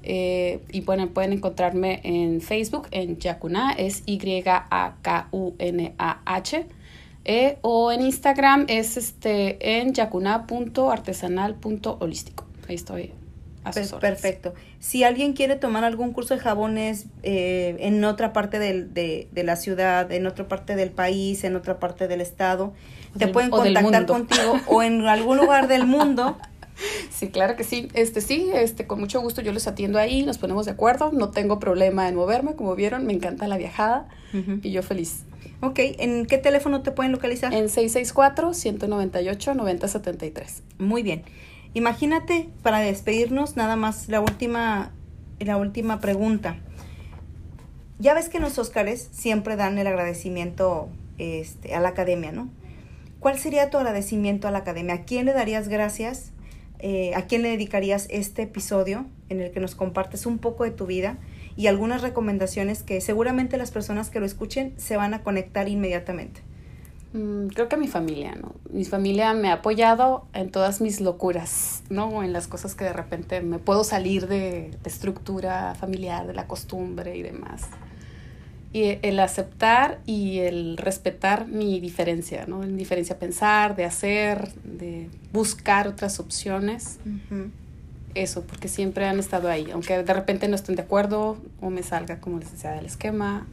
Eh, 0.08 0.60
y 0.70 0.82
pueden, 0.82 1.08
pueden 1.08 1.32
encontrarme 1.32 2.00
en 2.04 2.40
Facebook, 2.40 2.86
en 2.92 3.18
Yacuna, 3.18 3.72
es 3.72 4.04
Y-A-K-U-N-A-H. 5.36 6.66
Eh, 7.28 7.58
o 7.62 7.90
en 7.90 8.02
Instagram 8.02 8.66
es 8.68 8.96
este 8.96 9.80
en 9.80 9.92
yacuna.artesanal.holístico. 9.94 12.44
Ahí 12.68 12.76
estoy 12.76 13.12
a 13.64 13.72
sus. 13.72 13.94
Perfecto. 13.94 14.54
Si 14.78 15.02
alguien 15.02 15.32
quiere 15.32 15.56
tomar 15.56 15.82
algún 15.82 16.12
curso 16.12 16.34
de 16.34 16.40
jabones 16.40 17.06
eh, 17.24 17.74
en 17.80 18.04
otra 18.04 18.32
parte 18.32 18.60
del- 18.60 18.94
de, 18.94 19.26
de 19.32 19.42
la 19.42 19.56
ciudad, 19.56 20.12
en 20.12 20.28
otra 20.28 20.46
parte 20.46 20.76
del 20.76 20.90
país, 20.90 21.42
en 21.42 21.56
otra 21.56 21.80
parte 21.80 22.06
del 22.06 22.20
estado, 22.20 22.74
te 23.18 23.24
Del- 23.24 23.32
pueden 23.32 23.50
contactar 23.50 24.06
contigo 24.06 24.60
o 24.68 24.84
en 24.84 25.00
algún 25.06 25.36
lugar 25.38 25.66
del 25.68 25.84
mundo. 25.86 26.36
Sí, 27.10 27.28
claro 27.28 27.56
que 27.56 27.64
sí. 27.64 27.88
Este 27.94 28.20
sí, 28.20 28.50
este 28.54 28.86
con 28.86 29.00
mucho 29.00 29.20
gusto 29.20 29.40
yo 29.40 29.52
les 29.52 29.66
atiendo 29.66 29.98
ahí, 29.98 30.24
nos 30.24 30.38
ponemos 30.38 30.66
de 30.66 30.72
acuerdo. 30.72 31.10
No 31.12 31.30
tengo 31.30 31.58
problema 31.58 32.08
en 32.08 32.14
moverme, 32.14 32.54
como 32.54 32.76
vieron, 32.76 33.06
me 33.06 33.14
encanta 33.14 33.48
la 33.48 33.56
viajada 33.56 34.08
y 34.62 34.70
yo 34.70 34.82
feliz. 34.82 35.24
Ok, 35.62 35.78
¿en 35.78 36.26
qué 36.26 36.36
teléfono 36.36 36.82
te 36.82 36.90
pueden 36.90 37.12
localizar? 37.12 37.54
En 37.54 37.66
664-198-9073. 37.66 40.60
Muy 40.78 41.02
bien. 41.02 41.22
Imagínate, 41.72 42.50
para 42.62 42.80
despedirnos, 42.80 43.56
nada 43.56 43.76
más 43.76 44.08
la 44.08 44.20
última, 44.20 44.92
la 45.38 45.56
última 45.56 46.00
pregunta. 46.00 46.58
Ya 47.98 48.12
ves 48.12 48.28
que 48.28 48.36
en 48.36 48.42
los 48.42 48.58
Óscares 48.58 49.08
siempre 49.12 49.56
dan 49.56 49.78
el 49.78 49.86
agradecimiento 49.86 50.90
este, 51.16 51.74
a 51.74 51.80
la 51.80 51.88
academia, 51.88 52.32
¿no? 52.32 52.50
¿Cuál 53.20 53.38
sería 53.38 53.70
tu 53.70 53.78
agradecimiento 53.78 54.48
a 54.48 54.50
la 54.50 54.58
academia? 54.58 54.94
¿A 54.94 55.04
quién 55.04 55.24
le 55.24 55.32
darías 55.32 55.68
gracias? 55.68 56.32
Eh, 56.78 57.14
¿A 57.14 57.26
quién 57.26 57.42
le 57.42 57.48
dedicarías 57.48 58.06
este 58.10 58.42
episodio 58.42 59.06
en 59.28 59.40
el 59.40 59.50
que 59.50 59.60
nos 59.60 59.74
compartes 59.74 60.26
un 60.26 60.38
poco 60.38 60.64
de 60.64 60.70
tu 60.70 60.86
vida 60.86 61.18
y 61.56 61.68
algunas 61.68 62.02
recomendaciones 62.02 62.82
que 62.82 63.00
seguramente 63.00 63.56
las 63.56 63.70
personas 63.70 64.10
que 64.10 64.20
lo 64.20 64.26
escuchen 64.26 64.74
se 64.76 64.96
van 64.96 65.14
a 65.14 65.22
conectar 65.22 65.68
inmediatamente? 65.68 66.42
Mm, 67.12 67.48
creo 67.48 67.68
que 67.68 67.76
mi 67.76 67.88
familia, 67.88 68.34
¿no? 68.34 68.54
Mi 68.70 68.84
familia 68.84 69.32
me 69.32 69.48
ha 69.48 69.54
apoyado 69.54 70.26
en 70.34 70.50
todas 70.50 70.80
mis 70.80 71.00
locuras, 71.00 71.82
¿no? 71.88 72.22
En 72.22 72.32
las 72.32 72.46
cosas 72.46 72.74
que 72.74 72.84
de 72.84 72.92
repente 72.92 73.40
me 73.40 73.58
puedo 73.58 73.84
salir 73.84 74.26
de 74.28 74.70
la 74.82 74.88
estructura 74.88 75.74
familiar, 75.76 76.26
de 76.26 76.34
la 76.34 76.46
costumbre 76.46 77.16
y 77.16 77.22
demás. 77.22 77.62
Y 78.76 78.98
el 79.00 79.18
aceptar 79.20 80.00
y 80.04 80.40
el 80.40 80.76
respetar 80.76 81.46
mi 81.46 81.80
diferencia, 81.80 82.44
¿no? 82.46 82.58
Mi 82.58 82.76
diferencia 82.76 83.16
a 83.16 83.18
pensar, 83.18 83.74
de 83.74 83.84
hacer, 83.86 84.52
de 84.64 85.08
buscar 85.32 85.88
otras 85.88 86.20
opciones. 86.20 86.98
Eso, 88.14 88.42
porque 88.46 88.68
siempre 88.68 89.06
han 89.06 89.18
estado 89.18 89.48
ahí, 89.48 89.70
aunque 89.70 90.02
de 90.02 90.12
repente 90.12 90.48
no 90.48 90.56
estén 90.56 90.74
de 90.76 90.82
acuerdo 90.82 91.38
o 91.60 91.70
me 91.70 91.82
salga 91.82 92.20
como 92.20 92.38
les 92.38 92.50
decía 92.52 92.72
del 92.72 92.86
esquema, 92.86 93.46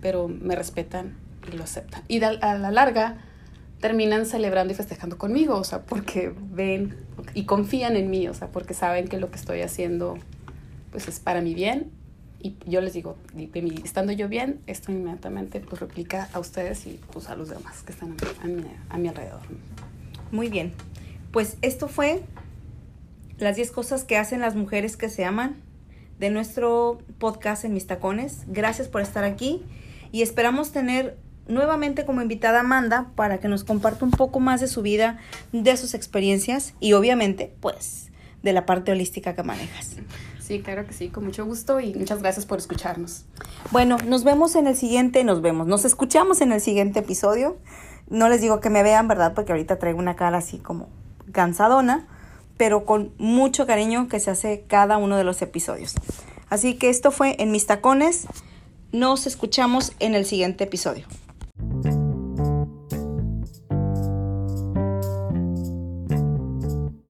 pero 0.00 0.28
me 0.28 0.54
respetan 0.56 1.14
y 1.52 1.56
lo 1.56 1.62
aceptan. 1.64 2.02
Y 2.08 2.18
de- 2.18 2.26
a 2.40 2.58
la 2.58 2.70
larga 2.70 3.16
terminan 3.80 4.24
celebrando 4.26 4.72
y 4.72 4.76
festejando 4.76 5.18
conmigo, 5.18 5.56
o 5.56 5.64
sea, 5.64 5.82
porque 5.82 6.32
ven 6.52 6.96
y 7.34 7.44
confían 7.44 7.96
en 7.96 8.08
mí, 8.10 8.26
o 8.28 8.34
sea, 8.34 8.48
porque 8.48 8.72
saben 8.74 9.06
que 9.08 9.18
lo 9.18 9.30
que 9.30 9.36
estoy 9.36 9.60
haciendo 9.62 10.16
pues 10.90 11.06
es 11.08 11.18
para 11.20 11.40
mi 11.40 11.54
bien 11.54 11.90
y 12.44 12.56
yo 12.66 12.80
les 12.82 12.92
digo, 12.92 13.16
estando 13.84 14.12
yo 14.12 14.28
bien, 14.28 14.60
esto 14.66 14.92
inmediatamente 14.92 15.60
pues 15.60 15.80
replica 15.80 16.28
a 16.32 16.38
ustedes 16.38 16.86
y 16.86 17.00
pues 17.12 17.28
a 17.30 17.34
los 17.36 17.48
demás 17.48 17.82
que 17.82 17.92
están 17.92 18.14
a 18.42 18.46
mi, 18.46 18.64
a 18.90 18.98
mi- 18.98 19.08
alrededor. 19.08 19.40
Muy 20.30 20.48
bien. 20.48 20.72
Pues 21.32 21.56
esto 21.62 21.88
fue 21.88 22.22
las 23.38 23.56
10 23.56 23.70
cosas 23.72 24.04
que 24.04 24.16
hacen 24.18 24.40
las 24.40 24.54
mujeres 24.54 24.96
que 24.96 25.08
se 25.08 25.24
aman 25.24 25.56
de 26.18 26.30
nuestro 26.30 26.98
podcast 27.18 27.64
en 27.64 27.72
Mis 27.74 27.86
Tacones. 27.86 28.42
Gracias 28.46 28.88
por 28.88 29.00
estar 29.00 29.24
aquí 29.24 29.62
y 30.12 30.22
esperamos 30.22 30.70
tener 30.70 31.16
nuevamente 31.48 32.04
como 32.04 32.22
invitada 32.22 32.60
Amanda 32.60 33.10
para 33.16 33.38
que 33.38 33.48
nos 33.48 33.64
comparta 33.64 34.04
un 34.04 34.10
poco 34.12 34.38
más 34.38 34.60
de 34.60 34.68
su 34.68 34.82
vida, 34.82 35.18
de 35.52 35.76
sus 35.76 35.94
experiencias 35.94 36.74
y 36.78 36.92
obviamente 36.92 37.52
pues 37.60 38.10
de 38.42 38.52
la 38.52 38.66
parte 38.66 38.92
holística 38.92 39.34
que 39.34 39.42
manejas. 39.42 39.96
Sí, 40.46 40.60
claro 40.60 40.86
que 40.86 40.92
sí, 40.92 41.08
con 41.08 41.24
mucho 41.24 41.46
gusto 41.46 41.80
y 41.80 41.94
muchas 41.94 42.20
gracias 42.20 42.44
por 42.44 42.58
escucharnos. 42.58 43.24
Bueno, 43.70 43.96
nos 44.06 44.24
vemos 44.24 44.56
en 44.56 44.66
el 44.66 44.76
siguiente, 44.76 45.24
nos 45.24 45.40
vemos, 45.40 45.66
nos 45.66 45.86
escuchamos 45.86 46.42
en 46.42 46.52
el 46.52 46.60
siguiente 46.60 46.98
episodio. 46.98 47.56
No 48.10 48.28
les 48.28 48.42
digo 48.42 48.60
que 48.60 48.68
me 48.68 48.82
vean, 48.82 49.08
¿verdad? 49.08 49.32
Porque 49.32 49.52
ahorita 49.52 49.78
traigo 49.78 49.98
una 49.98 50.16
cara 50.16 50.36
así 50.36 50.58
como 50.58 50.90
cansadona, 51.32 52.06
pero 52.58 52.84
con 52.84 53.14
mucho 53.16 53.66
cariño 53.66 54.06
que 54.08 54.20
se 54.20 54.30
hace 54.30 54.66
cada 54.68 54.98
uno 54.98 55.16
de 55.16 55.24
los 55.24 55.40
episodios. 55.40 55.94
Así 56.50 56.74
que 56.74 56.90
esto 56.90 57.10
fue 57.10 57.36
en 57.38 57.50
mis 57.50 57.64
tacones. 57.64 58.26
Nos 58.92 59.26
escuchamos 59.26 59.92
en 59.98 60.14
el 60.14 60.26
siguiente 60.26 60.64
episodio. 60.64 61.06